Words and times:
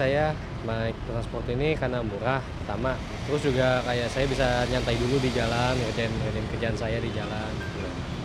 saya 0.00 0.32
naik 0.64 0.96
transport 1.04 1.44
ini 1.52 1.76
karena 1.76 2.00
murah 2.00 2.40
pertama 2.64 2.96
terus 3.28 3.44
juga 3.44 3.84
kayak 3.84 4.08
saya 4.08 4.24
bisa 4.24 4.64
nyantai 4.72 4.96
dulu 4.96 5.20
di 5.20 5.28
jalan 5.36 5.76
ngerjain 5.76 6.08
ngerjain 6.08 6.46
kerjaan 6.56 6.76
saya 6.80 6.96
di 7.04 7.12
jalan 7.12 7.52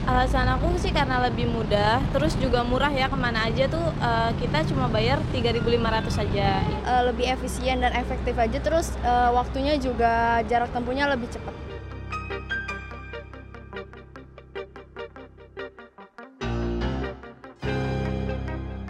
Alasan 0.06 0.46
aku 0.46 0.78
sih 0.78 0.93
karena 0.93 1.18
lebih 1.18 1.50
mudah, 1.50 1.98
terus 2.14 2.38
juga 2.38 2.61
murah 2.61 2.93
ya 2.93 3.10
ke 3.10 3.18
mana 3.18 3.50
aja 3.50 3.66
tuh 3.66 3.82
uh, 3.82 4.30
kita 4.38 4.61
cuma 4.70 4.86
bayar 4.86 5.18
3.500 5.34 5.66
saja. 6.14 6.61
Uh, 6.86 7.10
lebih 7.10 7.25
efisien 7.25 7.82
dan 7.82 7.89
efektif 7.98 8.37
aja, 8.37 8.62
terus 8.62 8.93
uh, 9.01 9.34
waktunya 9.34 9.82
juga 9.82 10.46
jarak 10.46 10.70
tempuhnya 10.78 11.10
lebih 11.10 11.26
cepat. 11.34 11.57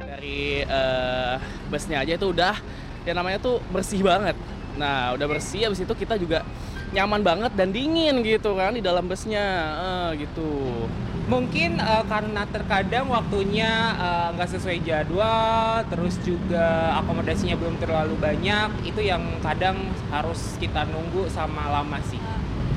Dari 0.03 0.67
uh, 0.67 1.39
busnya 1.71 2.03
aja 2.03 2.19
itu 2.19 2.27
udah 2.27 2.59
yang 3.05 3.15
namanya 3.21 3.37
tuh 3.39 3.61
bersih 3.69 4.01
banget. 4.01 4.35
Nah 4.75 5.15
udah 5.15 5.27
bersih, 5.29 5.69
habis 5.69 5.79
itu 5.79 5.93
kita 5.95 6.19
juga 6.19 6.43
nyaman 6.91 7.21
banget 7.25 7.51
dan 7.57 7.73
dingin 7.73 8.21
gitu 8.21 8.57
kan 8.57 8.75
di 8.75 8.83
dalam 8.83 9.05
busnya. 9.05 9.45
Uh, 9.77 10.09
gitu. 10.17 10.85
Mungkin 11.25 11.81
uh, 11.81 12.05
karena 12.05 12.45
terkadang 12.45 13.09
waktunya 13.09 13.97
nggak 14.37 14.45
uh, 14.45 14.53
sesuai 14.53 14.77
jadwal 14.85 15.81
terus 15.89 16.21
juga 16.21 16.93
akomodasinya 17.01 17.57
belum 17.57 17.81
terlalu 17.81 18.13
banyak 18.21 18.85
itu 18.85 19.01
yang 19.01 19.25
kadang 19.41 19.89
harus 20.13 20.53
kita 20.61 20.85
nunggu 20.85 21.25
sama 21.33 21.65
lama 21.81 21.97
sih. 22.05 22.21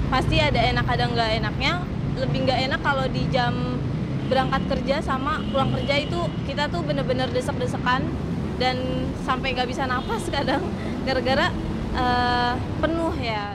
Pasti 0.09 0.41
ada 0.41 0.61
enak 0.65 0.87
ada 0.89 1.05
nggak 1.13 1.31
enaknya. 1.45 1.73
Lebih 2.17 2.48
nggak 2.48 2.61
enak 2.73 2.81
kalau 2.81 3.05
di 3.13 3.23
jam 3.29 3.53
berangkat 4.29 4.63
kerja 4.69 4.97
sama 5.01 5.41
pulang 5.48 5.73
kerja 5.73 6.05
itu 6.05 6.20
kita 6.45 6.69
tuh 6.69 6.85
bener-bener 6.85 7.29
desek-desekan 7.33 8.05
dan 8.59 8.77
sampai 9.23 9.55
nggak 9.55 9.70
bisa 9.70 9.87
nafas 9.87 10.27
kadang 10.28 10.62
gara-gara 11.06 11.48
uh, 11.95 12.59
penuh 12.83 13.14
ya 13.23 13.55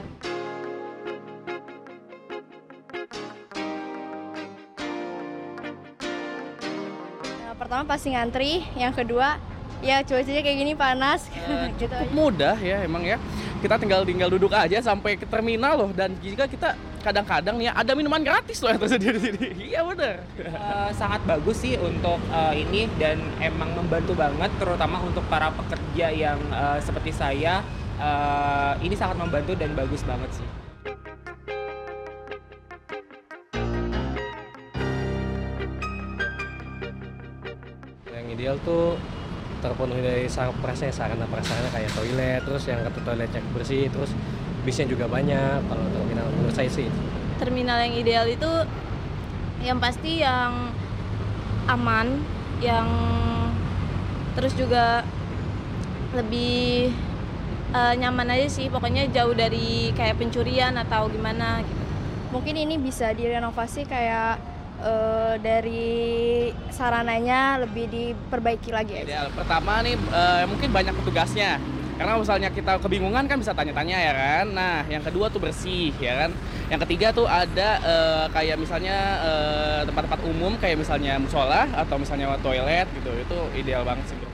pertama 7.74 7.90
pasti 7.90 8.14
ngantri, 8.14 8.62
yang 8.78 8.94
kedua 8.94 9.34
ya 9.82 9.98
cuacanya 10.06 10.46
kayak 10.46 10.58
gini 10.62 10.72
panas. 10.78 11.26
Uh, 11.42 11.66
gitu 11.80 11.90
cukup 11.90 12.06
aja. 12.06 12.14
mudah 12.14 12.56
ya 12.62 12.86
emang 12.86 13.02
ya. 13.02 13.18
Kita 13.58 13.82
tinggal 13.82 14.06
tinggal 14.06 14.30
duduk 14.30 14.54
aja 14.54 14.78
sampai 14.78 15.18
ke 15.18 15.26
terminal 15.26 15.74
loh 15.74 15.90
dan 15.90 16.14
jika 16.22 16.46
kita 16.46 16.78
kadang-kadang 17.04 17.60
ya 17.60 17.76
ada 17.76 17.92
minuman 17.92 18.24
gratis 18.24 18.64
loh 18.64 18.72
yang 18.72 18.80
tersendiri 18.80 19.20
sini. 19.20 19.48
Iya 19.76 19.84
benar. 19.84 20.24
Uh, 20.40 20.90
sangat 20.96 21.20
bagus 21.28 21.60
sih 21.60 21.76
untuk 21.76 22.16
uh, 22.32 22.54
ini 22.56 22.88
dan 22.96 23.20
emang 23.44 23.76
membantu 23.76 24.16
banget 24.16 24.48
terutama 24.56 25.04
untuk 25.04 25.20
para 25.28 25.52
pekerja 25.52 26.08
yang 26.08 26.40
uh, 26.48 26.80
seperti 26.80 27.12
saya. 27.12 27.60
Uh, 28.00 28.74
ini 28.80 28.96
sangat 28.96 29.20
membantu 29.20 29.52
dan 29.54 29.76
bagus 29.76 30.00
banget 30.02 30.32
sih. 30.32 30.48
ideal 38.34 38.58
tuh 38.66 38.98
terpenuhi 39.64 40.04
dari 40.04 40.28
sarana 40.28 41.24
prasarana 41.24 41.70
kayak 41.72 41.88
toilet 41.96 42.44
terus 42.44 42.68
yang 42.68 42.84
kata 42.84 43.00
toilet 43.00 43.30
cek 43.32 43.44
bersih 43.56 43.88
terus 43.88 44.12
bisnya 44.64 44.88
juga 44.88 45.06
banyak 45.06 45.60
kalau 45.68 45.84
terminal 45.92 46.26
menurut 46.34 46.54
saya 46.56 46.70
sih 46.72 46.88
terminal 47.38 47.78
yang 47.84 47.94
ideal 47.94 48.26
itu 48.26 48.50
yang 49.60 49.78
pasti 49.78 50.24
yang 50.24 50.72
aman 51.68 52.20
yang 52.60 52.88
terus 54.34 54.56
juga 54.56 55.04
lebih 56.16 56.90
uh, 57.76 57.94
nyaman 57.94 58.34
aja 58.34 58.48
sih 58.48 58.66
pokoknya 58.72 59.08
jauh 59.12 59.36
dari 59.36 59.92
kayak 59.92 60.16
pencurian 60.18 60.74
atau 60.80 61.06
gimana 61.12 61.60
gitu 61.62 61.84
mungkin 62.34 62.58
ini 62.58 62.74
bisa 62.82 63.14
direnovasi 63.14 63.86
kayak 63.86 64.42
uh, 64.82 65.38
dari 65.38 66.50
sarananya 66.74 67.62
lebih 67.62 67.86
diperbaiki 67.86 68.74
lagi 68.74 69.06
aja. 69.06 69.30
Pertama 69.30 69.86
nih 69.86 69.94
uh, 70.10 70.42
mungkin 70.50 70.74
banyak 70.74 70.94
petugasnya. 70.98 71.62
Karena 71.94 72.18
misalnya 72.18 72.50
kita 72.50 72.82
kebingungan 72.82 73.24
kan 73.30 73.38
bisa 73.38 73.54
tanya-tanya 73.54 73.96
ya 73.96 74.12
kan. 74.12 74.46
Nah, 74.50 74.82
yang 74.90 75.02
kedua 75.06 75.30
tuh 75.30 75.38
bersih 75.38 75.94
ya 76.02 76.26
kan. 76.26 76.30
Yang 76.66 76.80
ketiga 76.88 77.14
tuh 77.14 77.30
ada 77.30 77.68
uh, 77.84 78.26
kayak 78.34 78.58
misalnya 78.58 78.96
tempat-tempat 79.86 80.20
uh, 80.26 80.30
umum 80.34 80.58
kayak 80.58 80.82
misalnya 80.82 81.22
musola 81.22 81.70
atau 81.70 81.96
misalnya 81.96 82.34
toilet 82.42 82.90
gitu. 82.98 83.10
Itu 83.14 83.38
ideal 83.54 83.86
banget 83.86 84.10
sih. 84.10 84.33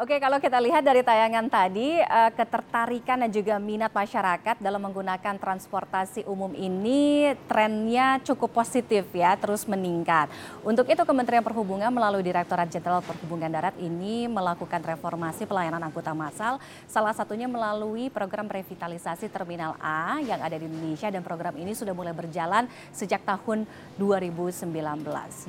Oke, 0.00 0.16
kalau 0.16 0.40
kita 0.40 0.56
lihat 0.56 0.80
dari 0.80 1.04
tayangan 1.04 1.44
tadi, 1.52 2.00
uh, 2.00 2.32
ketertarikan 2.32 3.20
dan 3.20 3.28
juga 3.28 3.60
minat 3.60 3.92
masyarakat 3.92 4.56
dalam 4.56 4.80
menggunakan 4.80 5.36
transportasi 5.36 6.24
umum 6.24 6.56
ini 6.56 7.36
trennya 7.44 8.16
cukup 8.24 8.48
positif 8.64 9.04
ya, 9.12 9.36
terus 9.36 9.68
meningkat. 9.68 10.32
Untuk 10.64 10.88
itu 10.88 11.04
Kementerian 11.04 11.44
Perhubungan 11.44 11.92
melalui 11.92 12.24
Direktorat 12.24 12.72
Jenderal 12.72 13.04
Perhubungan 13.04 13.52
Darat 13.52 13.76
ini 13.76 14.24
melakukan 14.24 14.80
reformasi 14.80 15.44
pelayanan 15.44 15.84
angkutan 15.84 16.16
massal, 16.16 16.56
salah 16.88 17.12
satunya 17.12 17.44
melalui 17.44 18.08
program 18.08 18.48
revitalisasi 18.48 19.28
Terminal 19.28 19.76
A 19.84 20.16
yang 20.24 20.40
ada 20.40 20.56
di 20.56 20.64
Indonesia 20.64 21.12
dan 21.12 21.20
program 21.20 21.52
ini 21.60 21.76
sudah 21.76 21.92
mulai 21.92 22.16
berjalan 22.16 22.64
sejak 22.88 23.20
tahun 23.28 23.68
2019. 24.00 24.64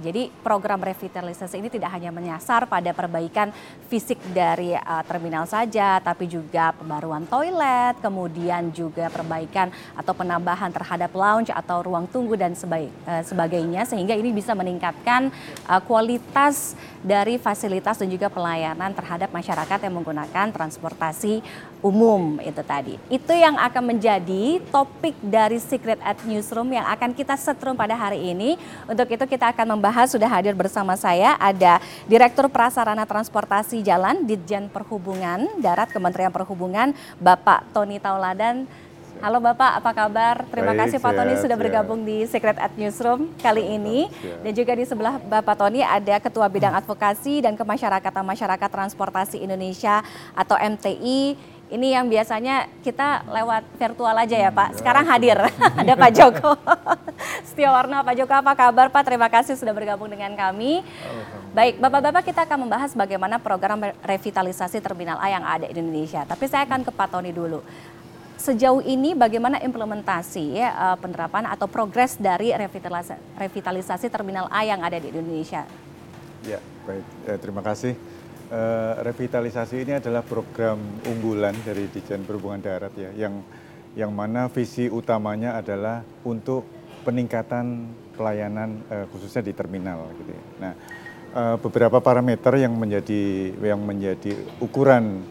Jadi 0.03 0.27
program 0.43 0.83
revitalisasi 0.83 1.55
ini 1.55 1.71
tidak 1.71 1.95
hanya 1.95 2.11
menyasar 2.11 2.67
pada 2.67 2.91
perbaikan 2.91 3.55
fisik 3.91 4.15
dari 4.31 4.71
uh, 4.71 5.03
terminal 5.03 5.43
saja, 5.43 5.99
tapi 5.99 6.23
juga 6.23 6.71
pembaruan 6.71 7.27
toilet, 7.27 7.99
kemudian 7.99 8.71
juga 8.71 9.11
perbaikan 9.11 9.67
atau 9.99 10.15
penambahan 10.15 10.71
terhadap 10.71 11.11
lounge 11.11 11.51
atau 11.51 11.83
ruang 11.83 12.07
tunggu 12.07 12.39
dan 12.39 12.55
sebaik, 12.55 12.87
uh, 13.03 13.19
sebagainya, 13.19 13.83
sehingga 13.83 14.15
ini 14.15 14.31
bisa 14.31 14.55
meningkatkan 14.55 15.27
uh, 15.67 15.83
kualitas 15.83 16.79
dari 17.03 17.35
fasilitas 17.35 17.99
dan 17.99 18.07
juga 18.07 18.31
pelayanan 18.31 18.95
terhadap 18.95 19.27
masyarakat 19.35 19.79
yang 19.83 19.93
menggunakan 19.99 20.55
transportasi 20.55 21.43
umum 21.81 22.37
itu 22.41 22.61
tadi. 22.61 22.95
Itu 23.09 23.33
yang 23.33 23.57
akan 23.57 23.93
menjadi 23.93 24.61
topik 24.69 25.17
dari 25.19 25.57
Secret 25.57 25.97
at 26.05 26.21
Newsroom 26.23 26.71
yang 26.71 26.85
akan 26.87 27.11
kita 27.11 27.33
setrum 27.35 27.73
pada 27.73 27.97
hari 27.97 28.31
ini. 28.31 28.55
Untuk 28.85 29.09
itu 29.09 29.25
kita 29.25 29.49
akan 29.51 29.77
membahas 29.77 30.13
sudah 30.13 30.29
hadir 30.29 30.53
bersama 30.53 30.93
saya 30.95 31.35
ada 31.41 31.81
Direktur 32.05 32.47
Prasarana 32.47 33.03
Transportasi 33.03 33.81
Jalan 33.81 34.23
Ditjen 34.23 34.69
Perhubungan 34.69 35.49
Darat 35.59 35.89
Kementerian 35.89 36.31
Perhubungan 36.31 36.93
Bapak 37.17 37.65
Tony 37.73 37.97
Tauladan. 37.97 38.69
Halo 39.21 39.37
Bapak, 39.37 39.77
apa 39.77 39.91
kabar? 39.93 40.35
Terima 40.49 40.73
Baik, 40.73 40.81
kasih 40.81 40.97
Pak 40.97 41.13
Tony 41.13 41.37
sudah 41.37 41.53
siap. 41.53 41.61
bergabung 41.61 42.01
di 42.01 42.25
Secret 42.25 42.57
at 42.57 42.73
Newsroom 42.73 43.29
kali 43.37 43.61
ini. 43.77 44.09
Siap. 44.09 44.41
Dan 44.41 44.51
juga 44.57 44.73
di 44.73 44.81
sebelah 44.81 45.21
Bapak 45.21 45.61
Tony 45.61 45.85
ada 45.85 46.17
Ketua 46.17 46.49
Bidang 46.49 46.73
Advokasi 46.81 47.45
dan 47.45 47.53
Kemasyarakatan 47.53 48.25
Masyarakat 48.25 48.69
Transportasi 48.73 49.37
Indonesia 49.45 50.01
atau 50.33 50.57
MTI 50.57 51.37
ini 51.71 51.95
yang 51.95 52.11
biasanya 52.11 52.67
kita 52.83 53.23
lewat 53.31 53.63
virtual 53.79 54.11
aja 54.11 54.35
ya 54.35 54.51
Pak. 54.51 54.75
Sekarang 54.75 55.07
hadir 55.07 55.39
ada 55.81 55.93
Pak 55.95 56.11
Joko. 56.11 56.51
Warna 57.71 58.03
Pak 58.03 58.15
Joko 58.19 58.33
apa 58.35 58.51
kabar 58.53 58.91
Pak? 58.91 59.03
Terima 59.07 59.31
kasih 59.31 59.55
sudah 59.55 59.71
bergabung 59.71 60.11
dengan 60.11 60.35
kami. 60.35 60.83
Baik, 61.55 61.79
Bapak-Bapak 61.79 62.23
kita 62.27 62.43
akan 62.43 62.67
membahas 62.67 62.91
bagaimana 62.91 63.39
program 63.39 63.91
revitalisasi 64.03 64.83
Terminal 64.83 65.19
A 65.19 65.27
yang 65.31 65.43
ada 65.43 65.67
di 65.67 65.79
Indonesia. 65.79 66.27
Tapi 66.27 66.47
saya 66.47 66.67
akan 66.67 66.83
ke 66.83 66.91
Pak 66.91 67.07
Tony 67.11 67.31
dulu. 67.31 67.63
Sejauh 68.39 68.81
ini 68.81 69.13
bagaimana 69.13 69.61
implementasi 69.61 70.57
ya, 70.57 70.97
penerapan 70.97 71.45
atau 71.45 71.69
progres 71.69 72.17
dari 72.17 72.55
revitalisasi, 72.55 73.37
revitalisasi 73.37 74.07
Terminal 74.09 74.49
A 74.49 74.65
yang 74.65 74.81
ada 74.81 74.97
di 74.97 75.13
Indonesia? 75.13 75.67
Ya, 76.41 76.57
baik. 76.89 77.05
Eh, 77.29 77.37
terima 77.37 77.61
kasih. 77.61 77.93
Uh, 78.51 78.99
revitalisasi 79.07 79.87
ini 79.87 79.95
adalah 79.95 80.27
program 80.27 80.75
unggulan 81.07 81.55
dari 81.63 81.87
Dijen 81.87 82.27
Perhubungan 82.27 82.59
Darat 82.59 82.91
ya, 82.99 83.07
yang 83.15 83.39
yang 83.95 84.11
mana 84.11 84.51
visi 84.51 84.91
utamanya 84.91 85.55
adalah 85.55 86.03
untuk 86.27 86.67
peningkatan 87.07 87.87
pelayanan 88.11 88.83
uh, 88.91 89.07
khususnya 89.07 89.47
di 89.47 89.55
terminal 89.55 90.03
gitu 90.19 90.35
ya. 90.35 90.43
Nah, 90.67 90.73
uh, 91.31 91.55
beberapa 91.63 92.03
parameter 92.03 92.59
yang 92.59 92.75
menjadi 92.75 93.55
yang 93.55 93.79
menjadi 93.87 94.35
ukuran 94.59 95.23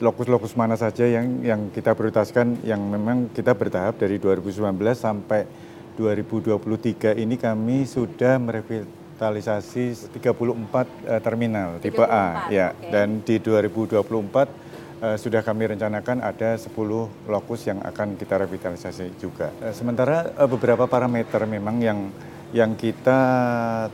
lokus-lokus 0.00 0.56
uh, 0.56 0.58
mana 0.64 0.80
saja 0.80 1.04
yang 1.04 1.44
yang 1.44 1.68
kita 1.68 1.92
prioritaskan 1.92 2.64
yang 2.64 2.80
memang 2.80 3.28
kita 3.36 3.52
bertahap 3.52 4.00
dari 4.00 4.16
2019 4.16 4.72
sampai 4.96 5.44
2023 6.00 7.12
ini 7.20 7.36
kami 7.36 7.84
sudah 7.84 8.40
merevitalisasi 8.40 8.97
revitalisasi 9.18 10.14
34 10.14 10.30
uh, 10.30 11.18
terminal 11.18 11.82
34, 11.82 11.82
tipe 11.82 12.04
A 12.06 12.46
ya 12.54 12.70
okay. 12.70 12.94
dan 12.94 13.18
di 13.26 13.42
2024 13.42 13.98
uh, 13.98 14.46
eh, 15.02 15.16
sudah 15.18 15.42
kami 15.42 15.74
rencanakan 15.74 16.22
ada 16.22 16.54
10 16.54 16.70
lokus 17.26 17.66
yang 17.66 17.82
akan 17.82 18.14
kita 18.14 18.38
revitalisasi 18.38 19.18
juga. 19.18 19.50
Uh, 19.58 19.74
sementara 19.74 20.30
uh, 20.38 20.46
beberapa 20.46 20.86
parameter 20.86 21.42
memang 21.50 21.82
yang 21.82 21.98
yang 22.48 22.78
kita 22.80 23.20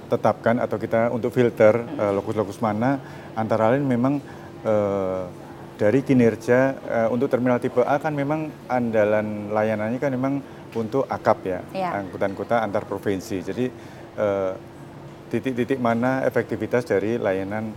tetapkan 0.06 0.62
atau 0.62 0.78
kita 0.78 1.10
untuk 1.10 1.34
filter 1.34 1.74
eh, 1.74 2.12
lokus-lokus 2.14 2.62
mana 2.62 3.02
antara 3.34 3.74
lain 3.74 3.82
memang 3.82 4.22
eh, 4.62 5.24
dari 5.74 6.06
kinerja 6.06 6.58
eh, 6.86 7.08
untuk 7.10 7.26
terminal 7.26 7.58
tipe 7.58 7.82
A 7.82 7.98
kan 7.98 8.14
memang 8.14 8.46
andalan 8.70 9.50
layanannya 9.50 9.98
kan 9.98 10.14
memang 10.14 10.38
untuk 10.74 11.02
akap 11.10 11.38
ya, 11.42 11.60
Iya. 11.70 12.02
angkutan 12.02 12.34
kota 12.38 12.62
antar 12.62 12.86
provinsi. 12.86 13.42
Jadi 13.42 13.66
eh, 14.22 14.52
titik-titik 15.34 15.82
mana 15.82 16.22
efektivitas 16.22 16.86
dari 16.86 17.18
layanan 17.18 17.74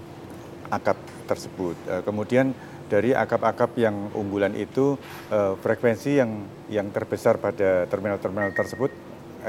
akap 0.69 0.97
tersebut. 1.25 1.73
Eh, 1.89 2.01
kemudian 2.05 2.53
dari 2.85 3.17
akap-akap 3.17 3.73
yang 3.81 4.13
unggulan 4.13 4.53
itu 4.53 4.93
eh, 5.33 5.57
frekuensi 5.57 6.21
yang 6.21 6.45
yang 6.69 6.93
terbesar 6.93 7.41
pada 7.41 7.89
terminal-terminal 7.89 8.53
tersebut 8.53 8.93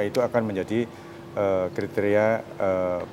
eh, 0.00 0.08
itu 0.08 0.24
akan 0.24 0.42
menjadi 0.48 0.88
kriteria 1.70 2.42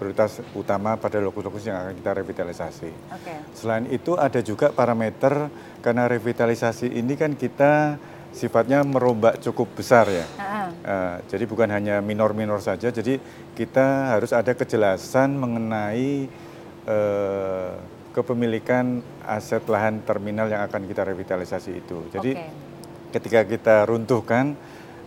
prioritas 0.02 0.42
utama 0.58 0.98
pada 0.98 1.22
lokus-lokus 1.22 1.62
yang 1.70 1.78
akan 1.78 1.94
kita 1.94 2.12
revitalisasi. 2.16 2.90
Oke. 3.14 3.54
Selain 3.54 3.86
itu 3.94 4.18
ada 4.18 4.42
juga 4.42 4.74
parameter 4.74 5.52
karena 5.86 6.10
revitalisasi 6.10 6.90
ini 6.90 7.14
kan 7.14 7.38
kita 7.38 8.02
sifatnya 8.36 8.84
merombak 8.84 9.40
cukup 9.40 9.68
besar 9.78 10.08
ya. 10.10 10.26
Ah, 10.36 10.55
Eh, 10.72 11.18
jadi 11.30 11.44
bukan 11.50 11.70
hanya 11.70 12.00
minor-minor 12.00 12.62
saja, 12.62 12.90
jadi 12.94 13.20
kita 13.54 14.16
harus 14.16 14.32
ada 14.32 14.54
kejelasan 14.54 15.36
mengenai 15.36 16.30
eh, 16.86 17.72
kepemilikan 18.16 19.04
aset 19.28 19.66
lahan 19.68 20.00
terminal 20.08 20.48
yang 20.48 20.64
akan 20.64 20.88
kita 20.88 21.04
revitalisasi 21.04 21.72
itu. 21.84 22.08
Jadi 22.16 22.32
Oke. 22.38 22.48
ketika 23.12 23.44
kita 23.44 23.76
runtuhkan, 23.90 24.56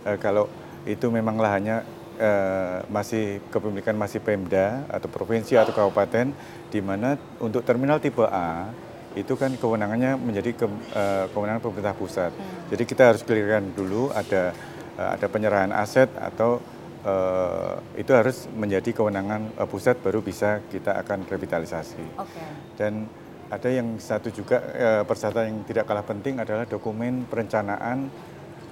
eh, 0.05 0.17
kalau 0.21 0.45
itu 0.85 1.09
memang 1.09 1.39
lahannya 1.41 1.81
eh, 2.19 2.83
masih 2.91 3.39
kepemilikan 3.47 3.95
masih 3.95 4.19
Pemda 4.19 4.83
atau 4.91 5.07
provinsi 5.07 5.55
atau 5.55 5.71
kabupaten, 5.71 6.35
di 6.67 6.79
mana 6.83 7.15
untuk 7.39 7.63
terminal 7.63 7.97
tipe 8.03 8.27
A 8.27 8.69
itu 9.17 9.33
kan 9.33 9.49
kewenangannya 9.57 10.21
menjadi 10.21 10.53
ke, 10.53 10.65
eh, 10.93 11.25
kewenangan 11.33 11.63
pemerintah 11.63 11.95
pusat. 11.97 12.31
Jadi 12.69 12.83
kita 12.85 13.09
harus 13.09 13.25
clearkan 13.25 13.73
dulu 13.73 14.13
ada 14.13 14.53
ada 14.99 15.27
penyerahan 15.31 15.71
aset 15.71 16.11
atau 16.19 16.59
eh, 17.05 18.01
itu 18.01 18.11
harus 18.11 18.47
menjadi 18.51 18.91
kewenangan 18.91 19.55
eh, 19.55 19.67
pusat 19.67 19.99
baru 20.03 20.19
bisa 20.19 20.59
kita 20.67 20.99
akan 20.99 21.23
revitalisasi. 21.27 22.19
Oke. 22.19 22.43
Dan 22.75 23.07
ada 23.49 23.69
yang 23.69 23.97
satu 23.97 24.29
juga 24.29 24.61
eh, 24.75 25.03
persyaratan 25.07 25.45
yang 25.49 25.59
tidak 25.65 25.87
kalah 25.87 26.05
penting 26.05 26.37
adalah 26.37 26.67
dokumen 26.67 27.25
perencanaan 27.25 28.11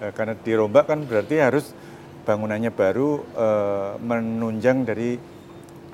eh, 0.04 0.12
karena 0.12 0.36
dirombak 0.36 0.86
kan 0.92 1.00
berarti 1.08 1.36
harus 1.40 1.72
bangunannya 2.28 2.72
baru 2.76 3.24
eh, 3.24 3.92
menunjang 4.04 4.84
dari 4.84 5.16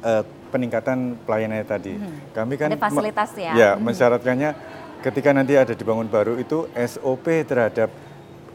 eh, 0.01 0.23
peningkatan 0.53 1.17
pelayanannya 1.25 1.65
tadi. 1.65 1.93
Kami 2.33 2.53
kan 2.61 2.69
Ada 2.69 2.77
fasilitas 2.77 3.33
ya. 3.33 3.53
Ya, 3.57 3.71
mensyaratkannya 3.73 4.53
ketika 5.01 5.33
nanti 5.33 5.57
ada 5.57 5.73
dibangun 5.73 6.05
baru 6.05 6.37
itu 6.37 6.69
SOP 6.77 7.25
terhadap 7.49 7.89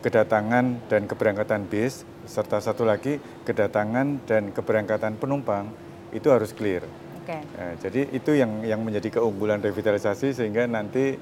kedatangan 0.09 0.89
dan 0.89 1.05
keberangkatan 1.05 1.69
bis 1.69 2.09
serta 2.25 2.65
satu 2.65 2.89
lagi 2.89 3.21
kedatangan 3.45 4.25
dan 4.25 4.49
keberangkatan 4.57 5.21
penumpang 5.21 5.69
itu 6.17 6.33
harus 6.33 6.57
clear. 6.57 6.81
Oke. 7.21 7.37
Eh, 7.45 7.75
jadi 7.85 8.01
itu 8.17 8.33
yang 8.33 8.65
yang 8.65 8.81
menjadi 8.81 9.21
keunggulan 9.21 9.61
revitalisasi 9.61 10.33
sehingga 10.33 10.65
nanti 10.65 11.21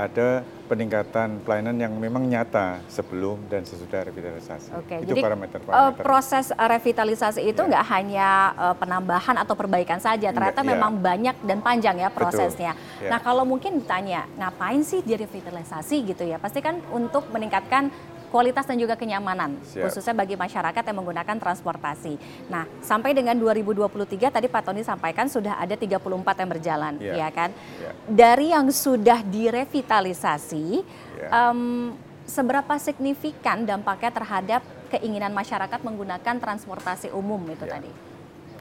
ada 0.00 0.40
peningkatan 0.72 1.44
pelayanan 1.44 1.76
yang 1.76 1.92
memang 1.92 2.24
nyata 2.24 2.80
sebelum 2.88 3.36
dan 3.52 3.60
sesudah 3.60 4.08
revitalisasi. 4.08 4.72
Oke, 4.72 5.04
itu 5.04 5.12
jadi 5.12 5.20
eh, 5.20 5.24
parameter-parameter. 5.28 6.00
proses 6.00 6.48
eh, 6.48 6.68
revitalisasi 6.72 7.40
itu 7.44 7.60
Ya. 7.60 7.68
nggak 7.76 7.84
hanya 7.92 8.28
eh, 8.56 8.74
penambahan 8.80 9.36
atau 9.36 9.52
perbaikan 9.52 10.00
saja, 10.00 10.32
ternyata 10.32 10.64
Enggak, 10.64 10.72
ya. 10.72 10.80
memang 10.80 10.92
banyak 10.96 11.36
dan 11.44 11.58
panjang 11.60 11.96
ya 12.00 12.08
prosesnya. 12.08 12.72
Ya. 13.04 13.10
Nah 13.12 13.20
kalau 13.20 13.44
mungkin 13.44 13.84
ditanya, 13.84 14.24
ngapain 14.40 14.80
sih 14.80 15.04
direvitalisasi 15.04 15.96
gitu 16.08 16.24
ya? 16.24 16.40
Pasti 16.40 16.64
kan 16.64 16.80
untuk 16.88 17.28
meningkatkan 17.28 17.92
kualitas 18.32 18.64
dan 18.64 18.80
juga 18.80 18.96
kenyamanan, 18.96 19.60
Siap. 19.60 19.84
khususnya 19.84 20.16
bagi 20.16 20.40
masyarakat 20.40 20.80
yang 20.80 20.96
menggunakan 20.96 21.36
transportasi. 21.36 22.16
Nah, 22.48 22.64
sampai 22.80 23.12
dengan 23.12 23.36
2023 23.36 24.32
tadi 24.32 24.48
Pak 24.48 24.62
Tony 24.64 24.80
sampaikan 24.80 25.28
sudah 25.28 25.60
ada 25.60 25.76
34 25.76 26.40
yang 26.40 26.48
berjalan, 26.48 26.92
ya 26.96 27.14
Ya. 27.14 27.28
kan? 27.28 27.52
Ya. 27.76 27.92
Dari 28.08 28.56
yang 28.56 28.72
sudah 28.72 29.20
direvitalisasi, 29.20 30.80
Ya. 31.20 31.52
em, 31.52 31.92
seberapa 32.24 32.72
signifikan 32.80 33.68
dampaknya 33.68 34.08
terhadap 34.08 34.62
keinginan 34.88 35.36
masyarakat 35.36 35.80
menggunakan 35.84 36.40
transportasi 36.40 37.12
umum 37.12 37.40
itu 37.52 37.68
Ya. 37.68 37.72
tadi? 37.76 37.90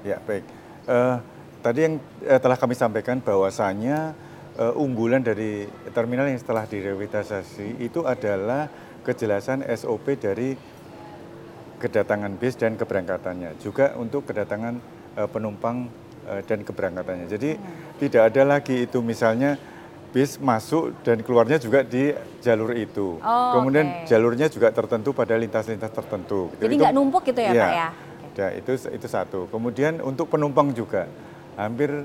Ya 0.04 0.18
baik. 0.20 0.44
Eh, 0.90 1.16
tadi 1.62 1.80
yang 1.80 1.96
eh, 2.26 2.40
telah 2.42 2.58
kami 2.60 2.76
sampaikan 2.76 3.24
bahwasannya 3.24 4.30
eh, 4.52 4.74
unggulan 4.76 5.24
dari 5.24 5.64
terminal 5.96 6.28
yang 6.28 6.36
setelah 6.36 6.68
direvitalisasi 6.68 7.80
itu 7.80 8.04
adalah 8.04 8.68
kejelasan 9.02 9.66
SOP 9.66 10.18
dari 10.18 10.54
kedatangan 11.82 12.38
bis 12.38 12.54
dan 12.54 12.78
keberangkatannya, 12.78 13.58
juga 13.58 13.98
untuk 13.98 14.30
kedatangan 14.30 14.78
eh, 15.18 15.30
penumpang 15.30 15.90
eh, 16.30 16.42
dan 16.46 16.62
keberangkatannya. 16.62 17.26
Jadi 17.26 17.58
tidak 17.98 18.30
ada 18.34 18.58
lagi 18.58 18.86
itu 18.86 19.02
misalnya 19.02 19.58
bis 20.12 20.38
masuk 20.38 20.92
dan 21.08 21.24
keluarnya 21.24 21.58
juga 21.58 21.82
di 21.88 22.12
jalur 22.44 22.76
itu. 22.76 23.18
Oh, 23.24 23.52
Kemudian 23.58 24.04
oke. 24.04 24.12
jalurnya 24.12 24.52
juga 24.52 24.70
tertentu 24.70 25.16
pada 25.16 25.40
lintas-lintas 25.40 25.90
tertentu. 25.90 26.52
Jadi 26.60 26.74
nggak 26.78 26.94
numpuk 26.94 27.24
gitu 27.32 27.40
ya, 27.40 27.52
Iya. 27.56 27.64
Pak 27.64 27.72
ya? 27.74 27.90
Ya, 28.32 28.48
itu 28.56 28.72
itu 28.92 29.08
satu. 29.08 29.48
Kemudian 29.52 30.00
untuk 30.04 30.28
penumpang 30.32 30.72
juga 30.72 31.08
hampir 31.56 32.04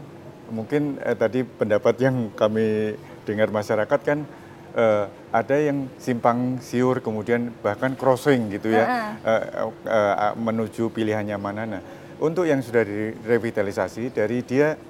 mungkin 0.49 0.96
eh, 1.02 1.19
tadi 1.19 1.42
pendapat 1.42 1.94
yang 1.99 2.31
kami 2.32 2.94
dengar 3.26 3.50
masyarakat 3.50 4.00
kan 4.06 4.22
eh, 4.78 5.04
ada 5.37 5.56
yang 5.61 5.93
simpang 6.00 6.56
siur 6.65 7.05
kemudian 7.05 7.53
bahkan 7.61 7.93
crossing 7.93 8.49
gitu 8.49 8.73
ya 8.73 9.12
eh, 9.21 9.43
eh, 9.61 10.15
eh, 10.17 10.35
menuju 10.41 10.88
pilihannya 10.88 11.37
mana. 11.37 11.62
Nah, 11.69 11.83
untuk 12.17 12.49
yang 12.49 12.65
sudah 12.65 12.81
direvitalisasi 12.88 14.17
dari 14.17 14.41
dia 14.41 14.81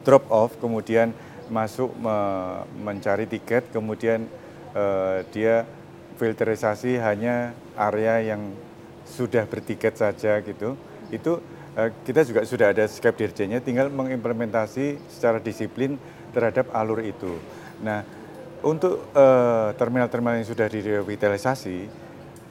drop 0.00 0.24
off 0.32 0.56
kemudian 0.56 1.12
masuk 1.52 1.92
me- 2.00 2.64
mencari 2.80 3.28
tiket 3.28 3.68
kemudian 3.68 4.24
eh, 4.72 5.18
dia 5.28 5.68
filterisasi 6.16 6.96
hanya 6.96 7.52
area 7.76 8.24
yang 8.24 8.56
sudah 9.04 9.44
bertiket 9.44 10.00
saja 10.00 10.40
gitu. 10.40 10.80
Itu 11.12 11.44
eh, 11.76 11.92
kita 12.08 12.24
juga 12.24 12.48
sudah 12.48 12.72
ada 12.72 12.88
skep 12.88 13.20
dirjennya 13.20 13.60
tinggal 13.60 13.92
mengimplementasi 13.92 14.96
secara 15.12 15.36
disiplin 15.44 16.00
terhadap 16.32 16.72
alur 16.72 17.04
itu. 17.04 17.36
Nah 17.84 18.23
untuk 18.64 19.12
eh, 19.12 19.68
terminal-terminal 19.76 20.40
yang 20.40 20.48
sudah 20.48 20.66
direvitalisasi 20.66 21.78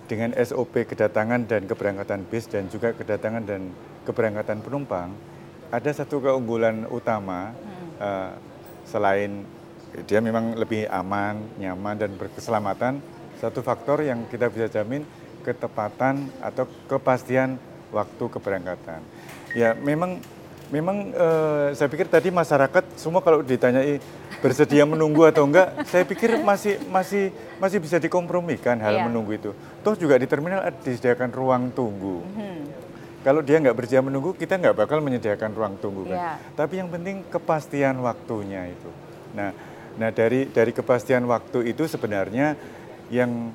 dengan 0.06 0.38
SOP 0.38 0.86
kedatangan 0.86 1.50
dan 1.50 1.66
keberangkatan 1.66 2.30
bis 2.30 2.46
dan 2.46 2.70
juga 2.70 2.94
kedatangan 2.94 3.44
dan 3.44 3.74
keberangkatan 4.06 4.62
penumpang 4.62 5.10
ada 5.74 5.90
satu 5.90 6.22
keunggulan 6.22 6.86
utama 6.86 7.50
eh, 7.98 8.32
selain 8.86 9.42
dia 10.06 10.18
memang 10.18 10.58
lebih 10.58 10.90
aman, 10.90 11.38
nyaman 11.62 11.94
dan 11.94 12.12
berkeselamatan. 12.18 12.98
Satu 13.38 13.62
faktor 13.62 14.02
yang 14.02 14.26
kita 14.26 14.50
bisa 14.50 14.66
jamin 14.66 15.06
ketepatan 15.46 16.34
atau 16.42 16.66
kepastian 16.90 17.62
waktu 17.94 18.26
keberangkatan. 18.26 19.06
Ya 19.54 19.78
memang 19.78 20.18
memang 20.74 21.14
eh, 21.14 21.68
saya 21.78 21.86
pikir 21.86 22.10
tadi 22.10 22.34
masyarakat 22.34 22.98
semua 22.98 23.22
kalau 23.22 23.46
ditanyai 23.46 24.02
bersedia 24.42 24.84
menunggu 24.90 25.24
atau 25.30 25.46
enggak, 25.46 25.86
saya 25.86 26.02
pikir 26.04 26.42
masih 26.42 26.82
masih 26.90 27.30
masih 27.62 27.78
bisa 27.78 28.02
dikompromikan 28.02 28.82
hal 28.82 28.98
Iya. 28.98 29.04
menunggu 29.06 29.38
itu. 29.38 29.52
Toh 29.86 29.94
juga 29.94 30.18
di 30.18 30.26
terminal 30.26 30.66
disediakan 30.82 31.30
ruang 31.30 31.64
tunggu. 31.72 32.26
Kalau 33.24 33.40
dia 33.40 33.56
nggak 33.62 33.72
bersedia 33.78 34.04
menunggu, 34.04 34.36
kita 34.36 34.60
nggak 34.60 34.76
bakal 34.76 35.00
menyediakan 35.00 35.56
ruang 35.56 35.80
tunggu 35.80 36.10
kan. 36.12 36.18
Iya. 36.18 36.34
Tapi 36.58 36.74
yang 36.82 36.90
penting 36.92 37.24
kepastian 37.30 38.02
waktunya 38.04 38.68
itu. 38.68 38.90
Nah, 39.32 39.56
nah 39.96 40.10
dari 40.12 40.50
dari 40.52 40.76
kepastian 40.76 41.24
waktu 41.30 41.72
itu 41.72 41.88
sebenarnya 41.88 42.58
yang 43.14 43.54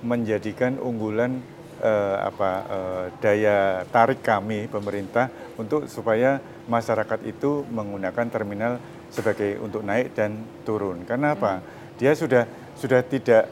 menjadikan 0.00 0.80
unggulan 0.80 1.44
eh, 1.82 2.16
apa 2.22 2.50
eh, 2.70 3.04
daya 3.18 3.82
tarik 3.90 4.22
kami 4.22 4.70
pemerintah 4.70 5.28
untuk 5.58 5.90
supaya 5.90 6.38
masyarakat 6.70 7.20
itu 7.26 7.66
menggunakan 7.68 8.26
terminal 8.30 8.78
sebagai 9.10 9.58
untuk 9.60 9.82
naik 9.82 10.14
dan 10.14 10.40
turun. 10.62 11.02
Karena 11.04 11.34
apa? 11.34 11.60
Dia 11.98 12.14
sudah 12.14 12.48
sudah 12.78 13.02
tidak 13.04 13.50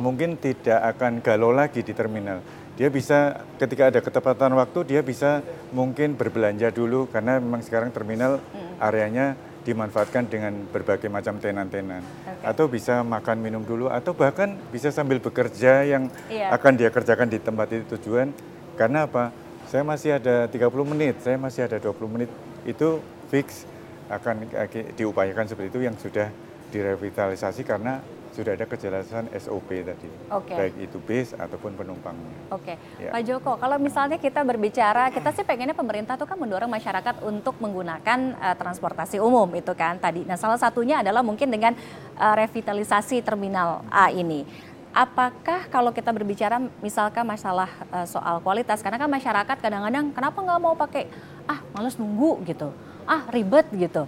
mungkin 0.00 0.34
tidak 0.40 0.96
akan 0.96 1.20
galau 1.20 1.52
lagi 1.52 1.84
di 1.84 1.92
terminal. 1.92 2.40
Dia 2.78 2.88
bisa 2.88 3.42
ketika 3.58 3.90
ada 3.90 3.98
ketepatan 3.98 4.54
waktu 4.54 4.86
dia 4.86 5.00
bisa 5.02 5.42
mungkin 5.74 6.14
berbelanja 6.14 6.70
dulu 6.70 7.10
karena 7.10 7.42
memang 7.42 7.58
sekarang 7.58 7.90
terminal 7.90 8.38
areanya 8.78 9.34
dimanfaatkan 9.68 10.24
dengan 10.32 10.56
berbagai 10.72 11.12
macam 11.12 11.36
tenan-tenan. 11.36 12.00
Atau 12.40 12.72
bisa 12.72 13.04
makan 13.04 13.44
minum 13.44 13.60
dulu 13.60 13.92
atau 13.92 14.16
bahkan 14.16 14.56
bisa 14.72 14.88
sambil 14.88 15.20
bekerja 15.20 15.84
yang 15.84 16.08
Iya. 16.32 16.48
akan 16.56 16.72
dia 16.80 16.88
kerjakan 16.88 17.28
di 17.28 17.36
tempat 17.36 17.68
itu 17.76 17.84
tujuan. 18.00 18.32
Karena 18.80 19.04
apa? 19.04 19.28
saya 19.68 19.84
masih 19.84 20.16
ada 20.16 20.48
30 20.48 20.88
menit, 20.88 21.20
saya 21.20 21.36
masih 21.36 21.68
ada 21.68 21.76
20 21.76 22.08
menit, 22.08 22.32
itu 22.64 23.04
fix 23.28 23.68
akan 24.08 24.48
eh, 24.48 24.96
diupayakan 24.96 25.44
seperti 25.44 25.68
itu 25.68 25.80
yang 25.84 25.92
sudah 26.00 26.32
direvitalisasi 26.72 27.68
karena 27.68 28.00
sudah 28.38 28.54
ada 28.54 28.70
kejelasan 28.70 29.26
SOP 29.34 29.82
tadi, 29.82 30.06
Oke. 30.30 30.54
baik 30.54 30.74
itu 30.78 31.02
bis 31.02 31.34
ataupun 31.34 31.74
penumpangnya. 31.74 32.54
Oke, 32.54 32.78
Ya. 33.02 33.10
Pak 33.10 33.22
Joko, 33.26 33.58
kalau 33.58 33.82
misalnya 33.82 34.14
kita 34.14 34.46
berbicara, 34.46 35.10
kita 35.10 35.34
sih 35.34 35.42
pengennya 35.42 35.74
pemerintah 35.74 36.14
tuh 36.14 36.30
kan 36.30 36.38
mendorong 36.38 36.70
masyarakat 36.70 37.26
untuk 37.26 37.58
menggunakan 37.58 38.38
eh, 38.38 38.54
transportasi 38.54 39.18
umum 39.18 39.50
itu 39.58 39.74
kan 39.74 39.98
tadi. 39.98 40.22
Nah 40.22 40.38
salah 40.38 40.54
satunya 40.54 41.02
adalah 41.02 41.26
mungkin 41.26 41.50
dengan 41.50 41.74
eh, 42.14 42.34
revitalisasi 42.46 43.26
terminal 43.26 43.82
A 43.90 44.14
ini. 44.14 44.46
Apakah 44.94 45.66
kalau 45.66 45.90
kita 45.90 46.14
berbicara 46.14 46.62
misalkan 46.78 47.26
masalah 47.26 47.66
eh, 47.90 48.06
soal 48.06 48.38
kualitas, 48.38 48.78
karena 48.86 49.02
kan 49.02 49.10
masyarakat 49.10 49.56
kadang-kadang 49.58 50.14
kenapa 50.14 50.38
nggak 50.38 50.60
mau 50.62 50.78
pakai 50.78 51.10
ah 51.50 51.58
males 51.74 51.98
nunggu 51.98 52.46
gitu, 52.46 52.70
ah 53.02 53.26
ribet 53.34 53.66
gitu 53.74 54.06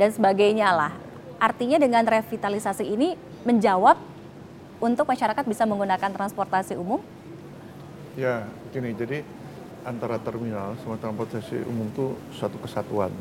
dan 0.00 0.08
sebagainya 0.08 0.72
lah. 0.72 0.96
Artinya 1.36 1.76
dengan 1.76 2.00
revitalisasi 2.08 2.88
ini 2.88 3.35
menjawab 3.46 3.94
untuk 4.82 5.06
masyarakat 5.06 5.44
bisa 5.46 5.62
menggunakan 5.64 6.10
transportasi 6.10 6.74
umum? 6.74 6.98
Ya, 8.18 8.50
gini, 8.74 8.90
jadi 8.92 9.22
antara 9.86 10.18
terminal 10.18 10.74
sama 10.82 10.98
transportasi 10.98 11.62
umum 11.70 11.86
itu 11.86 12.18
satu 12.34 12.58
kesatuan, 12.58 13.14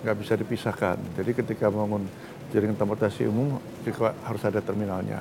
nggak 0.00 0.16
bisa 0.16 0.34
dipisahkan. 0.40 0.96
Jadi 1.20 1.30
ketika 1.36 1.68
bangun 1.68 2.08
jaringan 2.48 2.80
transportasi 2.80 3.28
umum 3.28 3.60
juga 3.84 4.16
harus 4.24 4.42
ada 4.48 4.64
terminalnya. 4.64 5.20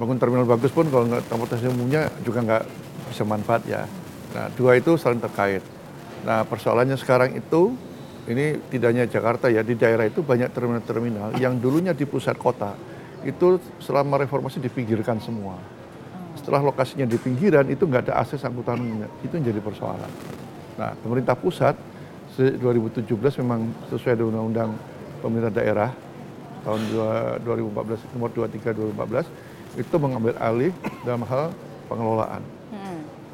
Bangun 0.00 0.16
terminal 0.16 0.48
bagus 0.48 0.72
pun 0.72 0.88
kalau 0.88 1.04
nggak 1.04 1.28
transportasi 1.28 1.68
umumnya 1.68 2.08
juga 2.24 2.40
nggak 2.40 2.64
bisa 3.12 3.22
manfaat 3.28 3.62
ya. 3.68 3.84
Nah, 4.32 4.48
dua 4.56 4.80
itu 4.80 4.96
saling 4.96 5.20
terkait. 5.20 5.60
Nah, 6.24 6.48
persoalannya 6.48 6.96
sekarang 6.96 7.36
itu 7.36 7.76
ini 8.28 8.60
tidak 8.68 8.88
hanya 8.92 9.04
Jakarta 9.08 9.48
ya, 9.48 9.64
di 9.64 9.72
daerah 9.76 10.04
itu 10.04 10.20
banyak 10.20 10.52
terminal-terminal 10.52 11.36
yang 11.40 11.56
dulunya 11.56 11.96
di 11.96 12.04
pusat 12.04 12.36
kota 12.36 12.76
itu 13.26 13.58
selama 13.82 14.22
reformasi 14.22 14.62
dipinggirkan 14.62 15.18
semua. 15.18 15.58
Setelah 16.38 16.62
lokasinya 16.62 17.04
di 17.04 17.18
pinggiran 17.18 17.66
itu 17.66 17.82
nggak 17.82 18.08
ada 18.08 18.14
akses 18.22 18.46
angkutan 18.46 18.78
itu 19.26 19.32
yang 19.34 19.46
jadi 19.50 19.60
persoalan. 19.60 20.10
Nah 20.78 20.94
pemerintah 21.02 21.34
pusat 21.34 21.74
se- 22.38 22.54
2017 22.56 23.10
memang 23.42 23.66
sesuai 23.90 24.14
dengan 24.14 24.46
undang-undang 24.46 24.70
pemerintah 25.18 25.52
daerah 25.52 25.90
tahun 26.62 26.80
dua- 26.94 27.36
2014 27.42 28.06
nomor 28.14 28.30
23 28.30 28.70
2014 28.70 29.26
itu 29.82 29.94
mengambil 29.98 30.34
alih 30.38 30.72
dalam 31.02 31.22
hal 31.26 31.50
pengelolaan. 31.90 32.42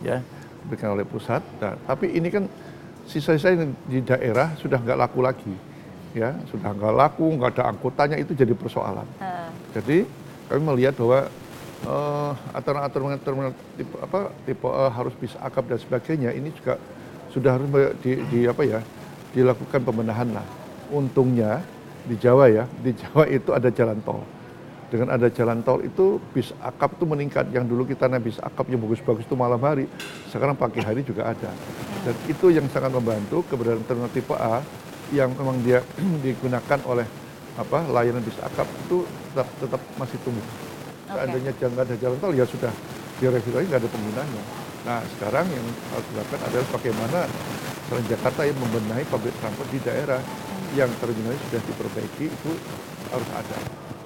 Ya 0.01 0.25
diberikan 0.65 0.97
oleh 0.97 1.05
pusat. 1.05 1.45
Nah, 1.61 1.77
tapi 1.85 2.09
ini 2.17 2.33
kan 2.33 2.49
sisa-sisa 3.05 3.53
di 3.85 4.01
daerah 4.01 4.57
sudah 4.57 4.81
nggak 4.81 4.97
laku 4.97 5.21
lagi 5.21 5.53
ya 6.15 6.31
sudah 6.49 6.71
nggak 6.71 6.95
laku 6.95 7.27
nggak 7.35 7.59
ada 7.59 7.75
angkutannya 7.75 8.23
itu 8.23 8.33
jadi 8.33 8.55
persoalan. 8.55 9.05
Jadi 9.75 10.07
kami 10.47 10.63
melihat 10.63 10.95
bahwa 10.95 11.27
eh, 11.85 12.33
aturan-aturan 12.55 13.19
terminal 13.19 13.53
tipe 13.75 13.99
apa 13.99 14.31
tipe 14.47 14.69
A 14.71 14.89
harus 14.95 15.13
bisa 15.19 15.37
akap 15.43 15.67
dan 15.67 15.83
sebagainya 15.83 16.31
ini 16.31 16.55
juga 16.55 16.79
sudah 17.35 17.59
harus 17.59 17.69
di, 17.99 18.23
di 18.31 18.41
apa 18.47 18.63
ya 18.63 18.81
dilakukan 19.35 19.83
pembenahan 19.83 20.31
lah. 20.31 20.47
Untungnya 20.95 21.59
di 22.07 22.15
Jawa 22.15 22.47
ya 22.47 22.65
di 22.79 22.95
Jawa 22.95 23.27
itu 23.37 23.51
ada 23.51 23.69
jalan 23.75 23.99
tol. 24.07 24.23
Dengan 24.95 25.11
ada 25.19 25.27
jalan 25.27 25.59
tol 25.67 25.83
itu 25.83 26.23
bis 26.31 26.55
akap 26.63 26.95
itu 26.95 27.03
meningkat. 27.03 27.51
Yang 27.51 27.75
dulu 27.75 27.83
kita 27.83 28.07
naik 28.07 28.31
bis 28.31 28.39
akap 28.39 28.71
yang 28.71 28.79
bagus-bagus 28.79 29.27
itu 29.27 29.35
malam 29.35 29.59
hari, 29.59 29.91
sekarang 30.31 30.55
pagi 30.55 30.79
hari 30.79 31.03
juga 31.03 31.35
ada. 31.35 31.51
Dan 32.07 32.15
itu 32.31 32.55
yang 32.55 32.71
sangat 32.71 32.95
membantu 32.95 33.43
keberadaan 33.51 33.83
terminal 33.91 34.13
tipe 34.15 34.37
A 34.39 34.63
yang 35.13 35.31
memang 35.37 35.61
dia 35.61 35.85
digunakan 36.25 36.79
oleh 36.89 37.07
apa 37.55 37.87
layanan 37.87 38.23
bis 38.25 38.39
akap 38.43 38.67
itu 38.87 39.07
tetap, 39.31 39.49
tetap 39.61 39.81
masih 40.01 40.19
tumbuh. 40.27 40.47
Seandainya 41.07 41.53
jangan 41.61 41.87
ada 41.87 41.95
jalan 42.01 42.19
tol 42.19 42.35
ya 42.35 42.47
sudah 42.49 42.73
direvitalisasi 43.23 43.69
nggak 43.71 43.81
ada 43.85 43.91
penggunanya. 43.91 44.43
Nah 44.85 45.01
sekarang 45.17 45.47
yang 45.49 45.67
harus 45.95 46.07
dilakukan 46.11 46.41
adalah 46.51 46.67
bagaimana 46.75 47.19
selain 47.87 48.07
Jakarta 48.11 48.41
yang 48.43 48.59
membenahi 48.59 49.05
public 49.07 49.35
transport 49.39 49.69
di 49.71 49.81
daerah 49.85 50.21
yang 50.75 50.91
terminalnya 50.99 51.39
sudah 51.47 51.61
diperbaiki 51.63 52.27
itu 52.27 52.51
harus 53.15 53.31
ada. 53.31 53.59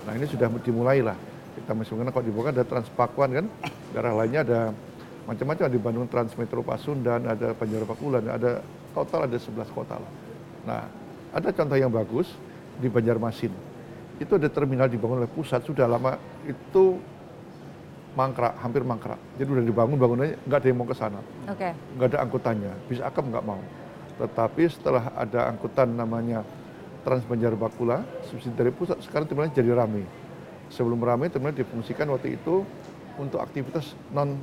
Nah 0.05 0.13
ini 0.13 0.27
sudah 0.29 0.53
dimulai 0.61 1.01
lah. 1.01 1.17
Kita 1.57 1.73
masih 1.75 1.99
mengenal 1.99 2.13
kalau 2.15 2.27
di 2.29 2.33
Bogor 2.33 2.53
ada 2.55 2.63
Transpakuan 2.63 3.31
kan, 3.35 3.47
daerah 3.91 4.13
lainnya 4.15 4.41
ada 4.47 4.61
macam-macam 5.27 5.65
di 5.69 5.81
Bandung 5.81 6.07
Transmetro 6.07 6.63
Pasundan, 6.63 7.27
ada 7.27 7.53
Banjarbakulan, 7.53 8.25
ada 8.31 8.63
total 8.95 9.27
ada 9.27 9.37
11 9.37 9.69
kota 9.75 9.99
lah. 9.99 10.28
Nah 10.69 10.85
ada 11.33 11.49
contoh 11.49 11.77
yang 11.81 11.89
bagus 11.89 12.29
di 12.77 12.93
Banjarmasin. 12.93 13.53
Itu 14.21 14.37
ada 14.37 14.53
terminal 14.53 14.93
dibangun 14.93 15.25
oleh 15.25 15.31
pusat 15.33 15.65
sudah 15.65 15.89
lama 15.89 16.21
itu 16.45 17.01
mangkrak, 18.13 18.61
hampir 18.61 18.85
mangkrak. 18.85 19.17
Jadi 19.41 19.49
udah 19.49 19.65
dibangun 19.65 19.97
bangunannya 19.97 20.37
nggak 20.45 20.59
ada 20.61 20.69
yang 20.69 20.79
mau 20.79 20.89
ke 20.91 20.97
sana 20.97 21.21
Oke. 21.49 21.71
nggak 21.97 22.09
ada 22.13 22.19
angkutannya, 22.29 22.73
bis 22.85 23.01
akap 23.01 23.25
nggak 23.25 23.45
mau. 23.47 23.63
Tetapi 24.19 24.63
setelah 24.69 25.15
ada 25.15 25.49
angkutan 25.49 25.95
namanya 25.95 26.43
Trans 27.07 27.23
Banjarbakula, 27.25 28.03
subsidi 28.27 28.53
dari 28.59 28.75
pusat, 28.75 28.99
sekarang 29.07 29.31
terminalnya 29.31 29.55
jadi 29.55 29.71
ramai. 29.73 30.03
Sebelum 30.69 30.99
ramai, 31.01 31.31
terminal 31.31 31.55
difungsikan 31.55 32.11
waktu 32.11 32.37
itu 32.37 32.67
untuk 33.17 33.39
aktivitas 33.39 33.95
non 34.11 34.37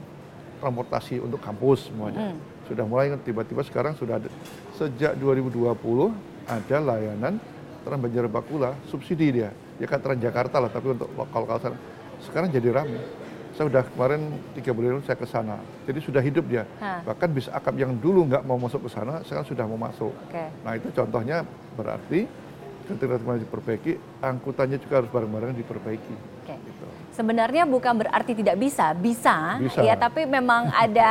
transportasi 0.63 1.19
untuk 1.19 1.43
kampus 1.43 1.91
semuanya. 1.91 2.31
Sudah 2.65 2.85
mulai 2.85 3.13
tiba-tiba 3.21 3.61
sekarang 3.61 3.93
sudah 3.93 4.17
ada 4.17 4.29
sejak 4.73 5.13
2020 5.21 5.69
ada 6.45 6.77
layanan 6.81 7.37
Trans 7.85 8.01
Banjarbakula 8.01 8.73
subsidi 8.89 9.29
dia. 9.29 9.53
Ya 9.77 9.85
kan 9.85 10.01
Transjakarta 10.01 10.57
lah, 10.57 10.71
tapi 10.73 10.97
untuk 10.97 11.11
lokal-lokal 11.13 11.61
sana. 11.61 11.77
Sekarang 12.23 12.49
jadi 12.49 12.73
ramai. 12.73 13.01
Saya 13.55 13.71
udah 13.71 13.87
kemarin 13.87 14.35
tiga 14.51 14.75
bulan 14.75 14.99
lalu 14.99 15.05
saya 15.07 15.15
ke 15.15 15.27
sana. 15.29 15.55
Jadi 15.87 15.99
sudah 16.03 16.19
hidup 16.19 16.43
dia. 16.49 16.67
Hah. 16.81 17.05
Bahkan 17.07 17.29
bis 17.31 17.47
akap 17.47 17.77
yang 17.79 17.95
dulu 17.95 18.27
nggak 18.27 18.43
mau 18.43 18.59
masuk 18.59 18.83
ke 18.83 18.89
sana, 18.91 19.23
sekarang 19.23 19.47
sudah 19.47 19.63
mau 19.63 19.79
masuk. 19.79 20.11
Oke. 20.11 20.45
Nah 20.65 20.75
itu 20.75 20.91
contohnya 20.91 21.47
berarti 21.77 22.27
ketika 22.85 23.17
diperbaiki, 23.17 23.97
angkutannya 24.21 24.77
juga 24.77 25.01
harus 25.01 25.09
bareng-bareng 25.09 25.57
diperbaiki. 25.57 26.15
Oke. 26.45 26.55
Gitu. 26.55 26.85
Sebenarnya 27.15 27.63
bukan 27.63 27.95
berarti 28.05 28.35
tidak 28.35 28.59
bisa, 28.59 28.91
bisa, 28.91 29.57
Bisa. 29.57 29.79
ya 29.79 29.95
tapi 29.95 30.27
memang 30.27 30.67
ada 30.69 31.09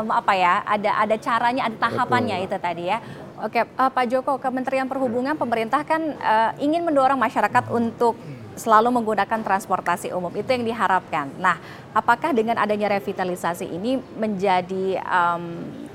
em, 0.00 0.06
apa 0.08 0.32
ya, 0.32 0.64
ada 0.64 0.90
ada 0.96 1.16
caranya, 1.20 1.68
ada 1.68 1.76
tahapannya 1.76 2.36
Betul. 2.40 2.48
itu 2.48 2.56
tadi 2.56 2.84
ya. 2.88 2.98
Oke, 3.42 3.60
eh, 3.60 3.90
Pak 3.92 4.04
Joko, 4.08 4.40
Kementerian 4.40 4.88
Perhubungan, 4.88 5.36
pemerintah 5.36 5.84
kan 5.84 6.00
eh, 6.00 6.50
ingin 6.64 6.82
mendorong 6.82 7.20
masyarakat 7.20 7.68
untuk 7.68 8.16
selalu 8.52 8.92
menggunakan 8.92 9.40
transportasi 9.40 10.12
umum, 10.12 10.32
itu 10.36 10.44
yang 10.44 10.64
diharapkan. 10.64 11.32
Nah, 11.40 11.56
apakah 11.96 12.36
dengan 12.36 12.60
adanya 12.60 12.92
revitalisasi 12.92 13.64
ini 13.64 13.96
menjadi 14.16 15.00
em, 15.00 15.42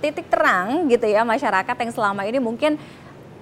titik 0.01 0.29
terang 0.29 0.89
gitu 0.89 1.05
ya 1.09 1.25
masyarakat 1.25 1.75
yang 1.77 1.91
selama 1.93 2.25
ini 2.25 2.37
mungkin 2.41 2.77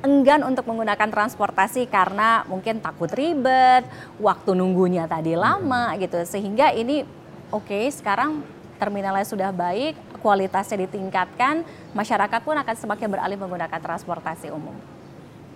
enggan 0.06 0.46
untuk 0.46 0.70
menggunakan 0.70 1.10
transportasi 1.10 1.90
karena 1.90 2.46
mungkin 2.46 2.78
takut 2.78 3.10
ribet, 3.10 3.90
waktu 4.22 4.54
nunggunya 4.54 5.10
tadi 5.10 5.34
lama 5.34 5.98
gitu. 5.98 6.22
Sehingga 6.22 6.70
ini 6.70 7.02
oke 7.50 7.90
sekarang 7.90 8.46
terminalnya 8.78 9.26
sudah 9.26 9.50
baik, 9.50 9.98
kualitasnya 10.22 10.86
ditingkatkan, 10.86 11.66
masyarakat 11.98 12.40
pun 12.46 12.54
akan 12.54 12.76
semakin 12.78 13.08
beralih 13.10 13.38
menggunakan 13.42 13.82
transportasi 13.82 14.54
umum. 14.54 14.78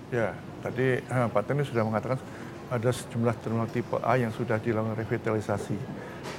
Ya, 0.09 0.33
tadi 0.65 0.97
eh, 0.97 1.27
Pak 1.29 1.43
Teni 1.45 1.61
sudah 1.61 1.85
mengatakan 1.85 2.17
ada 2.69 2.89
sejumlah 2.89 3.35
terminal 3.41 3.69
tipe 3.69 3.97
A 4.01 4.17
yang 4.17 4.33
sudah 4.33 4.57
dilakukan 4.57 4.97
revitalisasi. 4.97 5.77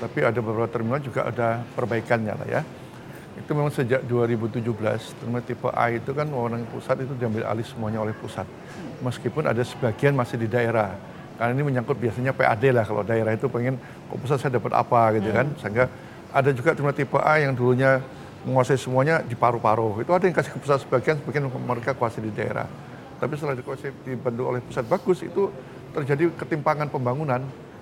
Tapi 0.03 0.19
ada 0.27 0.39
beberapa 0.43 0.67
terminal 0.67 0.99
juga 0.99 1.31
ada 1.31 1.63
perbaikannya 1.79 2.35
lah 2.35 2.49
ya. 2.51 2.63
Itu 3.41 3.57
memang 3.57 3.73
sejak 3.73 4.05
2017 4.05 4.61
terminal 5.17 5.41
tipe 5.41 5.69
A 5.73 5.89
itu 5.89 6.13
kan 6.13 6.29
wewenang 6.29 6.69
pusat 6.69 7.01
itu 7.01 7.17
diambil 7.17 7.49
alih 7.49 7.65
semuanya 7.65 8.05
oleh 8.05 8.13
pusat. 8.13 8.45
Meskipun 9.01 9.49
ada 9.49 9.65
sebagian 9.65 10.13
masih 10.13 10.37
di 10.37 10.45
daerah. 10.45 10.93
Karena 11.41 11.57
ini 11.57 11.65
menyangkut 11.65 11.97
biasanya 11.97 12.37
PAD 12.37 12.69
lah 12.69 12.85
kalau 12.85 13.01
daerah 13.01 13.33
itu 13.33 13.49
pengen 13.49 13.81
kok 13.81 14.19
pusat 14.21 14.37
saya 14.45 14.61
dapat 14.61 14.77
apa 14.77 15.17
gitu 15.17 15.33
kan. 15.33 15.49
Sehingga 15.57 15.89
ada 16.37 16.51
juga 16.53 16.77
terminal 16.77 16.93
tipe 16.93 17.17
A 17.17 17.41
yang 17.41 17.57
dulunya 17.57 18.05
menguasai 18.45 18.77
semuanya 18.77 19.25
di 19.25 19.33
paru-paru. 19.33 20.05
Itu 20.05 20.13
ada 20.13 20.29
yang 20.29 20.37
kasih 20.37 20.53
ke 20.53 20.61
pusat 20.61 20.85
sebagian, 20.85 21.17
sebagian 21.25 21.49
mereka 21.49 21.97
kuasai 21.97 22.21
di 22.21 22.33
daerah. 22.37 22.69
Tapi 23.17 23.33
setelah 23.41 23.57
dikuasai 23.57 23.93
dibantu 24.05 24.43
oleh 24.53 24.61
pusat 24.61 24.85
bagus 24.85 25.25
itu 25.25 25.49
terjadi 25.97 26.29
ketimpangan 26.37 26.93
pembangunan 26.93 27.41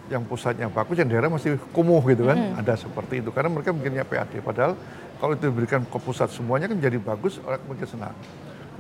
yang 0.09 0.25
pusatnya 0.25 0.73
bagus, 0.73 0.97
yang 0.97 1.09
daerah 1.09 1.29
masih 1.29 1.61
kumuh 1.73 2.01
gitu 2.09 2.29
kan. 2.29 2.57
Ada 2.57 2.81
seperti 2.81 3.21
itu 3.21 3.31
karena 3.33 3.53
mereka 3.53 3.71
mungkinnya 3.73 4.05
PAD. 4.09 4.41
Padahal 4.41 4.73
kalau 5.21 5.33
itu 5.37 5.49
diberikan 5.49 5.85
ke 5.85 5.99
pusat 6.01 6.33
semuanya 6.33 6.67
kan 6.69 6.79
jadi 6.81 6.97
bagus, 6.97 7.39
orang 7.45 7.61
mungkin 7.69 7.87
senang. 7.87 8.15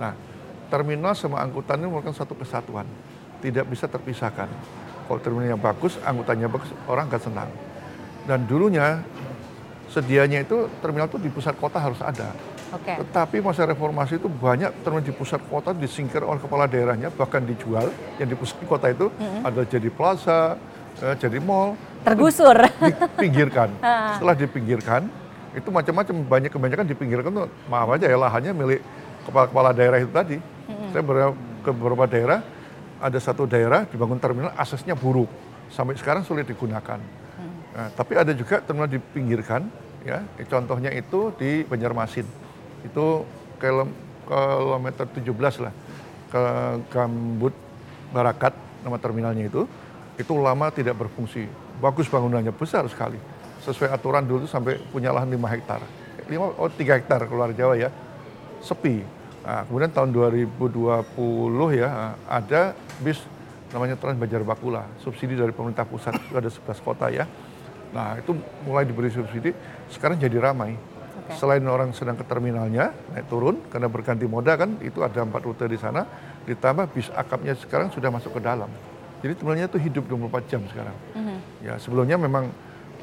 Nah, 0.00 0.12
terminal 0.70 1.12
sama 1.12 1.42
angkutan 1.42 1.80
ini 1.80 1.90
merupakan 1.90 2.14
satu 2.14 2.36
kesatuan, 2.38 2.86
tidak 3.42 3.66
bisa 3.68 3.90
terpisahkan. 3.90 4.48
Kalau 5.08 5.20
terminalnya 5.24 5.56
bagus, 5.56 5.96
angkutannya 6.04 6.48
bagus, 6.52 6.70
orang 6.86 7.08
akan 7.08 7.20
senang. 7.20 7.50
Dan 8.28 8.44
dulunya 8.44 9.00
sedianya 9.88 10.44
itu 10.44 10.68
terminal 10.84 11.08
itu 11.08 11.16
di 11.16 11.32
pusat 11.32 11.56
kota 11.56 11.80
harus 11.80 11.98
ada. 12.04 12.36
Oke. 12.68 13.00
Tetapi 13.00 13.40
masa 13.40 13.64
reformasi 13.64 14.20
itu 14.20 14.28
banyak 14.28 14.84
terminal 14.84 15.00
di 15.00 15.16
pusat 15.16 15.40
kota 15.48 15.72
disingkir 15.72 16.20
oleh 16.20 16.36
kepala 16.36 16.68
daerahnya, 16.68 17.08
bahkan 17.08 17.40
dijual. 17.40 17.88
Yang 18.20 18.28
di 18.28 18.36
pusat 18.36 18.56
kota 18.68 18.92
itu 18.92 19.08
ada 19.40 19.64
jadi 19.64 19.88
plaza, 19.88 20.60
eh, 21.02 21.14
jadi 21.18 21.38
mall. 21.42 21.74
Tergusur. 22.02 22.56
Dipinggirkan. 22.80 23.68
Setelah 24.16 24.34
dipinggirkan, 24.38 25.02
itu 25.54 25.68
macam-macam 25.68 26.14
banyak 26.24 26.50
kebanyakan 26.52 26.86
dipinggirkan 26.86 27.30
tuh 27.34 27.46
maaf 27.66 27.88
aja 27.94 28.06
ya 28.06 28.16
lahannya 28.16 28.52
milik 28.54 28.80
kepala-kepala 29.26 29.70
daerah 29.74 29.98
itu 30.00 30.12
tadi. 30.12 30.36
Saya 30.92 31.02
beberapa, 31.04 31.34
ke 31.64 31.70
beberapa 31.72 32.04
daerah, 32.08 32.40
ada 33.00 33.18
satu 33.20 33.44
daerah 33.44 33.84
dibangun 33.88 34.16
terminal 34.20 34.52
aksesnya 34.56 34.96
buruk. 34.96 35.28
Sampai 35.68 35.96
sekarang 36.00 36.24
sulit 36.24 36.48
digunakan. 36.48 36.96
Nah, 37.68 37.88
tapi 37.92 38.16
ada 38.16 38.32
juga 38.32 38.58
terminal 38.64 38.88
dipinggirkan, 38.88 39.68
ya. 40.02 40.24
Contohnya 40.48 40.90
itu 40.90 41.30
di 41.36 41.62
Banjarmasin. 41.68 42.24
Itu 42.82 43.28
kilom- 43.60 43.94
kilometer 44.28 45.04
17 45.08 45.64
lah 45.64 45.72
ke 46.28 46.42
Gambut 46.92 47.54
Barakat 48.08 48.56
nama 48.80 48.96
terminalnya 48.96 49.48
itu. 49.48 49.68
Itu 50.18 50.34
lama 50.36 50.68
tidak 50.74 50.98
berfungsi. 50.98 51.46
Bagus 51.78 52.10
bangunannya 52.10 52.50
besar 52.50 52.84
sekali. 52.90 53.16
Sesuai 53.62 53.94
aturan 53.94 54.26
dulu 54.26 54.50
sampai 54.50 54.82
punya 54.90 55.14
lahan 55.14 55.30
5 55.30 55.54
hektar. 55.54 55.80
5 56.26 56.58
oh 56.58 56.68
3 56.68 56.98
hektar 56.98 57.24
keluar 57.30 57.54
Jawa 57.54 57.78
ya. 57.78 57.88
Sepi. 58.58 59.00
Nah, 59.46 59.64
kemudian 59.64 59.94
tahun 59.94 60.10
2020 60.10 61.78
ya 61.78 62.18
ada 62.26 62.74
bis 63.00 63.22
namanya 63.72 64.00
Trans 64.00 64.16
Banjar 64.16 64.42
Bakula, 64.44 64.84
subsidi 65.00 65.36
dari 65.36 65.52
pemerintah 65.52 65.84
pusat 65.84 66.16
itu 66.16 66.34
ada 66.36 66.48
11 66.48 66.84
kota 66.84 67.06
ya. 67.12 67.28
Nah 67.92 68.16
itu 68.20 68.36
mulai 68.64 68.84
diberi 68.84 69.12
subsidi, 69.12 69.52
sekarang 69.92 70.20
jadi 70.20 70.36
ramai. 70.40 70.76
Selain 71.36 71.60
orang 71.68 71.92
sedang 71.92 72.16
ke 72.16 72.24
terminalnya 72.24 72.96
naik 73.12 73.28
turun 73.28 73.60
karena 73.68 73.84
berganti 73.92 74.24
moda 74.24 74.56
kan 74.56 74.80
itu 74.80 75.04
ada 75.04 75.20
empat 75.20 75.44
rute 75.44 75.68
di 75.68 75.76
sana, 75.76 76.08
ditambah 76.48 76.88
bis 76.96 77.12
akapnya 77.12 77.52
sekarang 77.52 77.92
sudah 77.92 78.08
masuk 78.08 78.36
ke 78.36 78.40
dalam. 78.40 78.72
Jadi 79.18 79.32
terminalnya 79.34 79.66
itu 79.66 79.78
hidup 79.82 80.04
24 80.06 80.50
jam 80.50 80.62
sekarang. 80.70 80.96
Ya 81.64 81.74
sebelumnya 81.82 82.14
memang 82.14 82.50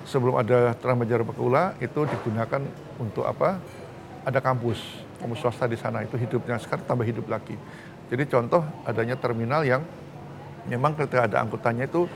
sebelum 0.08 0.40
ada 0.40 0.72
Trans 0.80 0.96
Banjar 0.96 1.26
Bakula 1.28 1.76
itu 1.84 2.08
digunakan 2.08 2.62
untuk 3.02 3.28
apa? 3.28 3.60
Ada 4.24 4.40
kampus, 4.40 4.80
kampus 5.20 5.40
swasta 5.44 5.68
di 5.68 5.78
sana 5.78 6.02
itu 6.02 6.16
hidupnya 6.16 6.56
sekarang 6.58 6.86
tambah 6.88 7.06
hidup 7.06 7.28
lagi. 7.28 7.60
Jadi 8.08 8.24
contoh 8.30 8.64
adanya 8.86 9.18
terminal 9.18 9.66
yang 9.66 9.82
memang 10.70 10.94
ketika 10.98 11.28
ada 11.28 11.42
angkutannya 11.44 11.86
itu 11.90 12.08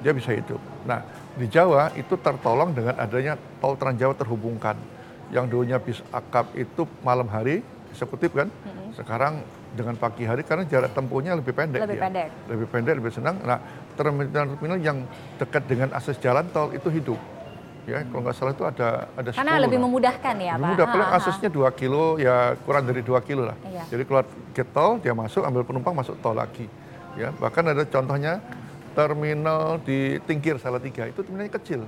dia 0.00 0.16
bisa 0.16 0.32
hidup. 0.32 0.60
Nah, 0.88 1.04
di 1.36 1.44
Jawa 1.44 1.92
itu 1.92 2.16
tertolong 2.16 2.72
dengan 2.72 2.96
adanya 2.96 3.36
tol 3.60 3.76
Trans 3.76 4.00
Jawa 4.00 4.16
terhubungkan. 4.16 4.76
Yang 5.30 5.44
dulunya 5.52 5.78
bis 5.78 6.00
akap 6.10 6.50
itu 6.58 6.88
malam 7.06 7.28
hari 7.30 7.62
eksekutif 7.92 8.34
kan, 8.34 8.48
sekarang 8.96 9.42
dengan 9.70 9.94
pagi 9.94 10.26
hari 10.26 10.42
karena 10.42 10.66
jarak 10.66 10.90
tempuhnya 10.92 11.38
lebih 11.38 11.54
pendek. 11.54 11.80
Lebih 11.86 11.96
dia. 11.98 12.04
pendek. 12.06 12.28
Lebih 12.50 12.66
pendek, 12.66 12.94
lebih 12.98 13.12
senang. 13.14 13.36
Nah, 13.42 13.58
terminal-terminal 13.94 14.78
yang 14.82 14.98
dekat 15.38 15.62
dengan 15.70 15.88
akses 15.94 16.18
jalan 16.18 16.46
tol 16.50 16.74
itu 16.74 16.90
hidup. 16.90 17.20
Ya, 17.88 18.04
kalau 18.06 18.22
nggak 18.22 18.36
salah 18.36 18.52
itu 18.52 18.62
ada 18.62 19.08
ada 19.16 19.30
Karena 19.32 19.56
10 19.56 19.64
lebih 19.66 19.78
lah. 19.80 19.84
memudahkan 19.88 20.34
ya, 20.36 20.52
Lebih 20.54 20.62
Pak. 20.62 20.70
mudah, 20.76 20.86
paling 20.86 21.10
aksesnya 21.16 21.48
2 21.50 21.70
kilo, 21.74 22.04
ya 22.20 22.54
kurang 22.62 22.84
dari 22.86 23.02
2 23.02 23.18
kilo 23.24 23.42
lah. 23.48 23.56
Iya. 23.66 23.82
Jadi 23.88 24.02
keluar 24.04 24.24
gate 24.52 24.70
tol, 24.70 25.00
dia 25.00 25.14
masuk, 25.16 25.42
ambil 25.42 25.62
penumpang, 25.64 25.94
masuk 25.96 26.14
tol 26.20 26.36
lagi. 26.36 26.68
Ya, 27.18 27.34
bahkan 27.40 27.66
ada 27.66 27.82
contohnya 27.82 28.38
terminal 28.94 29.80
di 29.82 30.20
Tingkir 30.22 30.60
Salatiga, 30.60 31.08
itu 31.08 31.24
terminalnya 31.24 31.56
kecil. 31.56 31.82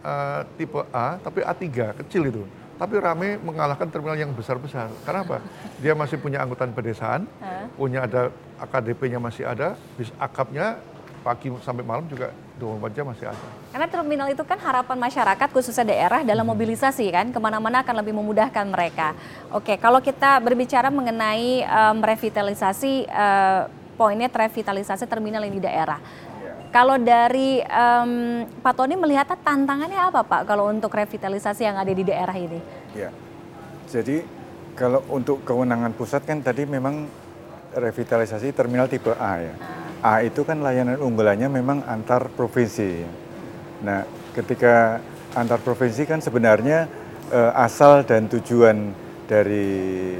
Eh, 0.00 0.40
tipe 0.56 0.80
A, 0.96 1.20
tapi 1.20 1.44
A3, 1.44 1.92
kecil 2.00 2.22
itu. 2.32 2.42
Tapi 2.80 2.96
rame 2.96 3.36
mengalahkan 3.44 3.92
terminal 3.92 4.16
yang 4.16 4.32
besar-besar. 4.32 4.88
Karena 5.04 5.20
apa? 5.20 5.44
Dia 5.84 5.92
masih 5.92 6.16
punya 6.16 6.40
angkutan 6.40 6.72
pedesaan, 6.72 7.28
punya 7.76 8.08
ada 8.08 8.32
AKDP-nya 8.56 9.20
masih 9.20 9.44
ada, 9.44 9.76
bis 10.00 10.08
akapnya 10.16 10.80
pagi 11.20 11.52
sampai 11.60 11.84
malam 11.84 12.08
juga 12.08 12.32
24 12.56 12.96
jam 12.96 13.04
masih 13.04 13.28
ada. 13.28 13.46
Karena 13.68 13.86
terminal 13.92 14.28
itu 14.32 14.40
kan 14.40 14.56
harapan 14.56 14.96
masyarakat 14.96 15.48
khususnya 15.52 15.84
daerah 15.92 16.24
dalam 16.24 16.48
Hmm. 16.48 16.56
mobilisasi 16.56 17.04
kan 17.12 17.28
ke 17.28 17.36
mana-mana 17.36 17.84
akan 17.84 18.00
lebih 18.00 18.16
memudahkan 18.16 18.64
mereka. 18.64 19.12
Oke, 19.52 19.76
kalau 19.76 20.00
kita 20.00 20.40
berbicara 20.40 20.88
mengenai 20.88 21.60
em, 21.60 21.96
revitalisasi 22.00 23.04
eh, 23.04 23.60
poinnya 24.00 24.32
revitalisasi 24.32 25.04
terminal 25.04 25.44
yang 25.44 25.52
di 25.52 25.60
daerah. 25.60 26.00
Kalau 26.70 27.02
dari 27.02 27.58
em, 27.58 28.10
Pak 28.62 28.74
Tony 28.78 28.94
melihatnya 28.94 29.34
tantangannya 29.42 30.06
apa 30.06 30.22
Pak 30.22 30.46
kalau 30.46 30.70
untuk 30.70 30.94
revitalisasi 30.94 31.66
yang 31.66 31.74
ada 31.74 31.90
di 31.90 32.06
daerah 32.06 32.36
ini? 32.38 32.62
Ya. 32.94 33.10
Jadi 33.90 34.22
kalau 34.78 35.02
untuk 35.10 35.42
kewenangan 35.42 35.90
pusat 35.98 36.22
kan 36.22 36.38
tadi 36.38 36.62
memang 36.70 37.10
revitalisasi 37.74 38.54
terminal 38.54 38.86
tipe 38.86 39.10
A 39.18 39.32
ya. 39.42 39.54
A 39.98 40.22
itu 40.22 40.46
kan 40.46 40.62
layanan 40.62 41.02
unggulannya 41.02 41.50
memang 41.50 41.82
antar 41.90 42.30
provinsi. 42.30 43.02
Nah, 43.82 44.06
ketika 44.30 45.02
antar 45.34 45.58
provinsi 45.58 46.06
kan 46.06 46.22
sebenarnya 46.22 46.86
eh, 47.34 47.52
asal 47.58 48.06
dan 48.06 48.30
tujuan 48.30 48.94
dari 49.26 50.14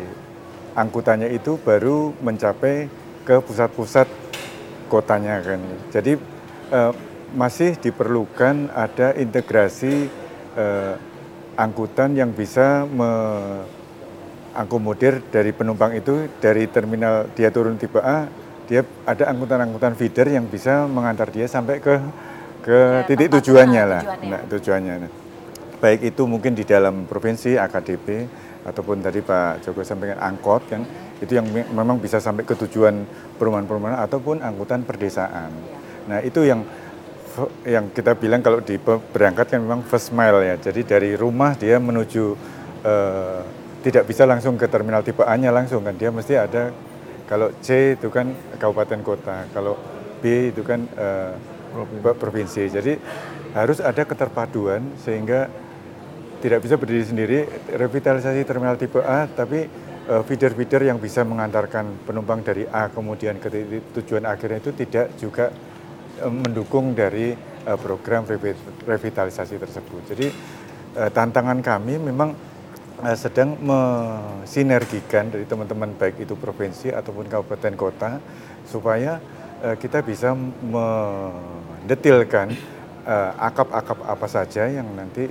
angkutannya 0.74 1.30
itu 1.30 1.62
baru 1.62 2.10
mencapai 2.18 2.90
ke 3.22 3.38
pusat-pusat 3.38 4.10
kotanya 4.90 5.38
kan. 5.46 5.62
Jadi 5.94 6.18
eh, 6.70 6.92
masih 7.30 7.76
diperlukan 7.76 8.70
ada 8.74 9.14
integrasi 9.14 10.10
eh, 10.56 10.94
angkutan 11.54 12.16
yang 12.16 12.32
bisa 12.32 12.88
mengakomodir 14.50 15.20
dari 15.28 15.52
penumpang 15.52 15.92
itu 15.94 16.26
dari 16.40 16.66
terminal 16.66 17.28
dia 17.36 17.50
turun 17.52 17.76
tipe 17.76 18.00
A, 18.00 18.26
dia 18.66 18.82
ada 19.04 19.28
angkutan-angkutan 19.30 19.94
feeder 19.94 20.30
yang 20.30 20.46
bisa 20.46 20.86
mengantar 20.86 21.28
dia 21.28 21.46
sampai 21.46 21.78
ke 21.78 22.00
ke 22.60 22.76
Ya, 22.76 23.04
titik 23.08 23.28
tujuannya 23.32 23.82
tujuan, 23.82 23.92
lah. 23.92 24.02
tujuannya. 24.04 24.28
Nah, 24.30 24.40
tujuannya. 24.46 24.94
Nah, 25.00 25.10
baik 25.80 26.00
itu 26.12 26.22
mungkin 26.28 26.52
di 26.52 26.64
dalam 26.68 27.08
provinsi 27.08 27.56
AKDP 27.56 28.28
ataupun 28.60 29.00
tadi 29.00 29.24
Pak 29.24 29.64
Joko 29.64 29.80
sampaikan 29.80 30.20
angkot 30.20 30.68
kan 30.68 30.84
itu 31.20 31.32
yang 31.32 31.48
me- 31.48 31.64
memang 31.72 31.96
bisa 31.96 32.20
sampai 32.20 32.44
ke 32.44 32.52
tujuan 32.52 33.04
perumahan-perumahan 33.40 34.04
ataupun 34.04 34.44
angkutan 34.44 34.84
perdesaan. 34.84 35.79
Nah 36.10 36.18
itu 36.26 36.42
yang 36.42 36.66
yang 37.62 37.94
kita 37.94 38.18
bilang 38.18 38.42
kalau 38.42 38.58
di 38.58 38.74
berangkat 38.82 39.54
kan 39.54 39.62
memang 39.62 39.86
first 39.86 40.10
mile 40.10 40.42
ya. 40.42 40.58
Jadi 40.58 40.82
dari 40.82 41.10
rumah 41.14 41.54
dia 41.54 41.78
menuju 41.78 42.24
eh, 42.82 43.40
tidak 43.86 44.04
bisa 44.10 44.26
langsung 44.26 44.58
ke 44.58 44.66
terminal 44.66 45.00
tipe 45.06 45.22
A-nya 45.22 45.54
langsung 45.54 45.86
kan 45.86 45.94
dia 45.94 46.10
mesti 46.10 46.34
ada 46.36 46.74
kalau 47.30 47.54
C 47.62 47.94
itu 47.94 48.10
kan 48.10 48.34
kabupaten 48.58 49.00
kota, 49.06 49.46
kalau 49.54 49.78
B 50.18 50.50
itu 50.50 50.66
kan 50.66 50.82
eh, 50.98 51.32
pro- 52.02 52.18
provinsi. 52.18 52.66
Jadi 52.66 52.92
harus 53.54 53.78
ada 53.78 54.02
keterpaduan 54.02 54.82
sehingga 54.98 55.46
tidak 56.42 56.64
bisa 56.64 56.74
berdiri 56.80 57.04
sendiri 57.06 57.38
revitalisasi 57.70 58.42
terminal 58.42 58.74
tipe 58.74 58.98
A 58.98 59.30
tapi 59.30 59.70
eh, 60.10 60.22
feeder-feeder 60.26 60.90
yang 60.90 60.98
bisa 60.98 61.22
mengantarkan 61.22 62.02
penumpang 62.02 62.42
dari 62.42 62.66
A 62.66 62.90
kemudian 62.90 63.38
ke 63.38 63.48
tujuan 63.94 64.26
akhirnya 64.26 64.58
itu 64.58 64.74
tidak 64.74 65.06
juga 65.16 65.69
mendukung 66.28 66.92
dari 66.92 67.32
eh, 67.36 67.78
program 67.80 68.26
revi- 68.28 68.84
revitalisasi 68.84 69.56
tersebut. 69.56 70.02
Jadi 70.12 70.26
eh, 70.96 71.10
tantangan 71.12 71.62
kami 71.64 71.96
memang 71.96 72.34
eh, 73.06 73.16
sedang 73.16 73.56
mensinergikan 73.60 75.32
dari 75.32 75.48
teman-teman 75.48 75.96
baik 75.96 76.20
itu 76.20 76.36
provinsi 76.36 76.92
ataupun 76.92 77.28
kabupaten 77.30 77.74
kota 77.78 78.20
supaya 78.68 79.20
eh, 79.64 79.76
kita 79.80 80.04
bisa 80.04 80.36
mendetilkan 80.66 82.52
eh, 83.06 83.30
akap-akap 83.40 84.04
apa 84.04 84.26
saja 84.28 84.68
yang 84.68 84.88
nanti 84.92 85.24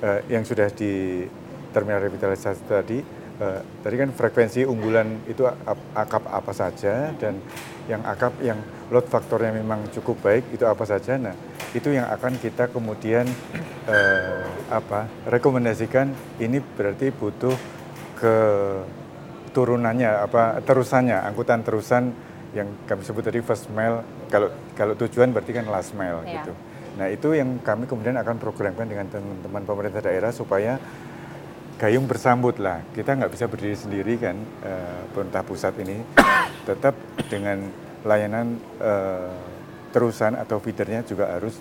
eh, 0.00 0.20
yang 0.32 0.44
sudah 0.46 0.72
di 0.72 1.26
terminal 1.70 2.02
revitalisasi 2.02 2.62
tadi 2.66 3.19
eh, 3.40 3.60
tadi 3.80 3.94
kan 3.96 4.12
frekuensi 4.12 4.62
unggulan 4.62 5.24
itu 5.26 5.48
ap- 5.48 5.90
akap 5.96 6.28
apa 6.28 6.52
saja 6.52 7.10
dan 7.16 7.40
yang 7.88 8.04
akap 8.06 8.36
yang 8.38 8.60
load 8.92 9.08
faktornya 9.08 9.50
memang 9.50 9.88
cukup 9.90 10.20
baik 10.22 10.44
itu 10.52 10.62
apa 10.62 10.84
saja. 10.84 11.16
Nah 11.16 11.34
itu 11.72 11.90
yang 11.90 12.06
akan 12.06 12.38
kita 12.38 12.70
kemudian 12.70 13.26
eh, 13.88 14.44
apa 14.70 15.08
rekomendasikan 15.26 16.12
ini 16.38 16.60
berarti 16.60 17.10
butuh 17.10 17.56
ke 18.14 18.34
turunannya 19.50 20.06
apa 20.22 20.62
terusannya 20.62 21.18
angkutan 21.26 21.66
terusan 21.66 22.14
yang 22.54 22.66
kami 22.86 23.02
sebut 23.02 23.22
tadi 23.26 23.42
first 23.42 23.70
mile. 23.70 24.02
Kalau 24.30 24.50
kalau 24.74 24.94
tujuan 24.94 25.30
berarti 25.34 25.54
kan 25.54 25.66
last 25.66 25.94
mile 25.94 26.22
Iya. 26.22 26.42
gitu. 26.42 26.52
Nah 26.98 27.06
itu 27.06 27.28
yang 27.34 27.58
kami 27.62 27.86
kemudian 27.86 28.18
akan 28.18 28.38
programkan 28.38 28.86
dengan 28.86 29.06
teman-teman 29.06 29.62
pemerintah 29.62 30.02
daerah 30.02 30.30
supaya 30.30 30.78
gayung 31.80 32.04
bersambut 32.04 32.60
lah 32.60 32.84
kita 32.92 33.16
nggak 33.16 33.32
bisa 33.32 33.48
berdiri 33.48 33.72
sendiri 33.74 34.20
kan 34.20 34.36
eh, 34.60 35.00
pemerintah 35.10 35.40
pusat 35.40 35.72
ini 35.80 35.96
tetap 36.62 36.92
dengan 37.26 37.64
layanan 38.04 38.60
eh, 38.76 39.32
terusan 39.88 40.36
atau 40.36 40.60
feedernya 40.60 41.00
juga 41.02 41.32
harus 41.32 41.56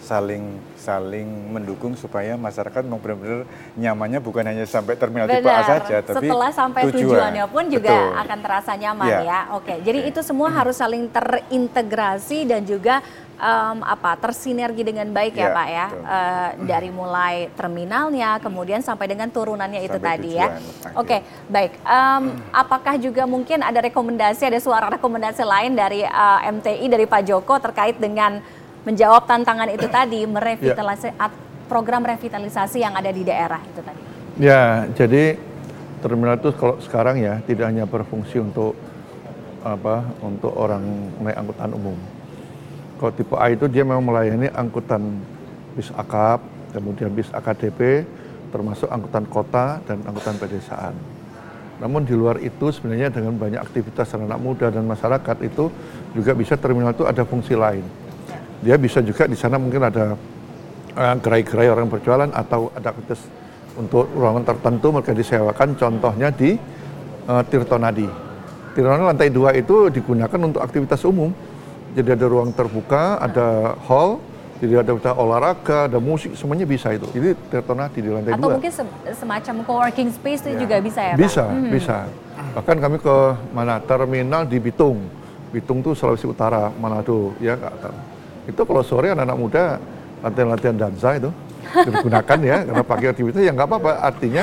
saling 0.00 0.44
saling 0.76 1.24
mendukung 1.48 1.96
supaya 1.96 2.36
masyarakat 2.36 2.84
memang 2.84 3.00
benar-benar 3.00 3.48
nyamannya 3.72 4.20
bukan 4.20 4.44
hanya 4.44 4.64
sampai 4.66 4.96
terminal 4.96 5.24
tipe 5.24 5.40
A 5.40 5.64
Benar. 5.64 5.64
saja, 5.64 5.96
tapi 6.04 6.28
Setelah 6.28 6.50
sampai 6.52 6.80
tujuan. 6.84 7.00
tujuannya 7.08 7.44
pun 7.48 7.64
juga 7.72 7.88
Betul. 7.88 8.20
akan 8.20 8.38
terasa 8.44 8.72
nyaman 8.76 9.08
Ya. 9.08 9.20
ya. 9.22 9.40
Oke, 9.56 9.80
jadi 9.80 10.04
itu 10.04 10.20
semua 10.20 10.52
harus 10.52 10.76
saling 10.76 11.08
terintegrasi 11.08 12.44
dan 12.44 12.64
juga 12.64 13.00
em, 13.34 13.78
apa 13.80 14.14
tersinergi 14.16 14.82
dengan 14.82 15.08
baik 15.08 15.34
ya, 15.34 15.42
Ya, 15.44 15.48
Pak 15.50 15.66
ya. 15.68 15.86
betul. 15.86 16.02
Eh, 16.06 16.50
dari 16.64 16.90
mulai 16.90 17.34
terminalnya, 17.52 18.38
kemudian 18.38 18.80
sampai 18.80 19.06
dengan 19.06 19.28
turunannya 19.28 19.80
itu 19.80 19.96
Sampai 19.96 20.08
tadi 20.16 20.30
ya. 20.34 20.48
tujuan. 20.54 20.94
Oke, 20.96 21.16
baik. 21.46 21.72
Em, 21.80 22.22
apakah 22.50 22.94
juga 22.96 23.22
mungkin 23.24 23.60
ada 23.60 23.78
rekomendasi, 23.78 24.46
ada 24.46 24.58
suara 24.58 24.86
rekomendasi 24.88 25.42
lain 25.42 25.72
dari 25.72 26.02
eh, 26.02 26.40
MTI 26.48 26.86
dari 26.86 27.04
Pak 27.04 27.22
Joko 27.24 27.58
terkait 27.58 27.96
dengan 27.96 28.38
menjawab 28.82 29.24
tantangan 29.24 29.68
itu 29.68 29.86
tadi, 29.98 30.24
merevitalisasi 30.24 31.16
at- 31.16 31.42
program 31.64 32.04
revitalisasi 32.04 32.76
yang 32.78 32.92
ada 32.92 33.08
di 33.08 33.24
daerah 33.24 33.56
itu 33.58 33.80
tadi. 33.80 34.00
Ya, 34.36 34.84
jadi 34.92 35.40
terminal 36.04 36.36
itu 36.36 36.52
kalau 36.52 36.76
sekarang 36.78 37.16
ya 37.16 37.40
tidak 37.42 37.72
hanya 37.72 37.88
berfungsi 37.88 38.36
untuk 38.36 38.76
apa 39.64 40.04
untuk 40.20 40.52
orang 40.52 40.84
naik 41.24 41.40
angkutan 41.40 41.72
umum. 41.72 41.96
Kalau 42.98 43.12
tipe 43.12 43.34
A 43.34 43.50
itu 43.50 43.66
dia 43.66 43.82
memang 43.82 44.04
melayani 44.06 44.48
angkutan 44.54 45.02
bis 45.74 45.90
akap, 45.98 46.38
kemudian 46.70 47.10
bis 47.10 47.26
AKDP, 47.34 48.06
termasuk 48.54 48.86
angkutan 48.86 49.26
kota 49.26 49.82
dan 49.82 49.98
angkutan 50.06 50.38
pedesaan. 50.38 50.94
Namun 51.82 52.06
di 52.06 52.14
luar 52.14 52.38
itu 52.38 52.70
sebenarnya 52.70 53.10
dengan 53.10 53.34
banyak 53.34 53.58
aktivitas 53.58 54.14
anak 54.14 54.38
muda 54.38 54.70
dan 54.70 54.86
masyarakat 54.86 55.36
itu 55.42 55.66
juga 56.14 56.30
bisa 56.38 56.54
terminal 56.54 56.94
itu 56.94 57.02
ada 57.02 57.26
fungsi 57.26 57.58
lain. 57.58 57.82
Dia 58.62 58.78
bisa 58.78 59.02
juga 59.02 59.26
di 59.26 59.34
sana 59.34 59.58
mungkin 59.58 59.82
ada 59.82 60.14
eh, 60.94 61.14
gerai-gerai 61.18 61.68
orang 61.74 61.90
berjualan 61.90 62.30
atau 62.30 62.70
ada 62.78 62.94
aktivitas 62.94 63.26
untuk 63.74 64.06
ruangan 64.14 64.46
tertentu 64.46 64.94
mereka 64.94 65.10
disewakan 65.10 65.74
contohnya 65.74 66.30
di 66.30 66.54
eh, 67.26 67.42
Tirto 67.50 67.74
Nadi. 67.74 68.06
Tirto 68.70 68.88
Nadi 68.94 69.04
lantai 69.10 69.28
dua 69.34 69.50
itu 69.58 69.90
digunakan 69.90 70.38
untuk 70.38 70.62
aktivitas 70.62 71.02
umum. 71.02 71.34
Jadi 71.94 72.08
ada 72.10 72.26
ruang 72.26 72.50
terbuka, 72.50 73.22
ada 73.22 73.78
hall, 73.86 74.18
jadi 74.58 74.82
ada 74.82 74.98
ada 74.98 75.12
olahraga, 75.14 75.86
ada 75.86 76.02
musik, 76.02 76.34
semuanya 76.34 76.66
bisa 76.66 76.90
itu. 76.90 77.06
Jadi 77.14 77.38
Tirto 77.50 77.74
Nadi 77.74 77.98
di 78.02 78.10
lantai 78.10 78.34
Atau 78.34 78.50
dua. 78.50 78.54
mungkin 78.58 78.72
se- 78.74 79.14
semacam 79.14 79.54
co-working 79.62 80.10
space 80.10 80.42
itu 80.50 80.66
juga 80.66 80.82
bisa 80.82 81.00
ya 81.00 81.14
Pak? 81.14 81.20
Bisa, 81.22 81.44
bisa. 81.70 81.96
Bahkan 82.58 82.76
kami 82.82 82.96
ke 82.98 83.16
mana 83.54 83.78
terminal 83.78 84.42
di 84.42 84.58
Bitung. 84.58 85.06
Bitung 85.54 85.86
tuh 85.86 85.94
Sulawesi 85.94 86.26
Utara, 86.26 86.74
Manado, 86.82 87.30
ya 87.38 87.54
Kak. 87.54 87.94
Itu 88.50 88.66
kalau 88.66 88.82
sore 88.82 89.14
anak-anak 89.14 89.38
muda 89.38 89.62
latihan-latihan 90.18 90.74
dansa 90.74 91.14
itu 91.14 91.30
digunakan 91.64 92.38
ya 92.44 92.56
karena 92.64 92.84
pakai 92.84 93.06
aktivitas 93.12 93.40
ya 93.40 93.52
nggak 93.52 93.68
apa-apa 93.68 93.92
artinya 94.04 94.42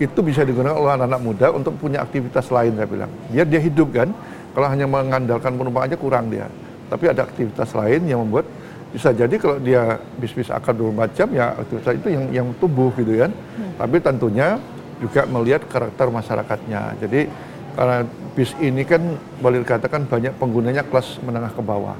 itu 0.00 0.20
bisa 0.24 0.44
digunakan 0.44 0.76
oleh 0.76 0.96
anak-anak 0.96 1.20
muda 1.20 1.46
untuk 1.52 1.76
punya 1.76 2.00
aktivitas 2.00 2.48
lain 2.48 2.72
saya 2.76 2.88
bilang 2.88 3.10
biar 3.28 3.46
dia 3.48 3.60
hidup 3.60 3.88
kan 3.92 4.08
kalau 4.56 4.66
hanya 4.68 4.88
mengandalkan 4.88 5.60
penumpang 5.60 5.84
aja 5.84 5.96
kurang 5.96 6.32
dia 6.32 6.48
tapi 6.88 7.10
ada 7.10 7.24
aktivitas 7.24 7.72
lain 7.72 8.04
yang 8.06 8.20
membuat 8.24 8.46
bisa 8.94 9.10
jadi 9.10 9.34
kalau 9.42 9.58
dia 9.58 9.98
bis-bis 10.22 10.54
akan 10.54 10.94
24 10.94 11.18
jam 11.18 11.28
ya 11.34 11.58
aktivitas 11.58 11.98
itu 11.98 12.08
yang 12.14 12.24
yang 12.30 12.46
tumbuh 12.62 12.94
gitu 12.94 13.26
kan. 13.26 13.34
Tapi 13.74 13.96
tentunya 13.98 14.62
juga 15.02 15.26
melihat 15.26 15.66
karakter 15.66 16.06
masyarakatnya. 16.14 17.02
Jadi 17.02 17.26
karena 17.74 18.06
bis 18.38 18.54
ini 18.62 18.86
kan 18.86 19.02
boleh 19.42 19.66
dikatakan 19.66 20.06
banyak 20.06 20.38
penggunanya 20.38 20.86
kelas 20.86 21.18
menengah 21.26 21.50
ke 21.50 21.58
bawah. 21.58 21.98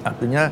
Artinya 0.00 0.48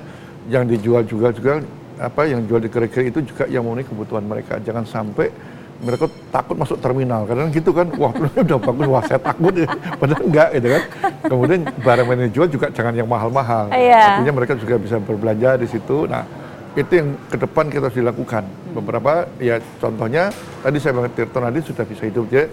yang 0.52 0.68
dijual 0.68 1.08
juga 1.08 1.32
juga 1.32 1.64
apa 1.96 2.28
yang 2.28 2.44
jual 2.44 2.60
di 2.60 2.68
gerai-gerai 2.68 3.08
itu 3.08 3.24
juga 3.24 3.48
yang 3.48 3.64
memenuhi 3.64 3.88
kebutuhan 3.88 4.28
mereka. 4.28 4.60
Jangan 4.60 4.84
sampai 4.84 5.32
mereka 5.78 6.10
takut 6.34 6.56
masuk 6.58 6.78
terminal. 6.82 7.24
Karena 7.24 7.46
gitu 7.50 7.70
kan 7.70 7.86
wah 7.94 8.12
udah 8.44 8.58
bagus 8.58 8.86
wah 8.86 9.02
saya 9.06 9.20
takut. 9.20 9.52
Ya. 9.54 9.68
padahal 9.96 10.22
enggak 10.26 10.48
gitu 10.58 10.68
kan. 10.68 10.82
Kemudian 11.26 11.60
barang 11.82 12.06
yang 12.06 12.20
dijual 12.30 12.48
juga 12.50 12.66
jangan 12.74 12.94
yang 12.94 13.08
mahal-mahal. 13.08 13.70
Iya. 13.70 14.18
artinya 14.18 14.32
mereka 14.34 14.54
juga 14.58 14.74
bisa 14.78 14.96
berbelanja 14.98 15.50
di 15.58 15.66
situ. 15.70 16.06
Nah 16.10 16.22
itu 16.78 16.92
yang 16.94 17.08
ke 17.26 17.36
depan 17.38 17.64
kita 17.70 17.90
harus 17.90 17.98
dilakukan. 17.98 18.44
Beberapa 18.74 19.26
ya 19.42 19.58
contohnya 19.82 20.30
tadi 20.62 20.76
saya 20.78 20.92
bilang 20.94 21.10
Tirto 21.14 21.38
Nadi 21.42 21.60
sudah 21.64 21.84
bisa 21.86 22.02
hidup. 22.06 22.26
Jadi 22.30 22.46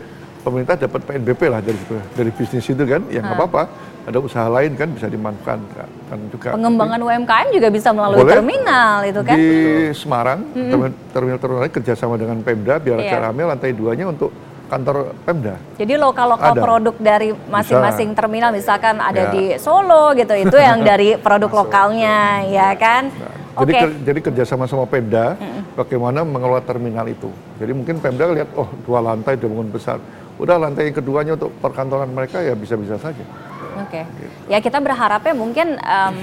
pemerintah 0.45 0.77
dapat 0.77 1.01
PNBP 1.01 1.41
lah 1.49 1.59
dari 1.59 1.79
dari 2.13 2.29
bisnis 2.29 2.61
itu 2.63 2.83
kan 2.85 3.01
ya 3.09 3.19
nggak 3.19 3.33
apa-apa 3.35 3.63
ada 4.05 4.21
usaha 4.21 4.45
lain 4.47 4.77
kan 4.77 4.93
bisa 4.93 5.09
dimanfaatkan 5.09 5.87
kan 6.05 6.19
juga 6.29 6.53
Pengembangan 6.53 7.01
UMKM 7.01 7.47
juga 7.49 7.67
bisa 7.67 7.89
melalui 7.89 8.21
Boleh. 8.21 8.33
terminal 8.37 8.97
itu 9.01 9.21
kan? 9.21 9.35
di 9.35 9.49
Semarang 9.91 10.39
terminal 10.53 10.93
terminal 11.09 11.39
terminal 11.39 11.65
kerjasama 11.67 12.13
dengan 12.13 12.37
Pemda 12.39 12.77
biar 12.77 13.01
acara 13.01 13.21
rame 13.27 13.41
lantai 13.43 13.73
duanya 13.73 14.05
untuk 14.05 14.29
kantor 14.65 15.13
Pemda 15.21 15.57
Jadi 15.75 15.93
lokal-lokal 15.95 16.53
Ada. 16.53 16.61
produk 16.61 16.95
dari 16.95 17.29
masing-masing 17.49 18.13
terminal 18.13 18.49
misalkan 18.49 18.97
ada 18.97 19.29
Ya. 19.29 19.31
di 19.31 19.43
Solo 19.57 20.13
gitu, 20.13 20.33
itu 20.35 20.57
yang 20.57 20.81
dari 20.89 21.17
produk 21.17 21.53
lokalnya, 21.55 22.41
ya 22.43 22.73
kan? 22.73 23.13
Jadi 23.55 23.71
Oke. 23.71 23.77
ker- 23.79 23.99
jadi 24.03 24.19
kerjasama 24.21 24.65
sama 24.65 24.83
Pemda, 24.83 25.37
bagaimana 25.71 26.25
mengelola 26.25 26.59
terminal 26.59 27.05
itu. 27.05 27.29
Jadi 27.55 27.71
mungkin 27.71 28.01
Pemda 28.01 28.25
lihat, 28.27 28.49
oh 28.53 28.67
dua 28.83 28.99
lantai 28.99 29.37
udah 29.37 29.47
bangun 29.47 29.69
besar, 29.69 29.97
udah 30.35 30.55
lantai 30.59 30.91
keduanya 30.91 31.39
untuk 31.39 31.51
perkantoran 31.63 32.11
mereka 32.11 32.43
ya 32.43 32.53
bisa-bisa 32.55 32.99
saja. 32.99 33.23
Oke. 33.79 34.03
Ya 34.47 34.59
kita 34.59 34.79
berharapnya 34.79 35.35
mungkin 35.35 35.79
em, 35.79 36.17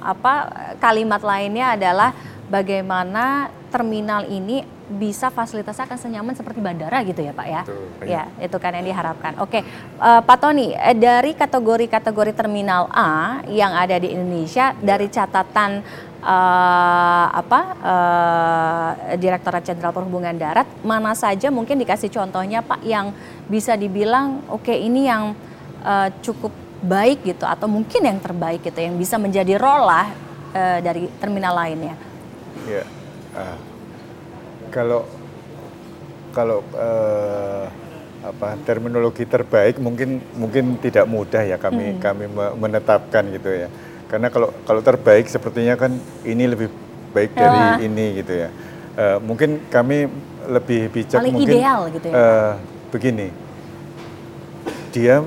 apa 0.00 0.48
kalimat 0.80 1.20
lainnya 1.20 1.76
adalah 1.76 2.12
bagaimana 2.48 3.52
terminal 3.68 4.24
ini 4.24 4.64
bisa 4.88 5.28
fasilitasnya 5.28 5.84
akan 5.84 6.00
senyaman 6.00 6.32
seperti 6.32 6.64
bandara 6.64 7.04
gitu 7.04 7.20
ya 7.20 7.36
Pak 7.36 7.46
ya. 7.46 7.62
Ya, 8.08 8.22
itu 8.40 8.56
kan 8.56 8.72
yang 8.72 8.88
diharapkan. 8.88 9.36
Oke, 9.36 9.60
eh, 9.60 10.20
Pak 10.24 10.38
Tony, 10.40 10.72
eh, 10.72 10.96
dari 10.96 11.36
kategori-kategori 11.36 12.32
terminal 12.32 12.88
A 12.88 13.44
yang 13.52 13.76
ada 13.76 14.00
di 14.00 14.16
Indonesia 14.16 14.72
dari 14.80 15.12
catatan 15.12 15.84
eh, 16.22 17.26
apa 17.30 17.60
eh, 17.78 19.16
Direktorat 19.18 19.62
Jenderal 19.64 19.94
Perhubungan 19.94 20.34
Darat 20.34 20.66
mana 20.82 21.14
saja 21.14 21.48
mungkin 21.48 21.78
dikasih 21.78 22.10
contohnya 22.10 22.62
Pak 22.62 22.82
yang 22.82 23.14
bisa 23.46 23.74
dibilang 23.78 24.42
oke 24.50 24.72
ini 24.72 25.06
yang 25.06 25.32
eh, 25.82 26.08
cukup 26.22 26.52
baik 26.78 27.26
gitu 27.26 27.42
atau 27.42 27.66
mungkin 27.66 28.06
yang 28.06 28.18
terbaik 28.22 28.62
gitu 28.62 28.78
yang 28.78 28.94
bisa 28.94 29.18
menjadi 29.18 29.58
role 29.58 29.86
lah 29.86 30.06
eh, 30.54 30.78
dari 30.82 31.10
terminal 31.18 31.54
lainnya. 31.54 31.94
Ya, 32.66 32.84
ah, 33.34 33.58
kalau 34.70 35.02
kalau 36.30 36.62
eh, 36.76 37.66
apa 38.18 38.58
terminologi 38.66 39.22
terbaik 39.22 39.78
mungkin 39.78 40.18
mungkin 40.34 40.74
tidak 40.82 41.06
mudah 41.06 41.42
ya 41.46 41.56
kami 41.56 42.02
kami 42.02 42.26
me- 42.26 42.54
menetapkan 42.58 43.26
gitu 43.30 43.66
ya. 43.66 43.68
Karena 44.08 44.32
kalau 44.32 44.50
kalau 44.64 44.80
terbaik 44.80 45.28
sepertinya 45.28 45.76
kan 45.76 45.92
ini 46.24 46.48
lebih 46.48 46.72
baik 47.12 47.36
dari 47.36 47.84
ini 47.84 48.24
gitu 48.24 48.32
ya. 48.32 48.48
Eh, 48.98 49.18
mungkin 49.20 49.68
kami 49.68 50.08
lebih 50.48 50.88
bijak 50.90 51.20
Paling 51.20 51.34
mungkin 51.36 51.54
ideal 51.54 51.80
gitu 51.92 52.06
ya, 52.08 52.14
eh, 52.16 52.52
begini. 52.88 53.28
Dia 54.88 55.20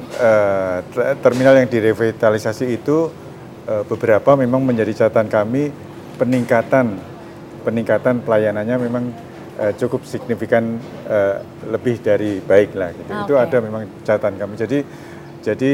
ter- 0.91 1.17
terminal 1.21 1.53
yang 1.61 1.69
direvitalisasi 1.69 2.65
itu 2.73 3.13
eh, 3.69 3.83
beberapa 3.85 4.33
memang 4.33 4.65
menjadi 4.65 5.05
catatan 5.05 5.29
kami 5.29 5.69
peningkatan 6.17 6.97
peningkatan 7.61 8.25
pelayanannya 8.25 8.77
memang 8.81 9.03
eh, 9.61 9.73
cukup 9.77 10.01
signifikan 10.09 10.81
eh, 11.05 11.37
lebih 11.69 12.01
dari 12.01 12.41
baik 12.41 12.73
lah 12.73 12.89
gitu. 12.97 13.11
Ah, 13.13 13.21
Itu 13.23 13.33
oke. 13.37 13.43
ada 13.45 13.57
memang 13.61 13.85
catatan 14.01 14.33
kami. 14.41 14.53
Jadi 14.57 14.79
jadi 15.45 15.71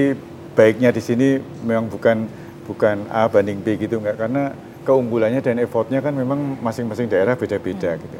baiknya 0.55 0.89
di 0.91 1.01
sini 1.03 1.39
memang 1.63 1.87
bukan 1.87 2.27
bukan 2.67 3.07
A 3.09 3.25
banding 3.31 3.63
B 3.63 3.79
gitu 3.79 3.97
enggak 3.97 4.19
karena 4.19 4.51
keunggulannya 4.83 5.39
dan 5.39 5.59
effortnya 5.59 5.99
kan 5.99 6.11
memang 6.11 6.59
masing-masing 6.59 7.07
daerah 7.07 7.33
beda-beda 7.33 7.95
Hmm. 7.95 8.01
gitu. 8.03 8.19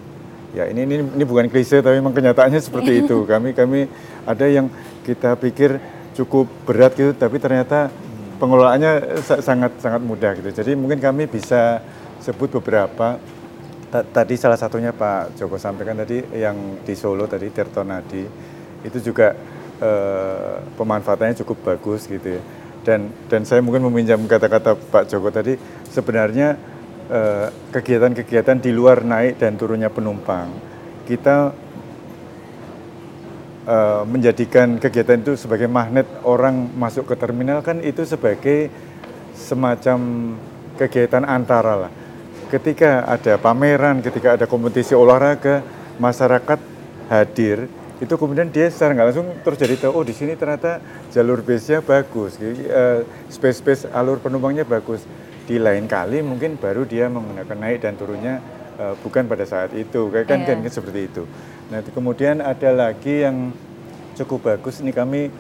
Ya 0.55 0.63
ini 0.71 0.88
ini 0.88 0.95
ini 1.03 1.23
bukan 1.27 1.51
klise 1.51 1.83
tapi 1.83 1.99
memang 1.99 2.15
kenyataannya 2.15 2.57
seperti 2.57 3.03
itu. 3.05 3.27
Kami 3.27 3.51
kami 3.53 3.86
ada 4.23 4.45
yang 4.47 4.71
kita 5.03 5.36
pikir 5.36 5.77
cukup 6.15 6.47
berat 6.65 6.95
gitu 6.95 7.13
tapi 7.13 7.38
ternyata 7.38 7.91
pengelolaannya 8.38 9.21
sa- 9.21 9.43
sangat 9.43 9.75
sangat 9.77 10.01
mudah 10.01 10.33
gitu. 10.33 10.49
Jadi 10.49 10.73
mungkin 10.73 10.97
kami 10.97 11.27
bisa 11.27 11.83
sebut 12.23 12.49
beberapa 12.57 13.19
Ta- 13.88 14.03
tadi 14.03 14.36
salah 14.36 14.60
satunya 14.60 14.91
Pak 14.91 15.39
Joko 15.39 15.55
sampaikan 15.55 15.95
tadi 15.95 16.19
yang 16.36 16.83
di 16.83 16.91
Solo 16.91 17.23
tadi 17.23 17.47
Tirto 17.47 17.88
Nadi 17.88 18.19
itu 18.83 18.97
juga 18.99 19.31
eh, 19.79 20.55
pemanfaatannya 20.75 21.39
cukup 21.39 21.57
bagus 21.63 22.03
gitu 22.03 22.36
ya. 22.36 22.41
Dan 22.88 23.12
dan 23.28 23.43
saya 23.43 23.60
mungkin 23.60 23.84
meminjam 23.84 24.23
kata-kata 24.23 24.80
Pak 24.80 25.12
Joko 25.12 25.28
tadi 25.28 25.60
sebenarnya 25.91 26.56
eh, 27.12 27.47
kegiatan-kegiatan 27.76 28.63
di 28.63 28.71
luar 28.71 29.04
naik 29.04 29.43
dan 29.43 29.60
turunnya 29.60 29.91
penumpang 29.91 30.47
kita 31.04 31.52
eh, 33.67 34.04
menjadikan 34.08 34.80
kegiatan 34.80 35.19
itu 35.19 35.36
sebagai 35.36 35.67
magnet 35.67 36.08
orang 36.23 36.71
masuk 36.80 37.12
ke 37.12 37.19
terminal 37.19 37.60
kan 37.60 37.84
itu 37.84 38.08
sebagai 38.08 38.71
semacam 39.36 40.00
kegiatan 40.78 41.28
antara 41.28 41.88
lah. 41.88 41.91
Ketika 42.47 43.04
ada 43.04 43.36
pameran, 43.36 44.00
ketika 44.00 44.39
ada 44.39 44.45
kompetisi 44.47 44.95
olahraga, 44.95 45.62
masyarakat 46.00 46.60
hadir, 47.12 47.67
itu 47.97 48.13
kemudian 48.13 48.53
dia 48.53 48.69
secara 48.69 48.93
nggak 48.93 49.07
langsung 49.10 49.29
terjadi 49.41 49.89
tahu, 49.89 49.91
oh 49.97 50.03
di 50.05 50.13
sini 50.13 50.38
ternyata 50.38 50.77
jalur 51.10 51.41
base-nya 51.41 51.81
bagus, 51.81 52.38
eh, 52.38 53.01
space-space 53.29 53.89
alur 53.89 54.21
penumpangnya 54.21 54.65
bagus. 54.65 55.01
Di 55.47 55.55
lain 55.63 55.88
kali 55.88 56.19
mungkin 56.19 56.60
baru 56.60 56.83
dia 56.83 57.07
menggunakan 57.07 57.55
naik 57.55 57.79
dan 57.79 57.95
turunnya 57.95 58.43
uh, 58.75 58.99
bukan 58.99 59.31
pada 59.31 59.47
saat 59.47 59.71
itu, 59.71 60.12
kan, 60.12 60.27
kan, 60.27 60.43
kan 60.43 60.60
seperti 60.67 61.07
itu. 61.07 61.23
Nah 61.71 61.79
kemudian 61.88 62.43
ada 62.43 62.75
lagi 62.75 63.23
yang 63.23 63.55
cukup 64.19 64.43
bagus, 64.43 64.83
ini 64.83 64.91
kami 64.91 65.31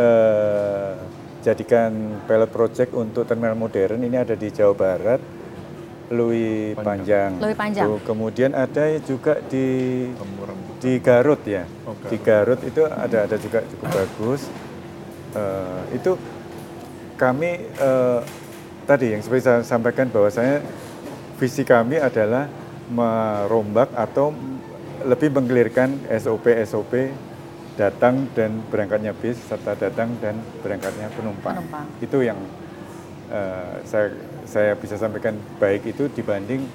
uh, 0.00 0.96
jadikan 1.44 1.92
pilot 2.24 2.48
project 2.48 2.96
untuk 2.96 3.28
terminal 3.28 3.52
modern, 3.52 4.00
ini 4.00 4.16
ada 4.16 4.32
di 4.32 4.48
Jawa 4.48 4.72
Barat, 4.72 5.20
Lui 6.08 6.72
Panjang. 6.80 7.36
Lui 7.36 7.52
Panjang. 7.52 7.84
Tuh, 7.84 8.00
kemudian 8.00 8.56
ada 8.56 8.96
juga 9.04 9.44
di 9.44 10.08
di 10.80 10.96
Garut 10.98 11.44
ya. 11.44 11.68
Oh, 11.84 11.94
Di 12.08 12.16
Garut 12.16 12.60
itu 12.64 12.82
ada 12.88 13.28
ada 13.28 13.36
juga 13.36 13.60
cukup 13.68 13.88
bagus. 13.92 14.48
Uh, 15.30 15.84
itu 15.94 16.16
kami 17.14 17.68
uh, 17.78 18.24
tadi 18.88 19.14
yang 19.14 19.22
seperti 19.22 19.46
saya 19.46 19.60
sampaikan 19.62 20.08
bahwasanya 20.08 20.64
visi 21.38 21.62
kami 21.62 22.00
adalah 22.00 22.48
merombak 22.90 23.92
atau 23.94 24.34
lebih 25.06 25.30
menggelirkan 25.30 26.00
SOP 26.18 26.50
SOP 26.66 26.92
datang 27.78 28.26
dan 28.34 28.60
berangkatnya 28.68 29.14
bis 29.14 29.38
serta 29.46 29.78
datang 29.78 30.12
dan 30.18 30.36
berangkatnya 30.64 31.08
penumpang. 31.14 31.60
penumpang. 31.60 31.86
Itu 32.02 32.24
yang 32.24 32.40
uh, 33.30 33.78
saya 33.86 34.16
saya 34.48 34.72
bisa 34.74 34.98
sampaikan 34.98 35.38
baik 35.62 35.86
itu 35.86 36.10
dibanding 36.10 36.66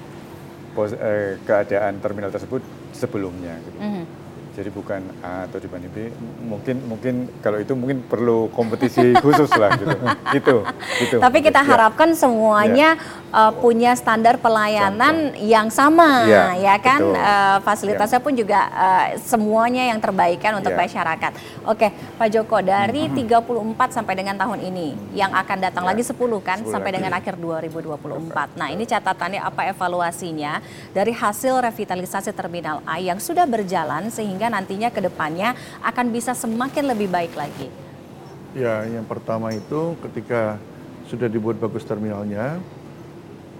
pos, 0.71 0.95
eh, 0.95 1.35
keadaan 1.43 1.99
terminal 1.99 2.31
tersebut 2.31 2.63
sebelumnya. 2.95 3.53
Gitu. 3.59 3.79
Mm 3.83 3.91
-hmm 3.91 4.24
jadi 4.55 4.71
bukan 4.71 5.03
A 5.19 5.51
atau 5.51 5.59
dibanding 5.59 5.91
B 5.91 6.07
mungkin 6.47 6.79
mungkin 6.87 7.27
kalau 7.43 7.59
itu 7.59 7.75
mungkin 7.75 8.07
perlu 8.07 8.47
kompetisi 8.55 9.11
khusus 9.23 9.51
lah 9.51 9.75
gitu 9.75 9.95
gitu 10.31 10.55
gitu 11.03 11.15
tapi 11.19 11.43
kita 11.43 11.59
ya. 11.59 11.67
harapkan 11.75 12.15
semuanya 12.15 12.95
ya. 12.95 13.35
uh, 13.35 13.51
punya 13.51 13.91
standar 13.99 14.39
pelayanan 14.39 15.35
Contoh. 15.35 15.43
yang 15.43 15.67
sama 15.67 16.23
ya, 16.23 16.55
ya 16.55 16.75
kan 16.79 17.03
uh, 17.03 17.57
fasilitasnya 17.67 18.23
ya. 18.23 18.25
pun 18.25 18.33
juga 18.33 18.59
uh, 18.71 19.05
semuanya 19.19 19.91
yang 19.91 19.99
terbaikan 19.99 20.55
untuk 20.55 20.71
ya. 20.71 20.79
masyarakat 20.87 21.31
oke 21.67 21.87
Pak 22.15 22.27
Joko 22.31 22.63
dari 22.63 23.11
hmm. 23.11 23.27
34 23.27 23.91
sampai 23.91 24.13
dengan 24.15 24.39
tahun 24.39 24.63
ini 24.63 24.95
yang 25.19 25.35
akan 25.35 25.57
datang 25.59 25.83
ya. 25.83 25.91
lagi 25.91 26.03
10 26.07 26.15
kan 26.39 26.63
10 26.63 26.71
sampai 26.71 26.95
lagi. 26.95 26.97
dengan 27.03 27.11
akhir 27.19 27.35
2024 27.35 28.55
nah 28.55 28.71
ini 28.71 28.87
catatannya 28.87 29.43
apa 29.43 29.67
evaluasinya 29.67 30.63
dari 30.95 31.11
hasil 31.11 31.59
revitalisasi 31.59 32.31
terminal 32.31 32.79
A 32.87 33.03
yang 33.03 33.19
sudah 33.19 33.43
berjalan 33.43 34.07
sehingga 34.07 34.44
sehingga 34.45 34.61
nantinya 34.61 34.89
ke 34.93 35.01
depannya 35.01 35.57
akan 35.81 36.05
bisa 36.13 36.37
semakin 36.37 36.93
lebih 36.93 37.09
baik 37.09 37.33
lagi? 37.33 37.65
Ya, 38.53 38.85
yang 38.85 39.01
pertama 39.09 39.49
itu 39.49 39.97
ketika 40.05 40.61
sudah 41.09 41.25
dibuat 41.25 41.57
bagus 41.57 41.81
terminalnya, 41.81 42.61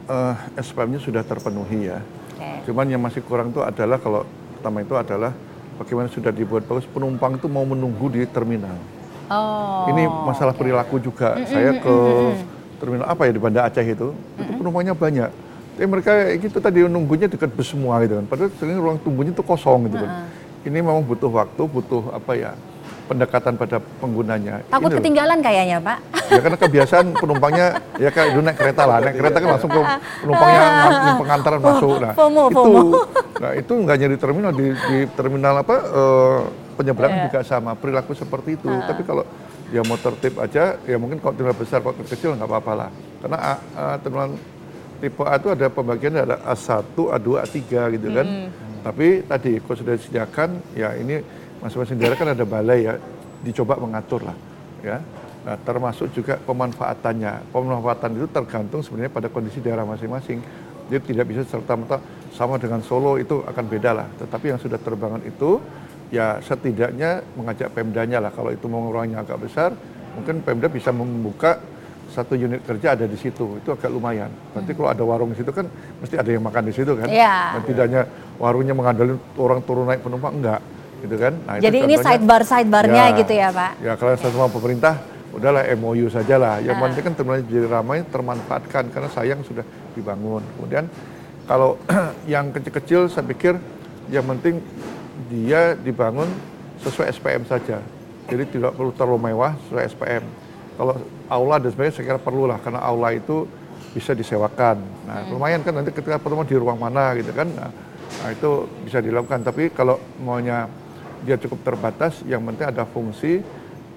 uh, 0.06 0.38
eh, 0.54 0.62
SPM-nya 0.62 1.02
sudah 1.02 1.26
terpenuhi 1.26 1.90
ya. 1.90 2.06
Okay. 2.38 2.70
Cuman 2.70 2.86
yang 2.86 3.02
masih 3.02 3.26
kurang 3.26 3.50
itu 3.50 3.66
adalah 3.66 3.98
kalau 3.98 4.30
pertama 4.54 4.86
itu 4.86 4.94
adalah 4.94 5.34
bagaimana 5.82 6.06
sudah 6.14 6.30
dibuat 6.30 6.70
bagus 6.70 6.86
penumpang 6.86 7.42
itu 7.42 7.50
mau 7.50 7.66
menunggu 7.66 8.14
di 8.14 8.22
terminal. 8.30 8.78
Oh. 9.34 9.90
Ini 9.90 10.06
masalah 10.06 10.54
okay. 10.54 10.62
perilaku 10.62 11.02
juga. 11.02 11.34
Mm 11.34 11.42
-mm, 11.42 11.50
Saya 11.50 11.72
ke 11.82 11.96
mm 11.98 12.14
-mm. 12.14 12.78
terminal 12.78 13.06
apa 13.10 13.22
ya 13.26 13.32
di 13.34 13.42
Banda 13.42 13.66
Aceh 13.66 13.82
itu, 13.90 14.14
mm 14.14 14.22
-mm. 14.22 14.42
itu 14.46 14.52
penumpangnya 14.54 14.94
banyak. 14.94 15.32
Tapi 15.76 15.88
mereka 15.90 16.12
gitu 16.38 16.62
tadi 16.62 16.86
nunggunya 16.86 17.26
dekat 17.26 17.50
bus 17.58 17.74
semua 17.74 17.98
gitu 18.06 18.22
kan. 18.22 18.26
Padahal 18.30 18.54
sebenarnya 18.54 18.80
ruang 18.86 18.98
tunggunya 19.02 19.34
itu 19.34 19.42
kosong 19.42 19.90
gitu 19.90 19.98
kan. 19.98 20.14
Uh 20.14 20.22
-uh 20.22 20.45
ini 20.66 20.78
memang 20.82 21.06
butuh 21.06 21.30
waktu, 21.30 21.64
butuh 21.70 22.04
apa 22.12 22.32
ya 22.34 22.52
pendekatan 23.06 23.54
pada 23.54 23.78
penggunanya. 24.02 24.66
Takut 24.66 24.90
ini 24.90 24.98
ketinggalan 24.98 25.38
loh. 25.40 25.46
kayaknya 25.46 25.78
Pak. 25.78 25.98
Ya 26.26 26.40
karena 26.42 26.58
kebiasaan 26.58 27.06
penumpangnya 27.14 27.68
ya 28.02 28.10
kayak 28.10 28.28
dulu 28.34 28.42
naik 28.50 28.58
kereta 28.58 28.84
lah, 28.90 28.98
naik 28.98 29.16
kereta 29.22 29.38
kan 29.38 29.50
langsung 29.54 29.70
ke 29.70 29.82
penumpangnya 30.26 30.66
pengantaran 31.22 31.60
masuk. 31.62 31.96
Nah 32.02 32.14
FOMO, 32.18 32.44
itu, 32.50 32.56
FOMO. 32.58 32.82
nah 33.46 33.52
itu 33.54 33.74
nggak 33.78 33.98
nyari 34.02 34.18
terminal 34.18 34.52
di, 34.58 34.68
di 34.74 34.98
terminal 35.14 35.54
apa 35.62 35.76
uh, 35.86 36.40
penyeberangan 36.82 37.18
yeah. 37.22 37.26
juga 37.30 37.40
sama 37.46 37.72
perilaku 37.78 38.18
seperti 38.18 38.58
itu. 38.58 38.70
Uh. 38.74 38.82
Tapi 38.90 39.02
kalau 39.06 39.24
dia 39.70 39.82
mau 39.86 39.98
tertib 40.02 40.34
aja, 40.42 40.82
ya 40.82 40.98
mungkin 40.98 41.22
kalau 41.22 41.34
terminal 41.38 41.58
besar, 41.58 41.86
kalau 41.86 41.94
kecil 42.02 42.34
nggak 42.34 42.50
apa-apa 42.50 42.72
lah. 42.74 42.90
Karena 43.22 43.38
uh, 43.54 43.96
terminal 44.02 44.30
tipe 44.98 45.22
A 45.22 45.38
itu 45.38 45.48
ada 45.54 45.68
pembagiannya 45.70 46.22
ada 46.26 46.38
A1, 46.42 46.98
A2, 46.98 47.28
A3 47.46 47.58
gitu 47.94 48.08
kan. 48.10 48.26
Hmm. 48.26 48.75
Tapi 48.86 49.26
tadi 49.26 49.58
kalau 49.58 49.78
sudah 49.82 49.98
disediakan, 49.98 50.78
ya 50.78 50.94
ini 50.94 51.18
masing-masing 51.58 51.98
daerah 51.98 52.14
kan 52.14 52.30
ada 52.38 52.46
balai 52.46 52.86
ya, 52.86 52.94
dicoba 53.42 53.82
mengatur 53.82 54.22
lah, 54.22 54.38
ya. 54.86 55.02
Nah, 55.46 55.58
termasuk 55.62 56.14
juga 56.14 56.38
pemanfaatannya. 56.42 57.50
Pemanfaatan 57.50 58.18
itu 58.18 58.30
tergantung 58.30 58.82
sebenarnya 58.86 59.14
pada 59.14 59.30
kondisi 59.30 59.62
daerah 59.62 59.86
masing-masing. 59.86 60.42
Jadi 60.90 61.14
tidak 61.14 61.26
bisa 61.30 61.42
serta-merta 61.46 61.98
sama 62.34 62.62
dengan 62.62 62.82
Solo 62.86 63.18
itu 63.18 63.42
akan 63.46 63.66
beda 63.66 63.92
lah. 63.94 64.08
Tetapi 64.22 64.54
yang 64.54 64.60
sudah 64.62 64.78
terbangun 64.82 65.22
itu 65.26 65.62
ya 66.10 66.42
setidaknya 66.42 67.26
mengajak 67.38 67.74
Pemdanya 67.74 68.22
lah. 68.22 68.34
Kalau 68.34 68.54
itu 68.54 68.66
mau 68.66 68.90
ruangnya 68.90 69.22
agak 69.22 69.46
besar, 69.46 69.74
mungkin 70.18 70.42
Pemda 70.42 70.66
bisa 70.66 70.90
membuka 70.90 71.62
satu 72.10 72.38
unit 72.38 72.62
kerja 72.64 72.94
ada 72.94 73.06
di 73.10 73.18
situ 73.18 73.62
itu 73.62 73.70
agak 73.70 73.90
lumayan. 73.90 74.30
Nanti 74.54 74.74
hmm. 74.74 74.78
kalau 74.82 74.90
ada 74.94 75.04
warung 75.06 75.30
di 75.34 75.38
situ 75.42 75.52
kan 75.54 75.66
mesti 76.02 76.16
ada 76.18 76.30
yang 76.30 76.42
makan 76.42 76.64
di 76.70 76.74
situ 76.74 76.94
kan. 76.94 77.10
Yeah. 77.10 77.58
Dan 77.58 77.62
tidak 77.70 77.84
hanya 77.90 78.02
warungnya 78.42 78.76
mengandalkan 78.76 79.18
orang 79.40 79.60
turun 79.64 79.86
naik 79.88 80.02
penumpang 80.04 80.34
enggak, 80.36 80.60
gitu 81.04 81.16
kan. 81.16 81.34
Nah, 81.46 81.56
Jadi 81.62 81.78
ini 81.86 81.96
sidebar 82.00 82.42
sidebarnya 82.44 83.04
ya, 83.14 83.18
gitu 83.20 83.34
ya 83.34 83.50
pak? 83.52 83.72
Ya 83.80 83.94
kalau 83.96 84.14
sama 84.20 84.48
pemerintah 84.52 85.00
udahlah 85.36 85.68
MOU 85.76 86.08
saja 86.08 86.36
lah. 86.40 86.64
Yang 86.64 86.78
penting 86.80 87.04
kan 87.04 87.14
terminal 87.16 87.44
jadi 87.44 87.68
ramai 87.68 87.98
termanfaatkan 88.08 88.84
karena 88.92 89.10
sayang 89.12 89.40
sudah 89.44 89.64
dibangun. 89.94 90.44
Kemudian 90.56 90.88
kalau 91.46 91.76
yang 92.32 92.50
kecil-kecil 92.56 93.12
saya 93.12 93.28
pikir 93.28 93.60
yang 94.08 94.26
penting 94.26 94.64
dia 95.28 95.76
dibangun 95.76 96.28
sesuai 96.80 97.12
SPM 97.12 97.44
saja. 97.48 97.84
Jadi 98.26 98.58
tidak 98.58 98.74
perlu 98.74 98.90
terlalu 98.96 99.32
mewah 99.32 99.54
sesuai 99.68 99.84
SPM 99.94 100.24
kalau 100.76 100.96
aula 101.32 101.56
dan 101.58 101.72
sebagainya 101.72 101.96
saya 101.96 102.06
kira 102.14 102.20
perlu 102.20 102.44
lah 102.46 102.60
karena 102.60 102.84
aula 102.84 103.16
itu 103.16 103.48
bisa 103.96 104.12
disewakan. 104.12 104.84
Nah 105.08 105.24
hmm. 105.24 105.32
lumayan 105.32 105.62
kan 105.64 105.72
nanti 105.72 105.96
ketika 105.96 106.20
pertemuan 106.20 106.48
di 106.48 106.56
ruang 106.60 106.76
mana 106.76 107.16
gitu 107.16 107.32
kan. 107.32 107.48
Nah, 107.48 107.72
nah 108.22 108.30
itu 108.32 108.70
bisa 108.86 109.00
dilakukan. 109.02 109.46
Tapi 109.46 109.74
kalau 109.74 110.00
maunya 110.22 110.70
dia 111.26 111.38
cukup 111.42 111.66
terbatas, 111.66 112.22
yang 112.30 112.46
penting 112.46 112.70
ada 112.70 112.86
fungsi 112.86 113.42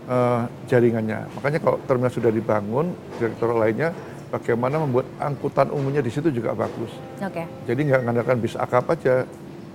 uh, 0.08 0.48
jaringannya. 0.66 1.28
Makanya 1.38 1.58
kalau 1.60 1.78
terminal 1.84 2.12
sudah 2.12 2.32
dibangun, 2.32 2.92
direktur 3.20 3.52
lainnya 3.52 3.92
bagaimana 4.28 4.80
membuat 4.80 5.08
angkutan 5.20 5.72
umumnya 5.72 6.04
di 6.04 6.12
situ 6.12 6.28
juga 6.32 6.52
bagus. 6.56 6.92
Oke. 7.20 7.44
Okay. 7.44 7.46
Jadi 7.68 7.80
nggak 7.88 8.00
mengandalkan 8.04 8.36
bis 8.40 8.56
akap 8.56 8.88
aja 8.92 9.24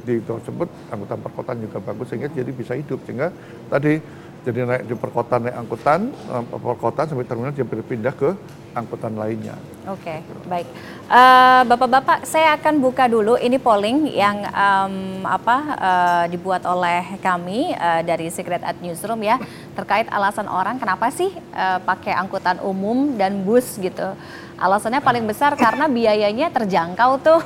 di 0.04 0.20
tersebut 0.20 0.68
angkutan 0.92 1.20
perkotaan 1.24 1.64
juga 1.64 1.80
bagus 1.80 2.12
sehingga 2.12 2.28
jadi 2.28 2.52
bisa 2.52 2.76
hidup 2.76 3.00
sehingga 3.08 3.32
tadi 3.72 4.04
jadi 4.44 4.68
naik 4.68 4.84
di 4.92 4.96
perkotaan 5.00 5.48
naik 5.48 5.56
angkutan, 5.56 6.12
perkotaan 6.52 7.08
sampai 7.08 7.24
terminal 7.24 7.56
dia 7.56 7.64
berpindah 7.64 8.12
ke 8.12 8.36
angkutan 8.76 9.16
lainnya. 9.16 9.56
Oke, 9.88 10.20
okay, 10.24 10.48
baik. 10.48 10.68
Uh, 11.08 11.62
Bapak-bapak, 11.68 12.28
saya 12.28 12.56
akan 12.56 12.80
buka 12.80 13.08
dulu 13.08 13.40
ini 13.40 13.60
polling 13.60 14.08
yang 14.12 14.44
um, 14.52 15.24
apa 15.24 15.58
uh, 15.76 16.24
dibuat 16.28 16.64
oleh 16.68 17.20
kami 17.24 17.72
uh, 17.76 18.02
dari 18.04 18.28
Secret 18.32 18.64
at 18.64 18.80
Newsroom 18.84 19.24
ya 19.24 19.40
terkait 19.76 20.08
alasan 20.12 20.48
orang 20.48 20.80
kenapa 20.80 21.08
sih 21.12 21.32
uh, 21.56 21.80
pakai 21.84 22.16
angkutan 22.16 22.60
umum 22.64 23.16
dan 23.16 23.44
bus 23.48 23.80
gitu. 23.80 24.16
Alasannya 24.56 25.04
paling 25.04 25.28
besar 25.28 25.56
karena 25.60 25.92
biayanya 25.92 26.48
terjangkau 26.48 27.12
tuh. 27.20 27.42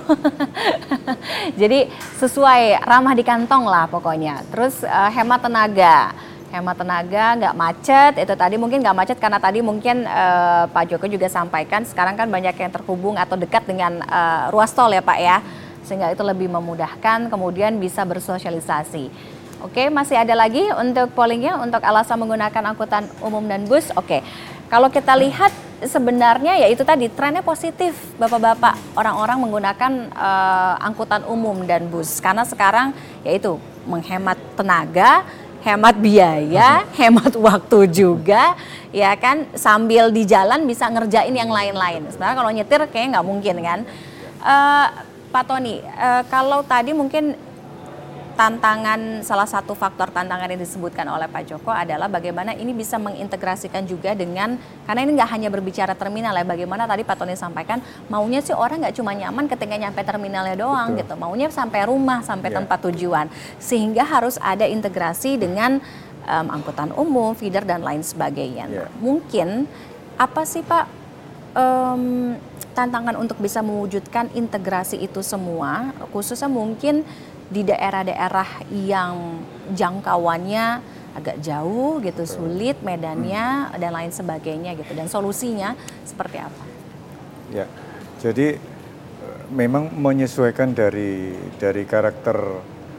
Jadi 1.62 1.90
sesuai 2.22 2.86
ramah 2.86 3.18
di 3.18 3.24
kantong 3.26 3.66
lah 3.66 3.90
pokoknya. 3.90 4.46
Terus 4.54 4.86
uh, 4.86 5.10
hemat 5.10 5.42
tenaga 5.42 6.14
hemat 6.52 6.76
tenaga, 6.80 7.26
nggak 7.38 7.56
macet. 7.56 8.14
Itu 8.22 8.34
tadi 8.34 8.56
mungkin 8.56 8.80
nggak 8.84 8.98
macet 8.98 9.18
karena 9.20 9.40
tadi 9.40 9.60
mungkin 9.60 10.08
uh, 10.08 10.66
Pak 10.72 10.94
Joko 10.94 11.06
juga 11.08 11.28
sampaikan 11.28 11.84
sekarang 11.84 12.16
kan 12.16 12.28
banyak 12.28 12.56
yang 12.56 12.72
terhubung 12.72 13.16
atau 13.20 13.36
dekat 13.36 13.68
dengan 13.68 14.00
uh, 14.06 14.52
ruas 14.52 14.72
tol 14.72 14.92
ya 14.92 15.04
Pak 15.04 15.20
ya, 15.20 15.38
sehingga 15.84 16.12
itu 16.12 16.24
lebih 16.24 16.48
memudahkan. 16.52 17.28
Kemudian 17.28 17.80
bisa 17.80 18.08
bersosialisasi. 18.08 19.36
Oke, 19.66 19.90
masih 19.90 20.22
ada 20.22 20.38
lagi 20.38 20.70
untuk 20.78 21.18
pollingnya 21.18 21.58
untuk 21.58 21.82
alasan 21.82 22.22
menggunakan 22.22 22.78
angkutan 22.78 23.10
umum 23.26 23.42
dan 23.50 23.66
bus. 23.66 23.90
Oke, 23.98 24.22
kalau 24.70 24.86
kita 24.94 25.18
lihat 25.18 25.50
sebenarnya 25.82 26.58
ya 26.58 26.68
itu 26.70 26.82
tadi 26.82 27.10
trennya 27.10 27.46
positif 27.46 27.94
bapak-bapak 28.18 28.98
orang-orang 28.98 29.38
menggunakan 29.46 29.92
uh, 30.14 30.76
angkutan 30.82 31.22
umum 31.30 31.66
dan 31.70 31.86
bus 31.90 32.18
karena 32.18 32.42
sekarang 32.46 32.98
yaitu 33.22 33.62
menghemat 33.86 34.38
tenaga 34.58 35.22
hemat 35.68 36.00
biaya, 36.00 36.88
hemat 36.96 37.36
waktu 37.36 37.92
juga, 37.92 38.56
ya 38.96 39.12
kan 39.20 39.44
sambil 39.52 40.08
di 40.08 40.24
jalan 40.24 40.64
bisa 40.64 40.88
ngerjain 40.88 41.36
yang 41.36 41.52
lain-lain. 41.52 42.08
Sebenarnya 42.08 42.38
kalau 42.40 42.52
nyetir 42.56 42.82
kayaknya 42.88 43.20
nggak 43.20 43.28
mungkin 43.28 43.56
kan. 43.60 43.80
Eh, 44.48 44.88
Pak 45.28 45.44
Tony, 45.44 45.84
eh, 45.84 46.24
kalau 46.32 46.64
tadi 46.64 46.96
mungkin 46.96 47.36
tantangan 48.38 49.26
salah 49.26 49.50
satu 49.50 49.74
faktor 49.74 50.14
tantangan 50.14 50.46
yang 50.54 50.62
disebutkan 50.62 51.10
oleh 51.10 51.26
Pak 51.26 51.50
Joko 51.50 51.74
adalah 51.74 52.06
bagaimana 52.06 52.54
ini 52.54 52.70
bisa 52.70 53.02
mengintegrasikan 53.02 53.82
juga 53.90 54.14
dengan 54.14 54.62
karena 54.86 55.02
ini 55.02 55.18
nggak 55.18 55.30
hanya 55.34 55.50
berbicara 55.50 55.98
terminal 55.98 56.38
ya 56.38 56.46
bagaimana 56.46 56.86
tadi 56.86 57.02
Pak 57.02 57.18
Tony 57.18 57.34
sampaikan 57.34 57.82
maunya 58.14 58.38
sih 58.46 58.54
orang 58.54 58.86
nggak 58.86 58.94
cuma 58.94 59.18
nyaman 59.18 59.50
ketika 59.50 59.74
nyampe 59.74 60.06
terminalnya 60.06 60.54
doang 60.54 60.94
Betul. 60.94 61.02
gitu 61.02 61.14
maunya 61.18 61.50
sampai 61.50 61.90
rumah 61.90 62.22
sampai 62.22 62.54
Ya. 62.54 62.62
tempat 62.62 62.80
tujuan 62.88 63.26
sehingga 63.58 64.06
harus 64.06 64.38
ada 64.38 64.70
integrasi 64.70 65.42
dengan 65.42 65.82
em, 66.30 66.48
angkutan 66.54 66.94
umum 66.94 67.34
feeder 67.34 67.66
dan 67.66 67.82
lain 67.82 68.06
sebagainya 68.06 68.70
Ya. 68.70 68.86
mungkin 69.02 69.66
apa 70.22 70.46
sih 70.46 70.62
Pak 70.62 70.86
em, 71.58 72.38
tantangan 72.78 73.18
untuk 73.18 73.42
bisa 73.42 73.66
mewujudkan 73.66 74.30
integrasi 74.38 75.02
itu 75.02 75.26
semua, 75.26 75.90
khususnya 76.14 76.46
mungkin 76.46 77.02
di 77.48 77.64
daerah-daerah 77.64 78.68
yang 78.72 79.44
jangkauannya 79.72 80.66
agak 81.18 81.42
jauh 81.42 81.98
gitu, 82.04 82.24
sulit 82.30 82.78
medannya 82.86 83.74
dan 83.82 83.92
lain 83.96 84.14
sebagainya 84.14 84.78
gitu. 84.78 84.94
Dan 84.94 85.10
solusinya 85.10 85.74
seperti 86.06 86.38
apa? 86.38 86.64
Ya, 87.50 87.66
jadi 88.22 88.60
eh, 88.60 89.42
memang 89.50 89.90
menyesuaikan 89.96 90.76
dari 90.78 91.34
dari 91.58 91.88
karakter 91.88 92.38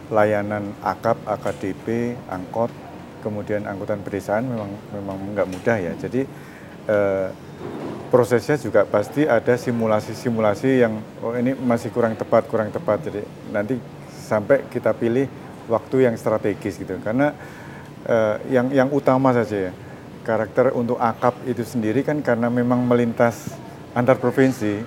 layanan 0.08 0.72
akap, 0.80 1.20
AKDP, 1.28 2.16
angkot, 2.32 2.72
kemudian 3.20 3.68
angkutan 3.68 4.00
pedesaan 4.00 4.48
memang 4.48 4.70
memang 4.96 5.16
nggak 5.36 5.48
mudah 5.52 5.76
ya. 5.78 5.92
Jadi 5.94 6.24
eh, 6.88 7.28
prosesnya 8.08 8.56
juga 8.56 8.88
pasti 8.88 9.28
ada 9.28 9.54
simulasi-simulasi 9.54 10.70
yang 10.80 10.98
oh 11.20 11.36
ini 11.36 11.52
masih 11.54 11.92
kurang 11.92 12.16
tepat, 12.16 12.48
kurang 12.48 12.72
tepat. 12.72 13.04
Jadi 13.04 13.22
nanti 13.52 13.76
sampai 14.28 14.68
kita 14.68 14.92
pilih 14.92 15.24
waktu 15.72 16.04
yang 16.04 16.14
strategis 16.20 16.76
gitu. 16.76 17.00
Karena 17.00 17.32
eh, 18.04 18.36
yang 18.52 18.68
yang 18.68 18.88
utama 18.92 19.32
saja 19.32 19.70
ya 19.70 19.72
karakter 20.28 20.76
untuk 20.76 21.00
akap 21.00 21.40
itu 21.48 21.64
sendiri 21.64 22.04
kan 22.04 22.20
karena 22.20 22.52
memang 22.52 22.84
melintas 22.84 23.48
antar 23.96 24.20
provinsi 24.20 24.84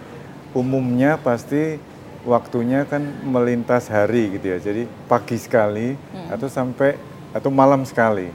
umumnya 0.54 1.18
pasti 1.18 1.82
waktunya 2.22 2.86
kan 2.86 3.02
melintas 3.26 3.90
hari 3.90 4.38
gitu 4.38 4.54
ya. 4.54 4.58
Jadi 4.62 4.86
pagi 5.10 5.42
sekali 5.42 5.98
atau 6.30 6.46
sampai 6.46 6.94
atau 7.34 7.50
malam 7.50 7.82
sekali. 7.82 8.30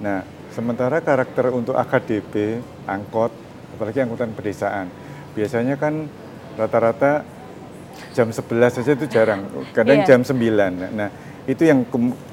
Nah 0.00 0.24
sementara 0.56 1.04
karakter 1.04 1.52
untuk 1.52 1.76
AKDP 1.76 2.64
angkot 2.88 3.28
apalagi 3.76 4.00
angkutan 4.00 4.32
pedesaan 4.32 4.88
biasanya 5.36 5.76
kan 5.76 6.08
rata-rata 6.56 7.20
jam 8.12 8.28
11 8.28 8.42
saja 8.72 8.90
itu 8.92 9.06
jarang 9.06 9.44
kadang 9.70 10.02
Iya. 10.02 10.06
jam 10.08 10.20
9 10.22 10.36
nah 10.92 11.08
itu 11.46 11.62
yang 11.62 11.86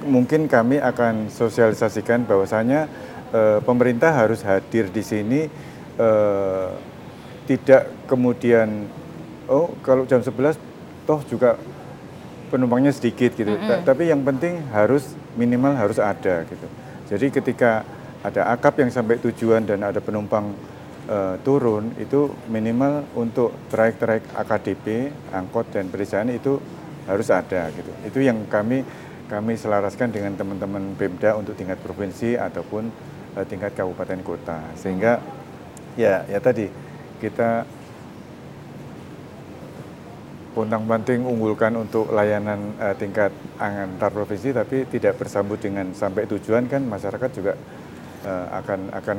mungkin 0.04 0.47
kami 0.47 0.82
akan 0.82 1.30
sosialisasikan 1.30 2.26
bahwasanya 2.26 2.88
eh, 3.30 3.60
pemerintah 3.62 4.10
harus 4.12 4.41
hadir 4.41 4.89
di 4.89 5.02
sini 5.02 5.41
eh, 5.97 6.69
tidak 7.43 8.08
kemudian 8.08 8.88
oh 9.45 9.76
kalau 9.82 10.04
jam 10.04 10.19
11 10.19 10.56
toh 11.04 11.19
juga 11.28 11.60
penumpangnya 12.47 12.93
sedikit 12.93 13.34
gitu. 13.34 13.49
Ta- 13.60 13.82
Tapi 13.84 14.08
yang 14.08 14.21
penting 14.21 14.62
harus 14.71 15.17
minimal 15.34 15.73
harus 15.73 15.97
ada 15.97 16.45
gitu. 16.45 16.67
Jadi 17.10 17.28
ketika 17.30 17.84
ada 18.23 18.47
akap 18.47 18.80
yang 18.80 18.88
sampai 18.88 19.19
tujuan 19.19 19.67
dan 19.67 19.84
ada 19.84 19.99
penumpang 19.99 20.54
eh, 21.09 21.35
turun 21.41 21.95
itu 21.99 22.31
minimal 22.47 23.07
untuk 23.17 23.55
trayek-trayek 23.71 24.29
AKDP, 24.35 24.85
angkot 25.33 25.71
dan 25.71 25.87
pedesaan 25.89 26.29
itu 26.31 26.59
harus 27.07 27.27
ada 27.31 27.67
gitu. 27.75 27.91
Itu 28.07 28.19
yang 28.23 28.47
kami 28.47 28.83
kami 29.27 29.57
selaraskan 29.57 30.11
dengan 30.13 30.35
teman-teman 30.35 30.93
Pemda 30.99 31.33
untuk 31.39 31.55
tingkat 31.55 31.79
provinsi 31.81 32.35
ataupun 32.35 32.87
eh, 33.39 33.45
tingkat 33.47 33.73
kabupaten 33.75 34.19
kota. 34.23 34.59
Sehingga 34.75 35.19
ya 35.95 36.25
ya 36.25 36.39
tadi 36.41 36.67
kita 37.21 37.63
pontang 40.53 40.85
panting 40.85 41.25
unggulkan 41.25 41.73
untuk 41.73 42.13
layanan 42.13 42.77
eh, 42.77 42.95
tingkat 42.95 43.33
antar 43.57 44.13
provinsi 44.13 44.53
tapi 44.53 44.85
tidak 44.85 45.17
bersambut 45.17 45.57
dengan 45.57 45.91
sampai 45.97 46.29
tujuan 46.29 46.69
kan 46.69 46.85
masyarakat 46.85 47.29
juga 47.33 47.53
eh, 48.23 48.47
akan 48.61 48.79
akan 48.93 49.17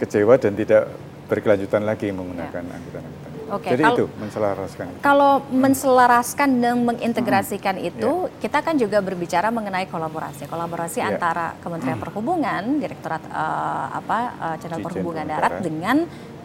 kecewa 0.00 0.40
dan 0.40 0.56
tidak 0.56 0.88
berkelanjutan 1.30 1.86
lagi 1.86 2.10
menggunakan 2.10 2.62
angkutan-angkutan. 2.66 3.30
Oke, 3.50 3.66
Jadi 3.66 3.82
kalau- 3.82 3.98
itu 3.98 4.06
menselaraskan. 4.14 4.86
Kalau 5.00 5.32
menselaraskan 5.50 6.48
dan 6.58 6.86
mengintegrasikan 6.86 7.76
Hmm. 7.78 7.88
itu, 7.90 8.10
kita 8.38 8.62
kan 8.62 8.78
juga 8.78 8.98
berbicara 8.98 9.50
mengenai 9.50 9.86
kolaborasi. 9.86 10.46
Kolaborasi 10.46 11.02
Ya. 11.02 11.10
antara 11.10 11.58
Kementerian 11.58 11.98
Perhubungan, 11.98 12.78
Direktorat 12.78 13.22
eh, 13.22 13.86
apa 13.92 14.18
Jenderal 14.54 14.78
Dirjen 14.78 14.86
Perhubungan 14.86 15.26
Darat. 15.26 15.62
dengan 15.62 15.96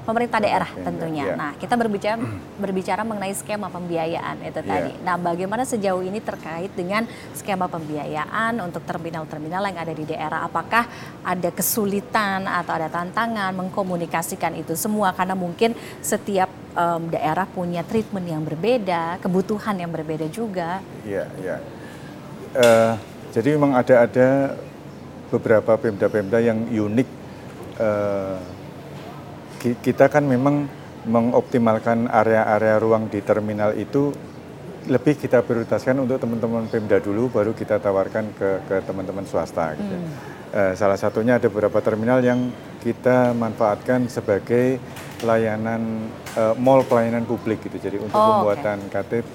pemerintah 0.05 0.37
daerah 0.37 0.69
tentunya. 0.69 1.33
ya. 1.33 1.35
Nah, 1.35 1.51
kita 1.57 1.73
berbicara 1.73 2.21
berbicara 2.55 3.01
mengenai 3.01 3.33
skema 3.33 3.67
pembiayaan 3.67 4.37
itu 4.45 4.61
Ya. 4.61 4.69
tadi. 4.69 4.91
Nah, 5.01 5.17
bagaimana 5.17 5.65
sejauh 5.65 6.05
ini 6.05 6.21
terkait 6.21 6.69
dengan 6.71 7.09
skema 7.33 7.65
pembiayaan 7.65 8.61
untuk 8.61 8.85
terminal-terminal 8.85 9.65
yang 9.65 9.77
ada 9.81 9.91
di 9.91 10.05
daerah? 10.05 10.45
Apakah 10.45 10.85
ada 11.25 11.49
kesulitan 11.49 12.45
atau 12.45 12.77
ada 12.77 12.87
tantangan 12.87 13.51
mengkomunikasikan 13.57 14.53
itu 14.55 14.77
semua 14.77 15.11
karena 15.11 15.33
mungkin 15.33 15.73
setiap 15.99 16.47
em, 16.77 17.09
daerah 17.09 17.49
punya 17.49 17.81
treatment 17.81 18.29
yang 18.29 18.45
berbeda, 18.45 19.17
kebutuhan 19.19 19.73
yang 19.81 19.89
berbeda 19.89 20.29
juga. 20.29 20.79
Iya, 21.01 21.25
iya. 21.41 21.57
Eh, 22.55 22.93
jadi 23.33 23.57
memang 23.57 23.75
ada 23.75 24.05
ada 24.05 24.27
beberapa 25.33 25.75
pemda-pemda 25.75 26.39
yang 26.39 26.69
unik. 26.69 27.09
Ki- 27.75 28.54
kita 29.73 30.05
kan 30.11 30.21
memang 30.21 30.69
mengoptimalkan 31.05 32.09
area-area 32.09 32.77
ruang 32.81 33.09
di 33.09 33.21
terminal 33.21 33.73
itu 33.73 34.13
lebih 34.85 35.17
kita 35.17 35.41
prioritaskan 35.41 35.97
untuk 35.97 36.21
teman-teman 36.21 36.69
pemda 36.69 37.01
dulu, 37.01 37.33
baru 37.33 37.57
kita 37.57 37.81
tawarkan 37.81 38.29
ke 38.37 38.49
ke 38.69 38.75
teman-teman 38.85 39.25
swasta. 39.25 39.73
Gitu. 39.73 39.95
Eh, 40.53 40.73
salah 40.77 40.97
satunya 40.97 41.41
ada 41.41 41.49
beberapa 41.49 41.81
terminal 41.81 42.21
yang 42.21 42.53
kita 42.85 43.33
manfaatkan 43.33 44.05
sebagai 44.05 44.77
layanan 45.25 46.05
eh, 46.37 46.53
mall 46.61 46.85
pelayanan 46.85 47.25
publik 47.25 47.65
gitu. 47.65 47.81
Jadi 47.81 47.97
untuk 47.97 48.13
Oh, 48.13 48.45
pembuatan 48.45 48.77
KTP, 48.93 49.33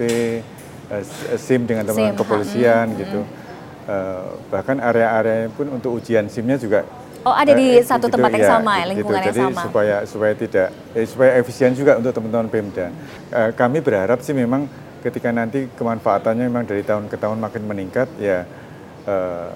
eh, 0.94 1.04
SIM 1.34 1.66
dengan 1.66 1.90
teman 1.90 2.14
SIM, 2.14 2.18
kepolisian 2.18 2.86
gitu. 2.94 3.20
Eh, 3.90 4.24
bahkan 4.54 4.78
area-area 4.78 5.50
pun 5.50 5.66
untuk 5.66 5.98
ujian 5.98 6.30
SIM-nya 6.30 6.62
juga 6.62 6.86
Oh, 7.20 7.36
ada 7.36 7.52
di 7.52 7.76
eh, 7.76 7.84
satu 7.84 8.08
gitu, 8.08 8.16
tempat 8.16 8.30
yang 8.32 8.44
ya, 8.44 8.50
sama, 8.56 8.72
ya, 8.72 8.78
gitu. 8.80 8.90
lingkungan 8.96 9.20
yang 9.20 9.28
Jadi 9.28 9.40
sama. 9.44 9.62
supaya 9.68 9.96
supaya 10.08 10.32
tidak 10.32 10.68
eh, 10.96 11.04
supaya 11.04 11.30
efisien 11.36 11.72
juga 11.76 12.00
untuk 12.00 12.16
teman-teman 12.16 12.48
Pemda. 12.48 12.88
Eh, 13.28 13.50
kami 13.52 13.84
berharap 13.84 14.24
sih 14.24 14.32
memang 14.32 14.64
ketika 15.04 15.28
nanti 15.28 15.68
kemanfaatannya 15.76 16.48
memang 16.48 16.64
dari 16.64 16.80
tahun 16.80 17.12
ke 17.12 17.16
tahun 17.20 17.36
makin 17.44 17.62
meningkat 17.68 18.08
ya 18.16 18.48
eh, 19.04 19.48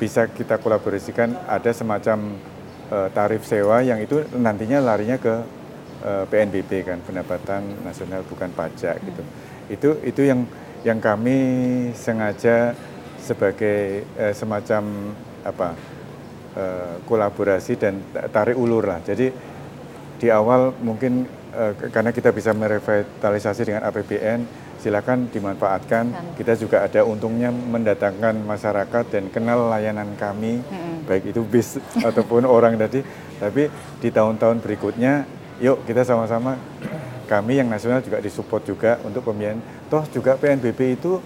bisa 0.00 0.32
kita 0.32 0.56
kolaborasikan 0.56 1.36
ada 1.44 1.68
semacam 1.76 2.40
eh, 2.88 3.08
tarif 3.12 3.44
sewa 3.44 3.84
yang 3.84 4.00
itu 4.00 4.24
nantinya 4.32 4.80
larinya 4.80 5.20
ke 5.20 5.34
eh, 6.00 6.24
PNBP 6.24 6.88
kan 6.88 7.04
pendapatan 7.04 7.84
nasional 7.84 8.24
bukan 8.24 8.48
pajak 8.56 8.96
gitu. 8.96 9.22
Itu 9.68 9.88
itu 10.08 10.24
yang 10.24 10.48
yang 10.88 10.96
kami 10.96 11.36
sengaja 11.92 12.72
sebagai 13.20 14.08
eh, 14.16 14.32
semacam 14.32 15.12
apa 15.44 15.76
eh, 16.56 16.94
kolaborasi 17.04 17.76
dan 17.76 18.00
tarik 18.32 18.56
ulur 18.56 18.86
lah. 18.86 19.00
Jadi 19.04 19.30
di 20.20 20.28
awal 20.28 20.74
mungkin 20.80 21.24
eh, 21.54 21.72
karena 21.90 22.10
kita 22.10 22.30
bisa 22.30 22.50
merevitalisasi 22.52 23.62
dengan 23.66 23.82
APBN, 23.86 24.40
silakan 24.80 25.28
dimanfaatkan. 25.28 26.34
Kita 26.34 26.56
juga 26.56 26.84
ada 26.88 27.04
untungnya 27.04 27.52
mendatangkan 27.52 28.40
masyarakat 28.44 29.04
dan 29.12 29.28
kenal 29.28 29.68
layanan 29.68 30.16
kami, 30.16 30.64
baik 31.04 31.36
itu 31.36 31.44
bis 31.44 31.76
ataupun 32.08 32.48
orang 32.48 32.80
tadi. 32.80 33.04
Tapi 33.36 33.68
di 34.00 34.08
tahun-tahun 34.08 34.64
berikutnya, 34.64 35.24
yuk 35.60 35.84
kita 35.84 36.04
sama-sama 36.04 36.56
kami 37.30 37.62
yang 37.62 37.70
nasional 37.70 38.02
juga 38.02 38.18
disupport 38.18 38.62
juga 38.66 38.90
untuk 39.06 39.22
pembiayaan. 39.22 39.62
Toh 39.86 40.02
juga 40.10 40.34
PNBP 40.34 40.98
itu 40.98 41.22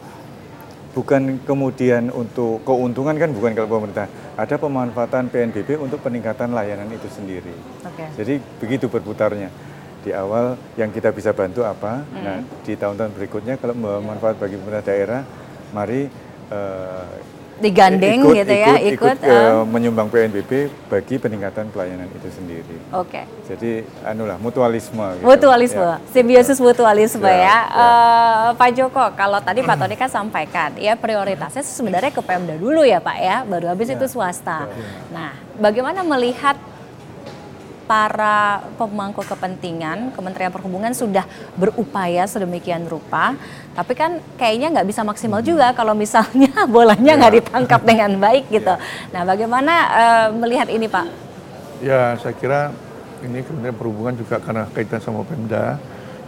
bukan 0.94 1.42
kemudian 1.42 2.08
untuk 2.14 2.62
keuntungan 2.62 3.18
kan 3.18 3.34
bukan 3.34 3.52
kalau 3.52 3.68
pemerintah. 3.82 4.06
Ada 4.38 4.56
pemanfaatan 4.56 5.28
PNBP 5.28 5.76
untuk 5.78 5.98
peningkatan 6.00 6.54
layanan 6.54 6.86
itu 6.94 7.10
sendiri. 7.10 7.54
Oke. 7.82 8.06
Jadi 8.14 8.34
begitu 8.62 8.86
berputarnya. 8.86 9.50
Di 10.06 10.14
awal 10.14 10.54
yang 10.78 10.94
kita 10.94 11.10
bisa 11.10 11.34
bantu 11.34 11.64
apa? 11.64 12.04
Nah, 12.12 12.44
di 12.62 12.76
tahun-tahun 12.76 13.12
berikutnya 13.16 13.56
kalau 13.56 13.72
membawa 13.72 14.14
manfaat 14.14 14.36
bagi 14.36 14.60
pemerintah 14.60 14.84
daerah, 14.84 15.20
mari 15.72 16.06
eh, 16.52 17.04
digandeng 17.62 18.18
gitu 18.34 18.50
ya, 18.50 18.74
ikut, 18.82 19.14
ikut, 19.14 19.18
eh. 19.22 19.62
menyumbang 19.62 20.10
PNBP 20.10 20.66
bagi 20.90 21.22
peningkatan 21.22 21.70
pelayanan 21.70 22.10
itu 22.10 22.28
sendiri. 22.34 22.76
Oke. 22.90 23.22
Jadi 23.46 23.86
anulah 24.02 24.34
mutualisme. 24.42 25.18
Gitu. 25.18 25.22
Mutualisme, 25.22 25.86
Ya. 25.86 25.98
simbiosis 26.10 26.58
mutualisme 26.58 27.30
Ya, 27.30 27.38
ya. 27.38 27.42
ya. 27.46 27.58
Eh, 27.70 28.48
Pak 28.58 28.70
Joko, 28.74 29.04
kalau 29.14 29.38
tadi 29.38 29.62
Pak 29.62 29.76
Tony 29.80 29.94
kan 29.94 30.10
sampaikan, 30.10 30.74
ya 30.74 30.98
prioritasnya 30.98 31.62
sebenarnya 31.62 32.10
ke 32.10 32.22
Pemda 32.22 32.58
dulu 32.58 32.82
ya 32.82 32.98
Pak 32.98 33.18
ya, 33.22 33.36
baru 33.46 33.70
habis 33.70 33.86
itu 33.90 34.06
swasta. 34.10 34.66
Nah, 35.14 35.38
bagaimana 35.56 36.02
melihat 36.02 36.58
para 37.84 38.64
pemangku 38.80 39.20
kepentingan 39.20 40.12
Kementerian 40.16 40.52
Perhubungan 40.52 40.92
sudah 40.96 41.28
berupaya 41.56 42.24
sedemikian 42.24 42.88
rupa, 42.88 43.36
tapi 43.76 43.92
kan 43.92 44.20
kayaknya 44.40 44.80
nggak 44.80 44.88
bisa 44.88 45.04
maksimal 45.04 45.44
juga 45.44 45.76
kalau 45.76 45.92
misalnya 45.92 46.52
bolanya 46.74 47.16
nggak 47.20 47.34
ditangkap 47.44 47.80
dengan 47.84 48.16
baik 48.24 48.48
gitu. 48.48 48.74
Nah, 49.12 49.22
bagaimana 49.28 49.74
eh, 49.92 50.28
melihat 50.32 50.68
ini 50.72 50.88
Pak? 50.88 51.06
Ya, 51.84 52.16
saya 52.16 52.32
kira 52.32 52.72
ini 53.24 53.44
Kementerian 53.44 53.76
Perhubungan 53.76 54.14
juga 54.16 54.40
karena 54.40 54.64
kaitan 54.72 55.00
sama 55.00 55.24
Pemda, 55.24 55.76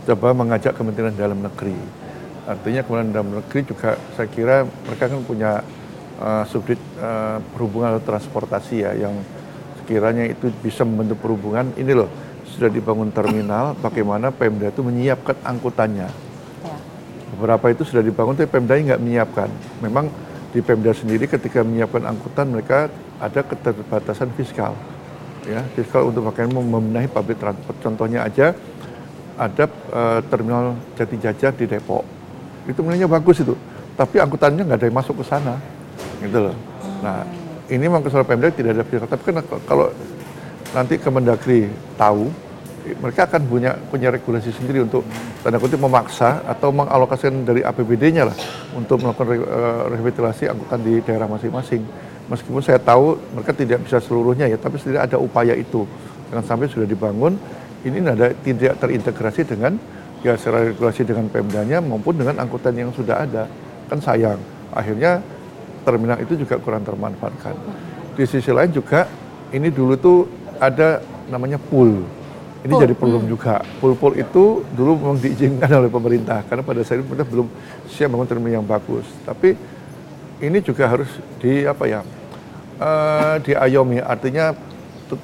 coba 0.04 0.32
mengajak 0.36 0.76
Kementerian 0.76 1.16
Dalam 1.16 1.40
Negeri. 1.40 1.76
Artinya 2.44 2.84
Kementerian 2.84 3.14
Dalam 3.16 3.30
Negeri 3.40 3.60
juga 3.64 3.96
saya 4.16 4.28
kira 4.28 4.64
mereka 4.64 5.08
kan 5.08 5.20
punya 5.24 5.64
uh, 6.20 6.44
subdit 6.48 6.80
uh, 7.00 7.40
perhubungan 7.52 7.96
atau 7.96 8.16
transportasi 8.16 8.84
ya 8.84 8.92
yang 8.96 9.14
sekiranya 9.86 10.26
itu 10.26 10.50
bisa 10.66 10.82
membentuk 10.82 11.22
perhubungan. 11.22 11.70
Ini 11.78 11.94
loh 11.94 12.10
sudah 12.50 12.66
dibangun 12.66 13.14
terminal, 13.14 13.78
bagaimana 13.78 14.34
Pemda 14.34 14.74
itu 14.74 14.82
menyiapkan 14.82 15.38
angkutannya. 15.46 16.10
Ya. 16.66 16.76
Beberapa 17.38 17.70
itu 17.70 17.86
sudah 17.86 18.02
dibangun, 18.02 18.34
tapi 18.34 18.50
Pemda 18.50 18.74
nggak 18.74 18.98
menyiapkan. 18.98 19.46
Memang 19.78 20.10
di 20.50 20.58
Pemda 20.58 20.90
sendiri 20.90 21.30
ketika 21.30 21.62
menyiapkan 21.62 22.02
angkutan 22.02 22.50
mereka 22.50 22.90
ada 23.22 23.46
keterbatasan 23.46 24.34
fiskal, 24.34 24.74
ya 25.46 25.62
fiskal 25.78 26.10
untuk 26.10 26.26
bagaimana 26.26 26.58
membenahi 26.58 27.06
pabrik 27.06 27.38
transport. 27.38 27.78
Contohnya 27.78 28.26
aja 28.26 28.56
ada 29.38 29.64
eh, 29.70 30.20
terminal 30.26 30.74
Jati 30.98 31.16
Jajar 31.20 31.52
di 31.54 31.68
Depok, 31.68 32.02
itu 32.66 32.74
sebenarnya 32.80 33.06
bagus 33.06 33.44
itu, 33.44 33.54
tapi 33.94 34.18
angkutannya 34.18 34.64
nggak 34.64 34.78
ada 34.80 34.86
yang 34.88 34.96
masuk 34.96 35.20
ke 35.20 35.24
sana, 35.28 35.60
gitu 36.24 36.50
loh. 36.50 36.56
Nah 37.04 37.45
ini 37.66 37.82
memang 37.90 38.02
kesalahan 38.02 38.28
Pemda 38.30 38.48
tidak 38.54 38.78
ada 38.78 38.84
fiskal, 38.86 39.10
tapi 39.10 39.22
kan 39.26 39.34
kalau 39.66 39.90
nanti 40.74 40.94
Kemendagri 41.00 41.70
tahu 41.98 42.30
mereka 43.02 43.26
akan 43.26 43.42
punya 43.50 43.74
punya 43.90 44.14
regulasi 44.14 44.54
sendiri 44.54 44.86
untuk 44.86 45.02
tanda 45.42 45.58
kutip 45.58 45.82
memaksa 45.82 46.46
atau 46.46 46.70
mengalokasikan 46.70 47.42
dari 47.42 47.66
APBD-nya 47.66 48.30
lah 48.30 48.36
untuk 48.78 49.02
melakukan 49.02 49.26
re- 49.26 49.42
eh, 49.42 49.82
revitalisasi 49.98 50.44
angkutan 50.46 50.78
di 50.86 51.02
daerah 51.02 51.26
masing-masing. 51.26 51.82
Meskipun 52.30 52.62
saya 52.62 52.78
tahu 52.78 53.18
mereka 53.34 53.54
tidak 53.54 53.82
bisa 53.86 53.98
seluruhnya 53.98 54.46
ya, 54.46 54.58
tapi 54.58 54.78
setidaknya 54.78 55.14
ada 55.14 55.18
upaya 55.18 55.54
itu. 55.58 55.86
Jangan 56.30 56.44
sampai 56.46 56.66
sudah 56.70 56.86
dibangun, 56.86 57.38
ini 57.86 58.02
ada 58.02 58.34
tidak 58.42 58.78
terintegrasi 58.82 59.46
dengan 59.46 59.78
ya 60.22 60.34
secara 60.38 60.70
regulasi 60.70 61.06
dengan 61.06 61.30
Pemdanya 61.30 61.78
maupun 61.82 62.18
dengan 62.18 62.38
angkutan 62.42 62.74
yang 62.74 62.90
sudah 62.94 63.26
ada. 63.26 63.50
Kan 63.86 64.02
sayang. 64.02 64.38
Akhirnya 64.74 65.22
terminal 65.86 66.18
itu 66.18 66.34
juga 66.34 66.58
kurang 66.58 66.82
termanfaatkan. 66.82 67.54
Di 68.18 68.26
sisi 68.26 68.50
lain 68.50 68.74
juga 68.74 69.06
ini 69.54 69.70
dulu 69.70 69.94
tuh 69.94 70.18
ada 70.58 70.98
namanya 71.30 71.62
pool. 71.62 72.02
Ini 72.66 72.72
Pool, 72.74 72.82
jadi 72.82 72.94
problem 72.98 73.30
juga. 73.30 73.62
Pool-pool 73.78 74.18
itu 74.18 74.66
dulu 74.74 74.98
memang 74.98 75.22
diizinkan 75.22 75.70
oleh 75.80 75.86
pemerintah 75.86 76.42
karena 76.50 76.66
pada 76.66 76.82
saat 76.82 76.98
itu 76.98 77.06
pemerintah 77.06 77.30
belum 77.30 77.46
siap 77.86 78.10
membangun 78.10 78.26
terminal 78.26 78.54
yang 78.58 78.66
bagus. 78.66 79.06
Tapi 79.22 79.54
ini 80.42 80.58
juga 80.58 80.90
harus 80.90 81.06
di 81.38 81.62
apa 81.62 81.86
ya? 81.86 82.02
eh, 82.80 83.34
diayomi. 83.44 84.02
Artinya 84.02 84.52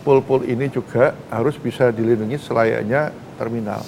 pool-pool 0.06 0.46
ini 0.46 0.70
juga 0.70 1.12
harus 1.28 1.58
bisa 1.58 1.90
dilindungi 1.90 2.38
selayaknya 2.38 3.10
terminal. 3.36 3.82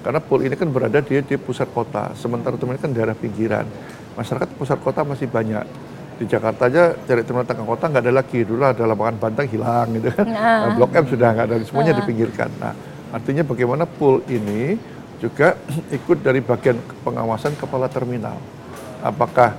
Karena 0.00 0.20
pool 0.22 0.40
ini 0.46 0.56
kan 0.56 0.70
berada 0.72 1.04
di, 1.04 1.20
di 1.20 1.36
pusat 1.36 1.68
kota, 1.74 2.16
sementara 2.16 2.56
terminal 2.56 2.80
kan 2.80 2.92
daerah 2.94 3.12
pinggiran. 3.12 3.66
Masyarakat 4.16 4.48
pusat 4.56 4.78
kota 4.80 5.04
masih 5.04 5.28
banyak. 5.28 5.66
Di 6.20 6.28
Jakarta 6.28 6.68
aja 6.68 6.92
cari 6.92 7.24
terminal 7.24 7.48
tengah 7.48 7.64
kota 7.64 7.88
nggak 7.88 8.04
ada 8.04 8.12
lagi. 8.12 8.44
Dulu 8.44 8.60
ada 8.60 8.84
lapangan 8.84 9.16
banteng 9.16 9.48
hilang 9.48 9.88
gitu 9.96 10.12
kan. 10.12 10.26
Nah. 10.28 10.68
Nah, 10.68 10.72
Blok 10.76 10.92
M 10.92 11.04
sudah 11.08 11.28
nggak 11.32 11.46
ada, 11.48 11.56
semuanya 11.64 11.96
dipinggirkan. 11.96 12.52
Nah, 12.60 12.76
artinya 13.08 13.40
bagaimana 13.40 13.88
pool 13.88 14.20
ini 14.28 14.76
juga 15.16 15.56
ikut 15.96 16.20
dari 16.20 16.44
bagian 16.44 16.76
pengawasan 17.00 17.56
kepala 17.56 17.88
terminal. 17.88 18.36
Apakah 19.00 19.56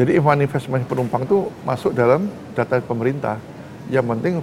jadi 0.00 0.16
manifest 0.24 0.64
penumpang 0.88 1.28
itu 1.28 1.52
masuk 1.68 1.92
dalam 1.92 2.32
data 2.56 2.80
pemerintah. 2.80 3.36
Yang 3.92 4.06
penting 4.08 4.34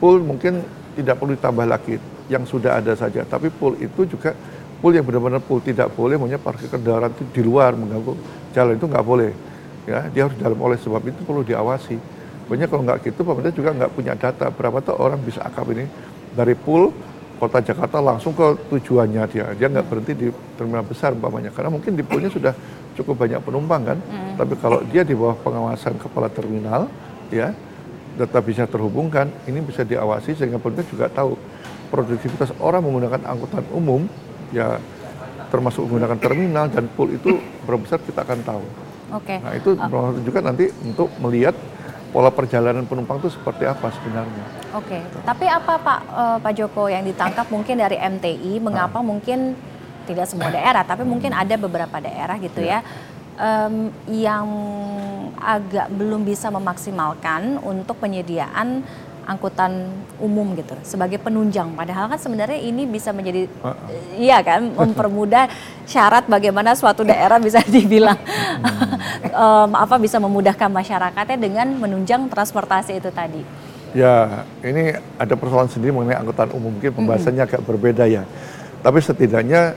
pool 0.00 0.24
mungkin 0.24 0.64
tidak 0.96 1.20
perlu 1.20 1.36
ditambah 1.36 1.66
lagi, 1.68 2.00
yang 2.32 2.48
sudah 2.48 2.80
ada 2.80 2.96
saja. 2.96 3.20
Tapi 3.28 3.52
pool 3.52 3.76
itu 3.76 4.08
juga 4.08 4.32
pool 4.80 4.96
yang 4.96 5.04
benar-benar 5.04 5.44
pool 5.44 5.60
tidak 5.60 5.92
boleh 5.92 6.16
punya 6.16 6.40
parkir 6.40 6.72
kendaraan 6.72 7.12
itu 7.12 7.28
di 7.36 7.42
luar 7.44 7.76
mengganggu 7.76 8.16
jalan 8.56 8.80
itu 8.80 8.86
nggak 8.88 9.04
boleh. 9.04 9.32
Ya, 9.86 10.10
dia 10.10 10.26
harus 10.26 10.34
dalam 10.36 10.58
oleh 10.58 10.74
sebab 10.82 10.98
itu 11.06 11.22
perlu 11.22 11.46
diawasi. 11.46 11.94
Banyak 12.50 12.66
kalau 12.66 12.82
nggak 12.82 13.06
gitu, 13.06 13.22
pemerintah 13.22 13.54
juga 13.54 13.70
nggak 13.74 13.90
punya 13.94 14.14
data 14.18 14.50
berapa 14.50 14.82
tuh 14.82 14.98
orang 14.98 15.22
bisa 15.22 15.42
akap 15.46 15.66
ini 15.70 15.86
dari 16.34 16.58
pool 16.58 16.90
kota 17.38 17.62
Jakarta 17.62 18.02
langsung 18.02 18.34
ke 18.34 18.66
tujuannya 18.70 19.22
dia. 19.30 19.46
Dia 19.54 19.66
nggak 19.70 19.86
berhenti 19.86 20.12
di 20.14 20.26
terminal 20.58 20.82
besar 20.82 21.14
umpamanya 21.14 21.54
karena 21.54 21.70
mungkin 21.70 21.94
di 21.94 22.02
poolnya 22.02 22.30
sudah 22.30 22.50
cukup 22.98 23.26
banyak 23.26 23.38
penumpang 23.44 23.82
kan. 23.94 23.98
Tapi 24.34 24.54
kalau 24.58 24.82
dia 24.90 25.06
di 25.06 25.14
bawah 25.14 25.38
pengawasan 25.38 26.00
kepala 26.02 26.26
terminal, 26.32 26.90
ya 27.30 27.54
data 28.16 28.38
bisa 28.40 28.64
terhubungkan, 28.64 29.28
ini 29.44 29.60
bisa 29.60 29.84
diawasi 29.84 30.32
sehingga 30.34 30.56
pemerintah 30.56 30.88
juga 30.88 31.06
tahu 31.12 31.36
produktivitas 31.92 32.56
orang 32.58 32.82
menggunakan 32.82 33.22
angkutan 33.28 33.62
umum, 33.70 34.08
ya 34.50 34.80
termasuk 35.52 35.86
menggunakan 35.86 36.18
terminal 36.18 36.66
dan 36.72 36.88
pool 36.90 37.12
itu 37.12 37.38
berapa 37.68 37.84
besar 37.84 38.00
kita 38.02 38.24
akan 38.24 38.40
tahu. 38.42 38.64
Oke. 39.14 39.38
Nah 39.38 39.54
itu 39.54 39.78
bermanfaat 39.78 40.24
juga 40.26 40.38
nanti 40.42 40.64
untuk 40.82 41.08
melihat 41.22 41.54
pola 42.10 42.32
perjalanan 42.32 42.86
penumpang 42.88 43.20
itu 43.20 43.34
seperti 43.34 43.68
apa 43.68 43.92
sebenarnya. 43.92 44.44
Oke, 44.72 44.98
tapi 45.24 45.46
apa 45.46 45.72
Pak 45.78 46.00
eh, 46.06 46.38
Pak 46.42 46.52
Joko 46.56 46.88
yang 46.88 47.04
ditangkap 47.04 47.46
mungkin 47.52 47.76
dari 47.76 48.00
MTI? 48.00 48.58
Mengapa 48.58 49.04
mungkin 49.04 49.54
tidak 50.06 50.26
semua 50.30 50.48
daerah, 50.48 50.86
tapi 50.86 51.02
mungkin 51.02 51.34
ada 51.34 51.58
beberapa 51.58 51.98
daerah 51.98 52.38
gitu 52.38 52.62
ya 52.62 52.78
em, 53.36 53.90
yang 54.08 54.46
agak 55.36 55.92
belum 55.92 56.24
bisa 56.24 56.48
memaksimalkan 56.48 57.60
untuk 57.60 58.00
penyediaan 58.00 58.86
angkutan 59.26 59.90
umum 60.22 60.54
gitu 60.54 60.78
sebagai 60.86 61.18
penunjang. 61.18 61.74
Padahal 61.74 62.06
kan 62.06 62.18
sebenarnya 62.18 62.62
ini 62.62 62.86
bisa 62.86 63.10
menjadi 63.10 63.50
iya 64.14 64.38
kan 64.40 64.70
mempermudah 64.70 65.50
syarat 65.82 66.30
bagaimana 66.30 66.78
suatu 66.78 67.02
daerah 67.02 67.42
bisa 67.42 67.58
dibilang 67.74 68.16
em, 69.22 69.70
apa 69.72 69.96
bisa 69.96 70.16
memudahkan 70.20 70.68
masyarakatnya 70.68 71.38
dengan 71.38 71.68
menunjang 71.76 72.28
transportasi 72.28 72.98
itu 72.98 73.10
tadi. 73.12 73.42
Ya, 73.96 74.44
ini 74.60 74.92
ada 75.16 75.34
persoalan 75.40 75.72
sendiri 75.72 75.94
mengenai 75.94 76.20
angkutan 76.20 76.52
umum, 76.52 76.74
mungkin 76.76 76.92
pembahasannya 76.92 77.42
agak 77.48 77.64
berbeda 77.64 78.04
ya. 78.04 78.28
Tapi 78.84 78.98
setidaknya 79.00 79.72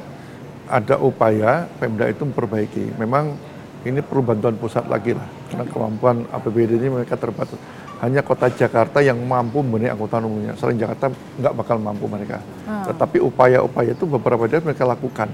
ada 0.68 1.00
upaya 1.00 1.66
Pemda 1.80 2.06
itu 2.12 2.28
memperbaiki. 2.28 3.00
Memang 3.00 3.40
ini 3.88 4.04
perlu 4.04 4.22
bantuan 4.22 4.60
pusat 4.60 4.86
lagi 4.92 5.16
lah, 5.16 5.24
karena 5.48 5.66
kemampuan 5.72 6.28
APBD 6.36 6.78
ini 6.84 6.92
mereka 6.92 7.16
terbatas. 7.16 7.56
Hanya 8.04 8.24
kota 8.24 8.48
Jakarta 8.52 9.00
yang 9.04 9.20
mampu 9.24 9.60
membenahi 9.60 9.92
angkutan 9.92 10.24
umumnya. 10.24 10.56
Selain 10.56 10.80
Jakarta 10.80 11.12
nggak 11.12 11.54
bakal 11.56 11.80
mampu 11.80 12.08
mereka. 12.08 12.40
Tetapi 12.88 13.20
upaya-upaya 13.24 13.92
itu 13.92 14.08
beberapa 14.08 14.48
daerah 14.48 14.72
mereka 14.72 14.88
lakukan. 14.88 15.28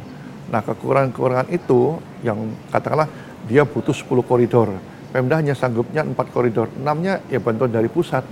Nah 0.49 0.61
kekurangan-kekurangan 0.61 1.49
itu 1.49 1.97
yang 2.25 2.37
katakanlah 2.73 3.09
dia 3.45 3.63
butuh 3.63 3.93
10 3.93 4.25
koridor. 4.25 4.73
Pemda 5.13 5.39
hanya 5.39 5.55
sanggupnya 5.55 6.03
4 6.03 6.15
koridor. 6.35 6.67
Enamnya 6.75 7.23
ya 7.31 7.39
bantuan 7.39 7.71
dari 7.71 7.87
pusat. 7.87 8.25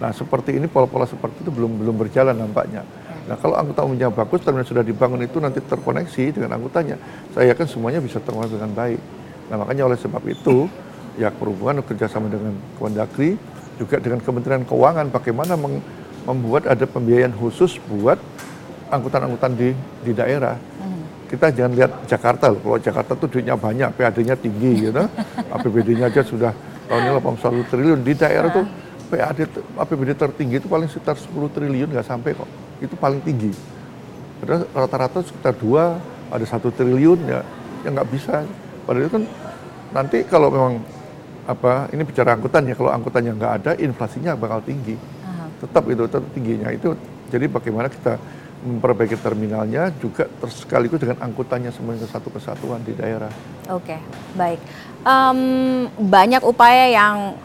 Nah 0.00 0.10
seperti 0.16 0.56
ini 0.56 0.66
pola-pola 0.70 1.04
seperti 1.04 1.44
itu 1.44 1.50
belum 1.52 1.84
belum 1.84 1.94
berjalan 2.00 2.32
nampaknya. 2.32 2.86
Nah 3.28 3.36
kalau 3.36 3.54
angkutan 3.60 3.84
umumnya 3.84 4.08
bagus, 4.08 4.40
terminal 4.40 4.64
sudah 4.64 4.80
dibangun 4.80 5.20
itu 5.20 5.36
nanti 5.36 5.60
terkoneksi 5.60 6.40
dengan 6.40 6.56
angkutannya. 6.56 6.96
Saya 7.36 7.52
yakin 7.52 7.66
semuanya 7.68 8.00
bisa 8.00 8.16
terkoneksi 8.18 8.56
dengan 8.56 8.72
baik. 8.72 9.00
Nah 9.52 9.56
makanya 9.60 9.92
oleh 9.92 9.98
sebab 10.00 10.22
itu 10.24 10.70
ya 11.20 11.28
perhubungan 11.28 11.84
kerjasama 11.84 12.32
dengan 12.32 12.56
Kemendagri 12.80 13.36
juga 13.76 14.00
dengan 14.00 14.24
Kementerian 14.24 14.64
Keuangan 14.64 15.12
bagaimana 15.12 15.60
membuat 16.24 16.64
ada 16.64 16.88
pembiayaan 16.88 17.36
khusus 17.36 17.76
buat 17.84 18.16
angkutan-angkutan 18.88 19.52
di 19.52 19.76
di 20.00 20.12
daerah. 20.16 20.56
Kita 21.30 21.46
jangan 21.54 21.72
lihat 21.78 21.92
Jakarta 22.10 22.50
loh. 22.50 22.58
Kalau 22.58 22.78
Jakarta 22.82 23.12
tuh 23.14 23.30
duitnya 23.30 23.54
banyak, 23.54 23.94
PAD-nya 23.94 24.34
tinggi 24.34 24.90
gitu. 24.90 25.06
APBD-nya 25.54 26.10
aja 26.10 26.26
sudah 26.26 26.50
tahun 26.90 27.06
ini 27.06 27.10
81 27.22 27.70
triliun. 27.70 27.98
Di 28.02 28.12
daerah 28.18 28.50
tuh 28.50 28.66
PAD 29.14 29.38
APBD 29.78 30.10
tertinggi 30.18 30.58
itu 30.58 30.66
paling 30.66 30.90
sekitar 30.90 31.14
10 31.14 31.30
triliun 31.54 31.88
nggak 31.94 32.06
sampai 32.06 32.34
kok. 32.34 32.50
Itu 32.82 32.98
paling 32.98 33.22
tinggi. 33.22 33.54
Padahal 34.42 34.66
rata-rata 34.74 35.22
sekitar 35.22 35.54
dua, 35.54 36.02
ada 36.34 36.42
satu 36.42 36.74
triliun 36.74 37.30
ya, 37.30 37.46
ya 37.86 37.88
nggak 37.94 38.08
bisa. 38.10 38.42
Padahal 38.82 39.06
itu 39.06 39.12
kan 39.14 39.24
nanti 39.94 40.18
kalau 40.26 40.50
memang 40.50 40.82
apa 41.46 41.90
ini 41.90 42.02
bicara 42.06 42.34
angkutan 42.38 42.62
ya 42.66 42.74
kalau 42.78 42.90
angkutannya 42.94 43.32
nggak 43.34 43.52
ada 43.62 43.70
inflasinya 43.78 44.38
bakal 44.38 44.62
tinggi 44.62 44.94
tetap 45.60 45.84
itu 45.90 46.02
tetap 46.06 46.24
tingginya 46.30 46.68
itu 46.70 46.94
jadi 47.26 47.46
bagaimana 47.50 47.90
kita 47.90 48.16
memperbaiki 48.60 49.16
terminalnya 49.16 49.88
juga 49.96 50.28
sekaligus 50.48 51.00
dengan 51.00 51.20
angkutannya 51.24 51.72
semuanya 51.72 52.04
satu 52.04 52.28
kesatuan 52.28 52.84
di 52.84 52.92
daerah 52.92 53.32
Oke, 53.70 53.96
baik. 54.34 54.58
Em, 55.06 55.40
banyak 55.94 56.42
upaya 56.42 56.90
yang 56.90 57.38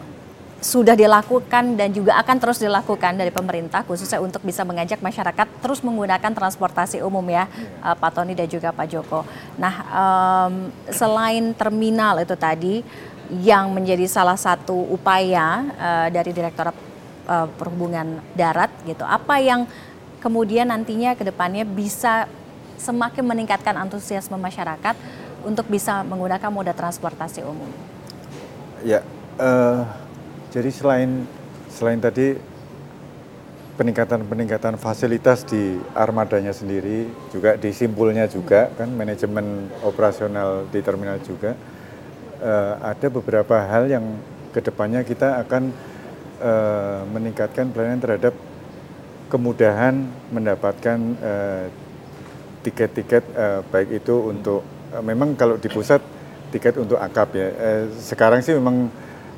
sudah 0.58 0.98
dilakukan 0.98 1.78
dan 1.78 1.94
juga 1.94 2.18
akan 2.18 2.36
terus 2.42 2.58
dilakukan 2.58 3.14
dari 3.14 3.30
pemerintah 3.30 3.86
khususnya 3.86 4.18
untuk 4.18 4.42
bisa 4.42 4.66
mengajak 4.66 4.98
masyarakat 4.98 5.46
terus 5.62 5.84
menggunakan 5.86 6.32
transportasi 6.34 7.04
umum 7.06 7.22
ya 7.30 7.46
eh, 7.86 7.94
Pak 7.94 8.10
Tony 8.10 8.34
dan 8.34 8.50
juga 8.50 8.74
Pak 8.74 8.86
Joko. 8.90 9.22
Nah 9.54 9.74
em, 9.86 10.54
selain 10.90 11.54
terminal 11.54 12.18
itu 12.18 12.34
tadi 12.34 12.82
yang 13.42 13.70
menjadi 13.70 14.10
salah 14.10 14.38
satu 14.38 14.74
upaya 14.90 15.62
eh, 15.78 16.08
dari 16.10 16.34
Direktorat 16.34 16.74
eh, 17.30 17.48
Perhubungan 17.54 18.18
Darat 18.34 18.74
gitu, 18.82 19.06
apa 19.06 19.38
yang 19.38 19.70
kemudian 20.26 20.66
nantinya 20.66 21.14
ke 21.14 21.22
depannya 21.22 21.62
bisa 21.62 22.26
semakin 22.74 23.22
meningkatkan 23.22 23.78
antusiasme 23.78 24.34
masyarakat 24.34 24.98
untuk 25.46 25.70
bisa 25.70 26.02
menggunakan 26.02 26.50
moda 26.50 26.74
transportasi 26.74 27.46
umum. 27.46 27.70
Ya, 28.82 29.06
eh, 29.38 29.80
jadi 30.50 30.74
selain 30.74 31.30
selain 31.70 32.02
tadi 32.02 32.34
peningkatan-peningkatan 33.78 34.82
fasilitas 34.82 35.46
di 35.46 35.78
armadanya 35.94 36.50
sendiri, 36.50 37.06
juga 37.30 37.54
di 37.54 37.70
simpulnya 37.70 38.26
juga 38.26 38.74
kan 38.74 38.90
manajemen 38.90 39.70
operasional 39.86 40.66
di 40.74 40.82
terminal 40.82 41.22
juga 41.22 41.54
eh, 42.42 42.74
ada 42.82 43.06
beberapa 43.06 43.62
hal 43.62 43.86
yang 43.86 44.04
ke 44.50 44.58
depannya 44.58 45.06
kita 45.06 45.38
akan 45.46 45.70
eh, 46.42 47.00
meningkatkan 47.14 47.70
pelayanan 47.70 48.02
terhadap 48.02 48.34
kemudahan 49.26 50.06
mendapatkan 50.30 50.98
eh, 51.18 51.66
tiket-tiket 52.62 53.24
eh, 53.34 53.60
baik 53.66 54.02
itu 54.02 54.14
untuk 54.30 54.60
eh, 54.94 55.02
memang 55.02 55.34
kalau 55.34 55.58
di 55.58 55.70
pusat 55.70 56.02
tiket 56.50 56.78
untuk 56.78 56.98
akap 56.98 57.34
ya. 57.34 57.48
Eh, 57.50 57.82
sekarang 57.98 58.42
sih 58.42 58.54
memang 58.54 58.90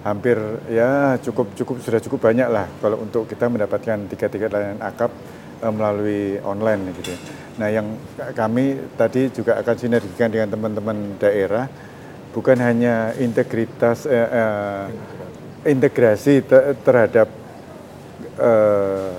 hampir 0.07 0.39
ya 0.71 1.19
cukup 1.21 1.53
cukup 1.59 1.83
sudah 1.83 2.01
cukup 2.01 2.31
banyak 2.31 2.49
lah 2.49 2.71
kalau 2.79 3.03
untuk 3.03 3.27
kita 3.27 3.51
mendapatkan 3.51 4.07
tiket-tiket 4.09 4.49
layanan 4.53 4.81
akap 4.85 5.11
eh, 5.61 5.73
melalui 5.73 6.41
online 6.45 6.93
gitu. 7.01 7.13
ya. 7.13 7.19
Nah, 7.59 7.69
yang 7.75 7.99
kami 8.39 8.79
tadi 8.95 9.35
juga 9.35 9.59
akan 9.59 9.75
sinergikan 9.75 10.31
dengan 10.31 10.55
teman-teman 10.55 11.19
daerah 11.19 11.67
bukan 12.31 12.55
hanya 12.63 13.17
integritas 13.19 14.07
eh, 14.07 14.15
eh, 14.15 14.85
integrasi 15.67 16.47
te- 16.47 16.79
terhadap 16.87 17.27
eh, 18.39 19.19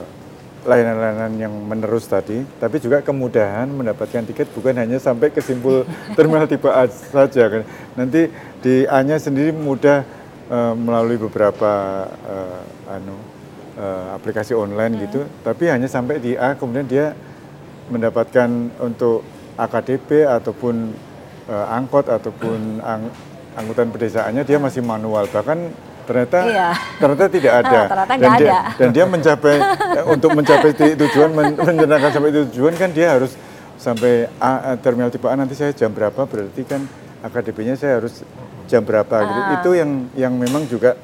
layanan-layanan 0.67 1.33
yang 1.39 1.53
menerus 1.53 2.07
tadi, 2.11 2.43
tapi 2.59 2.83
juga 2.83 2.99
kemudahan 2.99 3.71
mendapatkan 3.71 4.27
tiket 4.27 4.51
bukan 4.51 4.75
hanya 4.75 4.99
sampai 4.99 5.31
ke 5.31 5.39
simpul 5.39 5.87
terminal 6.17 6.47
tipe 6.49 6.67
A 6.67 6.83
saja 6.87 7.47
kan. 7.47 7.63
Nanti 7.95 8.27
di 8.59 8.83
A-nya 8.87 9.15
sendiri 9.15 9.55
mudah 9.55 10.03
eh, 10.51 10.73
melalui 10.75 11.15
beberapa 11.15 12.03
eh, 12.11 12.91
anu 12.91 13.15
eh, 13.79 14.05
aplikasi 14.19 14.51
online 14.51 15.07
gitu, 15.07 15.23
tapi 15.47 15.71
hanya 15.71 15.87
sampai 15.87 16.19
di 16.19 16.35
A 16.35 16.59
kemudian 16.59 16.87
dia 16.87 17.15
mendapatkan 17.87 18.49
untuk 18.83 19.23
AKDP 19.55 20.27
ataupun 20.27 20.91
eh, 21.47 21.65
angkot 21.75 22.11
ataupun 22.11 22.83
ang- 22.83 23.11
angkutan 23.55 23.91
pedesaannya 23.91 24.43
dia 24.43 24.59
masih 24.59 24.83
manual. 24.83 25.27
Bahkan 25.31 25.88
ternyata 26.09 26.37
Iya. 26.41 26.69
ternyata 26.97 27.25
tidak 27.29 27.53
ada. 27.61 27.77
Ah, 27.77 27.85
ternyata 27.85 28.13
dan 28.17 28.31
dia 28.33 28.49
ada. 28.49 28.59
dan 28.81 28.89
dia 28.89 29.05
mencapai 29.05 29.55
eh, 30.01 30.05
untuk 30.09 30.29
mencapai 30.33 30.69
titik 30.73 30.95
tujuan 31.05 31.29
men, 31.37 31.53
menyenangkan 31.53 32.09
sampai 32.09 32.29
titik 32.33 32.47
tujuan 32.57 32.73
kan 32.73 32.89
dia 32.89 33.07
harus 33.13 33.37
sampai 33.77 34.25
A, 34.41 34.73
eh, 34.73 34.77
terminal 34.81 35.13
tipe 35.13 35.29
A 35.29 35.37
nanti 35.37 35.53
saya 35.53 35.69
jam 35.77 35.93
berapa? 35.93 36.17
Berarti 36.25 36.65
kan 36.65 36.81
AKDP-nya 37.21 37.77
saya 37.77 38.01
harus 38.01 38.25
jam 38.65 38.81
berapa 38.81 39.15
gitu. 39.21 39.39
Ah. 39.39 39.53
itu 39.61 39.69
yang 39.77 39.91
yang 40.17 40.33
memang 40.33 40.65
juga 40.65 40.97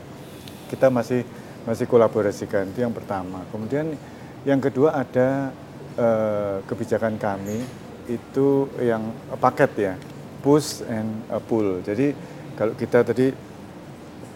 kita 0.73 0.89
masih 0.89 1.21
masih 1.69 1.85
kolaborasikan. 1.85 2.65
Itu 2.73 2.81
yang 2.81 2.93
pertama. 2.93 3.45
Kemudian 3.53 3.93
yang 4.41 4.57
kedua 4.57 4.97
ada 4.97 5.53
eh, 5.97 6.57
kebijakan 6.65 7.21
kami 7.21 7.61
itu 8.09 8.69
yang 8.81 9.13
paket 9.37 9.71
ya. 9.77 9.93
Push 10.41 10.81
and 10.89 11.25
eh, 11.29 11.41
pull. 11.41 11.81
Jadi 11.85 12.13
kalau 12.57 12.73
kita 12.73 13.01
tadi 13.05 13.33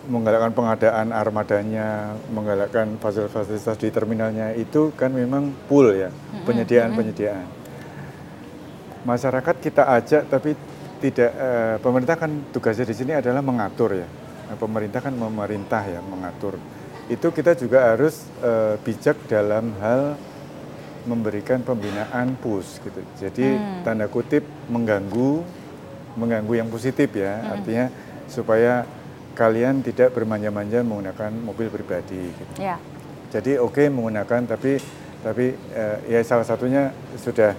menggalakkan 0.09 0.51
pengadaan 0.57 1.13
armadanya, 1.13 2.17
menggalakkan 2.33 2.97
fasilitas-fasilitas 2.97 3.77
di 3.77 3.89
terminalnya 3.93 4.57
itu 4.57 4.89
kan 4.97 5.13
memang 5.13 5.53
pool 5.69 5.93
ya, 5.93 6.09
penyediaan-penyediaan. 6.49 7.45
Masyarakat 9.05 9.55
kita 9.61 9.85
ajak 9.95 10.27
tapi 10.27 10.57
tidak 10.99 11.31
eh, 11.31 11.75
pemerintah 11.79 12.17
kan 12.19 12.31
tugasnya 12.51 12.89
di 12.89 12.95
sini 12.97 13.13
adalah 13.15 13.39
mengatur 13.39 13.95
ya. 13.95 14.07
Nah, 14.49 14.57
pemerintah 14.57 14.99
kan 14.99 15.13
memerintah 15.15 15.85
ya 15.85 16.01
mengatur. 16.03 16.59
Itu 17.07 17.29
kita 17.31 17.55
juga 17.55 17.93
harus 17.93 18.27
eh, 18.43 18.75
bijak 18.81 19.29
dalam 19.29 19.71
hal 19.79 20.17
memberikan 21.07 21.63
pembinaan 21.63 22.35
push 22.41 22.83
gitu. 22.83 22.99
Jadi 23.15 23.55
tanda 23.87 24.11
kutip 24.11 24.43
mengganggu 24.67 25.41
mengganggu 26.19 26.53
yang 26.59 26.67
positif 26.67 27.15
ya. 27.15 27.55
Artinya 27.55 27.87
supaya 28.27 28.83
kalian 29.39 29.79
tidak 29.79 30.11
bermanja-manja 30.11 30.83
menggunakan 30.83 31.31
mobil 31.31 31.71
pribadi 31.71 32.27
gitu. 32.27 32.53
Ya, 32.59 32.75
Jadi 33.31 33.55
oke 33.55 33.87
menggunakan 33.87 34.43
tapi 34.43 34.75
tapi 35.23 35.55
eh, 35.55 35.97
ya 36.11 36.19
salah 36.27 36.43
satunya 36.43 36.91
sudah 37.15 37.55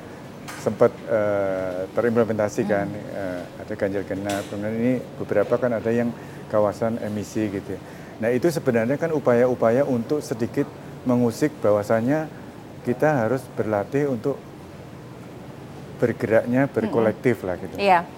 sempat 0.61 0.93
eh, 1.09 1.89
terimplementasi 1.97 2.69
kan 2.69 2.85
eh, 2.93 3.41
ada 3.65 3.73
ganjil 3.73 4.05
genap. 4.05 4.45
Kemudian 4.53 4.77
ini 4.77 4.95
beberapa 5.17 5.57
kan 5.57 5.73
ada 5.73 5.89
yang 5.89 6.13
kawasan 6.53 7.01
emisi 7.01 7.49
gitu. 7.49 7.73
ya. 7.73 7.81
Nah 8.21 8.29
itu 8.29 8.53
sebenarnya 8.53 9.01
kan 9.01 9.17
upaya-upaya 9.17 9.89
untuk 9.89 10.21
sedikit 10.21 10.69
mengusik 11.09 11.57
bahwasannya 11.65 12.29
kita 12.85 13.25
harus 13.25 13.41
berlatih 13.57 14.13
untuk 14.13 14.37
bergeraknya 15.97 16.65
berkolektif 16.69 17.45
lah 17.45 17.61
gitu 17.61 17.77
iya. 17.77 18.09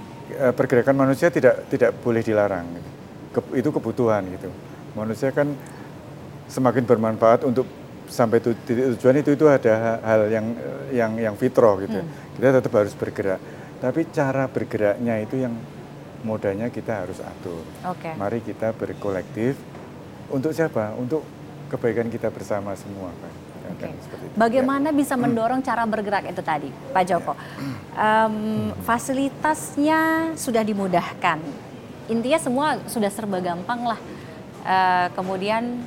pergerakan 0.55 0.95
manusia 1.03 1.35
tidak 1.35 1.67
tidak 1.67 1.91
boleh 1.99 2.23
dilarang. 2.23 2.63
gitu. 2.79 3.02
Ke- 3.33 3.57
itu 3.57 3.69
kebutuhan 3.69 4.23
gitu. 4.29 4.49
Manusia 4.93 5.33
kan 5.33 5.49
semakin 6.47 6.85
bermanfaat 6.85 7.49
untuk 7.49 7.65
sampai 8.07 8.45
tu- 8.45 8.53
titik 8.69 8.93
tujuan 8.97 9.17
itu 9.19 9.33
itu 9.33 9.49
ada 9.49 9.73
ha- 9.73 10.01
hal 10.05 10.29
yang 10.29 10.47
yang 10.93 11.13
yang 11.17 11.35
fitrah 11.35 11.81
gitu. 11.81 12.05
Kita 12.37 12.61
tetap 12.61 12.73
harus 12.77 12.93
bergerak. 12.93 13.41
Tapi 13.81 14.07
cara 14.13 14.47
bergeraknya 14.47 15.19
itu 15.19 15.41
yang 15.41 15.57
modanya 16.23 16.69
kita 16.69 17.03
harus 17.03 17.19
atur. 17.19 17.65
Oke. 17.89 18.13
Mari 18.15 18.45
kita 18.45 18.71
berkolektif 18.71 19.57
untuk 20.29 20.53
siapa? 20.53 20.93
Untuk 20.95 21.25
kebaikan 21.67 22.07
kita 22.07 22.29
bersama 22.29 22.77
semua 22.77 23.11
kan. 23.11 23.33
Itu. 23.73 23.89
Bagaimana 24.37 24.93
bisa 24.93 25.17
mendorong 25.17 25.65
cara 25.65 25.89
bergerak 25.89 26.29
itu 26.29 26.45
tadi, 26.45 26.69
Pak 26.69 27.05
Joko? 27.09 27.33
Em, 27.97 28.37
fasilitasnya 28.85 30.33
sudah 30.37 30.61
dimudahkan. 30.61 31.41
Intinya 32.09 32.39
semua 32.39 32.67
sudah 32.87 33.11
serba 33.11 33.39
gampang 33.39 33.85
lah. 33.87 34.01
Eh, 34.63 35.07
kemudian 35.15 35.83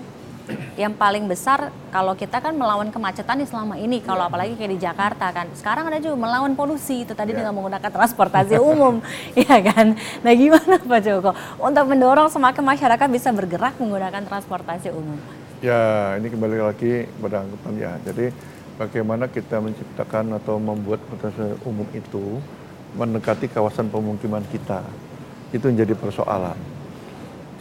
yang 0.78 0.94
paling 0.94 1.26
besar 1.26 1.74
kalau 1.90 2.14
kita 2.14 2.38
kan 2.38 2.54
melawan 2.54 2.94
kemacetan 2.94 3.42
nih 3.42 3.50
selama 3.50 3.82
ini 3.82 3.98
kalau 3.98 4.30
apalagi 4.30 4.54
kayak 4.54 4.78
di 4.78 4.80
Jakarta 4.80 5.34
kan 5.34 5.50
sekarang 5.58 5.90
ada 5.90 5.98
juga 5.98 6.14
melawan 6.22 6.54
polusi 6.54 7.02
itu 7.02 7.18
tadi 7.18 7.34
Ya. 7.34 7.42
dengan 7.42 7.58
menggunakan 7.58 7.90
transportasi 7.90 8.62
umum 8.62 9.02
ya 9.42 9.58
kan 9.66 9.98
nah 10.22 10.34
gimana 10.38 10.78
Pak 10.78 11.00
Joko 11.02 11.34
untuk 11.58 11.86
mendorong 11.90 12.30
semakin 12.30 12.62
masyarakat 12.62 13.08
bisa 13.10 13.34
bergerak 13.34 13.74
menggunakan 13.82 14.22
transportasi 14.22 14.94
umum 14.94 15.18
Ya, 15.64 16.14
ini 16.22 16.30
kembali 16.30 16.62
lagi 16.62 17.10
pada 17.18 17.42
angkutan 17.42 17.74
ya. 17.80 17.98
Jadi 18.06 18.30
bagaimana 18.78 19.26
kita 19.26 19.58
menciptakan 19.58 20.38
atau 20.38 20.62
membuat 20.62 21.02
transportasi 21.10 21.58
umum 21.66 21.88
itu 21.90 22.38
mendekati 22.94 23.50
kawasan 23.50 23.90
pemukiman 23.90 24.46
kita. 24.52 24.84
Itu 25.54 25.70
menjadi 25.70 25.94
persoalan. 25.94 26.58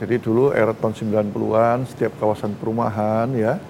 Jadi 0.01 0.14
dulu 0.18 0.51
era 0.51 0.74
tahun 0.74 0.95
90-an 0.95 1.87
setiap 1.87 2.12
kawasan 2.18 2.53
perumahan 2.59 3.30
ya, 3.32 3.62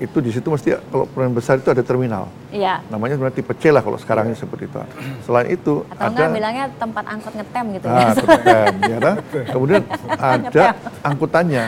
itu 0.00 0.16
di 0.24 0.32
situ 0.32 0.48
mesti 0.48 0.80
kalau 0.88 1.04
perumahan 1.04 1.36
besar 1.36 1.60
itu 1.60 1.68
ada 1.68 1.84
terminal. 1.84 2.24
Iya 2.50 2.80
Namanya 2.88 3.20
sebenarnya 3.20 3.36
tipe 3.36 3.52
C 3.60 3.68
lah 3.68 3.84
kalau 3.84 4.00
sekarang 4.00 4.32
ini 4.32 4.36
seperti 4.36 4.64
itu. 4.64 4.80
Selain 5.28 5.46
itu 5.52 5.84
atau 5.92 6.08
ada 6.08 6.32
bilangnya 6.32 6.72
tempat 6.80 7.04
angkot 7.04 7.32
ngetem 7.36 7.64
gitu 7.76 7.86
Ah, 7.86 8.00
ya 8.00 8.12
terkait, 8.16 8.74
ya 8.96 8.98
kan? 8.98 9.16
Kemudian 9.52 9.82
ada 10.16 10.64
angkutannya. 11.04 11.64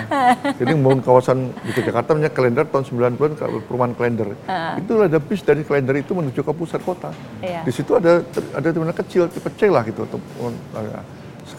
Jadi 0.56 0.72
membangun 0.72 1.00
kawasan 1.04 1.38
di 1.60 1.70
Jakarta 1.76 2.16
namanya 2.16 2.32
kalender 2.32 2.64
tahun 2.64 2.84
90-an 2.88 3.32
kalau 3.36 3.58
perumahan 3.68 3.92
kalender. 3.92 4.28
Itu 4.80 4.92
ada 5.04 5.18
bis 5.20 5.44
dari 5.44 5.62
kalender 5.62 6.00
itu 6.00 6.16
menuju 6.16 6.40
ke 6.40 6.52
pusat 6.56 6.80
kota. 6.80 7.12
Iya. 7.44 7.68
Di 7.68 7.72
situ 7.72 7.92
ada 8.00 8.24
ada 8.56 8.66
terminal 8.72 8.96
kecil 8.96 9.28
tipe 9.28 9.52
C 9.60 9.68
lah 9.68 9.84
gitu. 9.84 10.08
nah, 10.08 11.04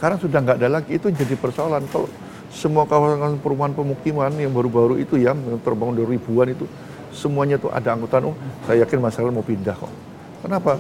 Sekarang 0.03 0.19
sudah 0.19 0.39
nggak 0.43 0.57
ada 0.59 0.67
lagi 0.67 0.99
itu 0.99 1.07
jadi 1.15 1.31
persoalan 1.39 1.87
kalau 1.87 2.11
semua 2.51 2.83
kawasan 2.83 3.39
perumahan 3.39 3.71
pemukiman 3.71 4.35
yang 4.35 4.51
baru-baru 4.51 4.99
itu 4.99 5.15
ya, 5.15 5.31
yang 5.31 5.63
terbangun 5.63 5.95
dari 5.95 6.19
ribuan 6.19 6.51
itu, 6.51 6.67
semuanya 7.15 7.55
tuh 7.55 7.71
ada 7.71 7.95
angkutan 7.95 8.27
umum. 8.27 8.35
Saya 8.67 8.83
yakin 8.83 8.99
masyarakat 8.99 9.31
mau 9.31 9.47
pindah 9.47 9.71
kok. 9.71 9.87
Kenapa? 10.43 10.75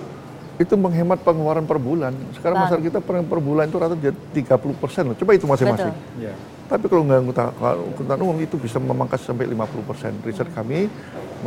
Itu 0.59 0.75
menghemat 0.75 1.23
pengeluaran 1.23 1.63
per 1.63 1.79
bulan. 1.79 2.11
Sekarang 2.35 2.59
Bang. 2.59 2.63
masyarakat 2.67 2.83
kita 2.83 2.99
per, 2.99 3.23
per 3.23 3.39
bulan 3.39 3.71
itu 3.71 3.79
rata 3.79 3.95
jadi 3.95 4.19
30 4.43 4.83
persen 4.83 5.03
loh. 5.07 5.15
Coba 5.15 5.31
itu 5.39 5.47
masing-masing. 5.47 5.95
Ya. 6.19 6.35
Tapi 6.67 6.83
kalau 6.91 7.07
nggak 7.07 7.19
angkutan, 7.23 7.47
angkutan 7.63 8.17
umum 8.27 8.37
itu 8.43 8.59
bisa 8.59 8.75
memangkas 8.83 9.23
sampai 9.23 9.47
50 9.47 9.87
persen. 9.87 10.11
Riset 10.19 10.51
kami 10.51 10.91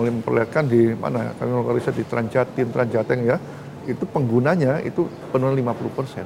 mulai 0.00 0.16
memperlihatkan 0.16 0.64
di 0.64 0.96
mana 0.96 1.36
kami 1.36 1.52
melakukan 1.52 1.76
riset 1.76 1.92
di 1.92 2.08
Transjatim, 2.08 2.72
Transjateng 2.72 3.20
ya, 3.20 3.36
itu 3.84 4.08
penggunanya 4.08 4.80
itu 4.80 5.04
penurunan 5.28 5.76
50 5.76 5.92
persen. 5.92 6.24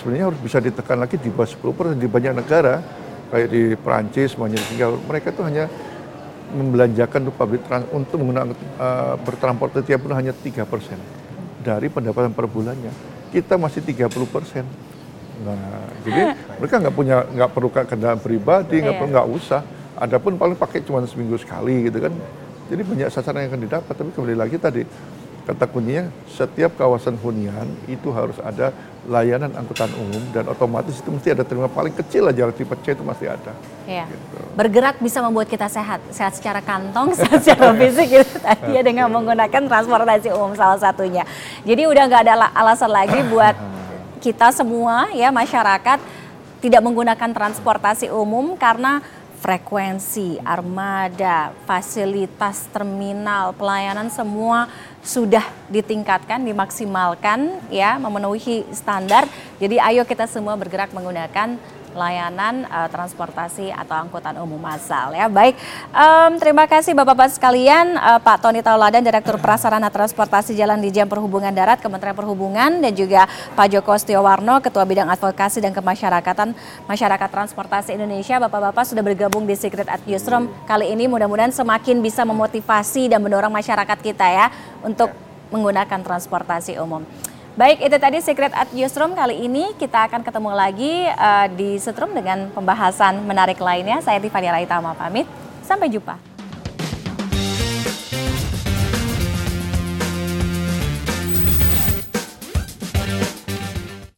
Sebenarnya 0.00 0.32
harus 0.32 0.40
bisa 0.40 0.56
ditekan 0.64 0.96
lagi 0.96 1.20
di 1.20 1.28
bawah 1.28 1.44
10 1.44 1.76
persen 1.76 1.96
di 2.00 2.08
banyak 2.08 2.32
negara 2.40 2.80
kayak 3.28 3.48
di 3.52 3.62
Perancis, 3.76 4.32
di 4.32 4.56
Singapura. 4.72 5.04
Mereka 5.04 5.28
itu 5.36 5.42
hanya 5.44 5.68
membelanjakan 6.56 7.28
untuk 7.28 7.36
public 7.36 7.62
trans 7.68 7.84
untuk 7.92 8.16
menggunakan 8.16 8.56
eh, 8.56 9.14
bertransportasi 9.20 9.84
tiap 9.92 10.00
bulan 10.00 10.24
hanya 10.24 10.32
3 10.32 10.64
persen 10.64 10.96
dari 11.60 11.92
pendapatan 11.92 12.32
per 12.32 12.48
bulannya. 12.48 12.88
Kita 13.28 13.60
masih 13.60 13.84
30 13.84 14.08
persen. 14.24 14.64
Nah, 15.44 15.84
jadi 16.00 16.32
mereka 16.58 16.80
nggak 16.80 16.94
punya 16.96 17.16
nggak 17.28 17.50
perlu 17.52 17.68
kendaraan 17.68 18.18
pribadi, 18.24 18.80
nggak 18.80 18.96
Iya. 18.96 19.00
perlu 19.04 19.10
nggak 19.12 19.28
usah. 19.36 19.60
Adapun 20.00 20.40
paling 20.40 20.56
pakai 20.56 20.80
cuma 20.80 21.04
seminggu 21.04 21.36
sekali 21.36 21.92
gitu 21.92 22.00
kan. 22.00 22.12
Jadi 22.72 22.82
banyak 22.88 23.08
sasaran 23.12 23.44
yang 23.44 23.52
akan 23.52 23.62
didapat. 23.68 23.94
Tapi 24.00 24.10
kembali 24.16 24.36
lagi 24.40 24.56
tadi 24.56 24.82
kata 25.50 25.66
kuncinya 25.66 26.06
setiap 26.30 26.78
kawasan 26.78 27.18
hunian 27.18 27.66
itu 27.90 28.14
harus 28.14 28.38
ada 28.38 28.70
layanan 29.10 29.50
angkutan 29.58 29.90
umum 29.98 30.22
dan 30.30 30.46
otomatis 30.46 31.02
itu 31.02 31.10
mesti 31.10 31.34
ada 31.34 31.42
terminal 31.42 31.72
paling 31.72 31.90
kecil 31.90 32.30
aja 32.30 32.46
tipe 32.54 32.70
C 32.86 32.94
itu 32.94 33.02
masih 33.02 33.34
ada. 33.34 33.52
Iya. 33.82 34.06
Gitu. 34.06 34.38
Bergerak 34.54 35.02
bisa 35.02 35.18
membuat 35.24 35.50
kita 35.50 35.66
sehat, 35.66 35.98
sehat 36.14 36.38
secara 36.38 36.62
kantong, 36.62 37.10
sehat 37.18 37.42
secara 37.42 37.74
fisik 37.74 38.06
gitu 38.22 38.36
tadi 38.38 38.78
ya 38.78 38.82
dengan 38.86 39.10
menggunakan 39.10 39.66
transportasi 39.66 40.30
umum 40.30 40.54
salah 40.54 40.78
satunya. 40.78 41.26
Jadi 41.66 41.82
udah 41.90 42.02
nggak 42.06 42.22
ada 42.30 42.32
ala- 42.38 42.54
alasan 42.54 42.92
lagi 42.94 43.18
buat 43.26 43.58
kita 44.24 44.54
semua 44.54 45.10
ya 45.16 45.34
masyarakat 45.34 45.98
tidak 46.60 46.80
menggunakan 46.84 47.30
transportasi 47.32 48.12
umum 48.12 48.54
karena 48.54 49.00
frekuensi, 49.40 50.36
armada, 50.44 51.56
fasilitas 51.64 52.68
terminal, 52.68 53.56
pelayanan 53.56 54.12
semua 54.12 54.68
sudah 55.00 55.42
ditingkatkan, 55.72 56.44
dimaksimalkan 56.44 57.56
ya, 57.72 57.96
memenuhi 57.96 58.68
standar. 58.68 59.24
Jadi 59.56 59.80
ayo 59.80 60.04
kita 60.04 60.28
semua 60.28 60.60
bergerak 60.60 60.92
menggunakan 60.92 61.56
layanan 61.94 62.66
eh, 62.66 62.88
transportasi 62.88 63.74
atau 63.74 63.96
angkutan 63.98 64.38
umum 64.38 64.58
massal 64.60 65.14
ya. 65.14 65.26
Baik, 65.26 65.58
em, 65.90 66.32
terima 66.38 66.64
kasih 66.70 66.94
Bapak-bapak 66.94 67.34
sekalian, 67.34 67.98
eh, 67.98 68.20
Pak 68.22 68.38
Tony 68.42 68.62
Tauladan, 68.62 69.02
Direktur 69.02 69.38
Prasarana 69.42 69.90
Transportasi 69.90 70.54
Jalan 70.54 70.78
di 70.78 70.90
Jam 70.94 71.10
Perhubungan 71.10 71.50
Darat, 71.50 71.82
Kementerian 71.82 72.14
Perhubungan, 72.14 72.82
dan 72.82 72.92
juga 72.94 73.26
Pak 73.54 73.66
Joko 73.70 73.94
Stiowarno, 73.98 74.62
Ketua 74.62 74.86
Bidang 74.86 75.10
Advokasi 75.10 75.62
dan 75.62 75.74
Kemasyarakatan 75.74 76.54
Masyarakat 76.86 77.28
Transportasi 77.30 77.94
Indonesia. 77.98 78.38
Bapak-bapak 78.38 78.86
sudah 78.86 79.02
bergabung 79.02 79.46
di 79.46 79.54
Secret 79.58 79.88
at 79.90 80.02
Newsroom 80.06 80.50
kali 80.66 80.92
ini. 80.92 81.10
Mudah-mudahan 81.10 81.54
semakin 81.54 81.98
bisa 82.02 82.22
memotivasi 82.22 83.10
dan 83.10 83.22
mendorong 83.22 83.52
masyarakat 83.52 83.98
kita 83.98 84.26
ya 84.30 84.46
untuk 84.86 85.10
menggunakan 85.50 86.00
transportasi 86.00 86.78
umum. 86.78 87.02
Baik, 87.58 87.82
itu 87.82 87.96
tadi 87.98 88.18
Secret 88.22 88.54
at 88.54 88.70
Newsroom 88.70 89.18
kali 89.18 89.50
ini. 89.50 89.74
Kita 89.74 90.06
akan 90.06 90.22
ketemu 90.22 90.50
lagi 90.54 91.10
eh, 91.10 91.46
di 91.58 91.82
Setrum 91.82 92.14
dengan 92.14 92.46
pembahasan 92.54 93.26
menarik 93.26 93.58
lainnya. 93.58 93.98
Saya 93.98 94.22
Tiffany 94.22 94.46
Raitama 94.46 94.94
pamit. 94.94 95.26
Sampai 95.66 95.90
jumpa. 95.90 96.29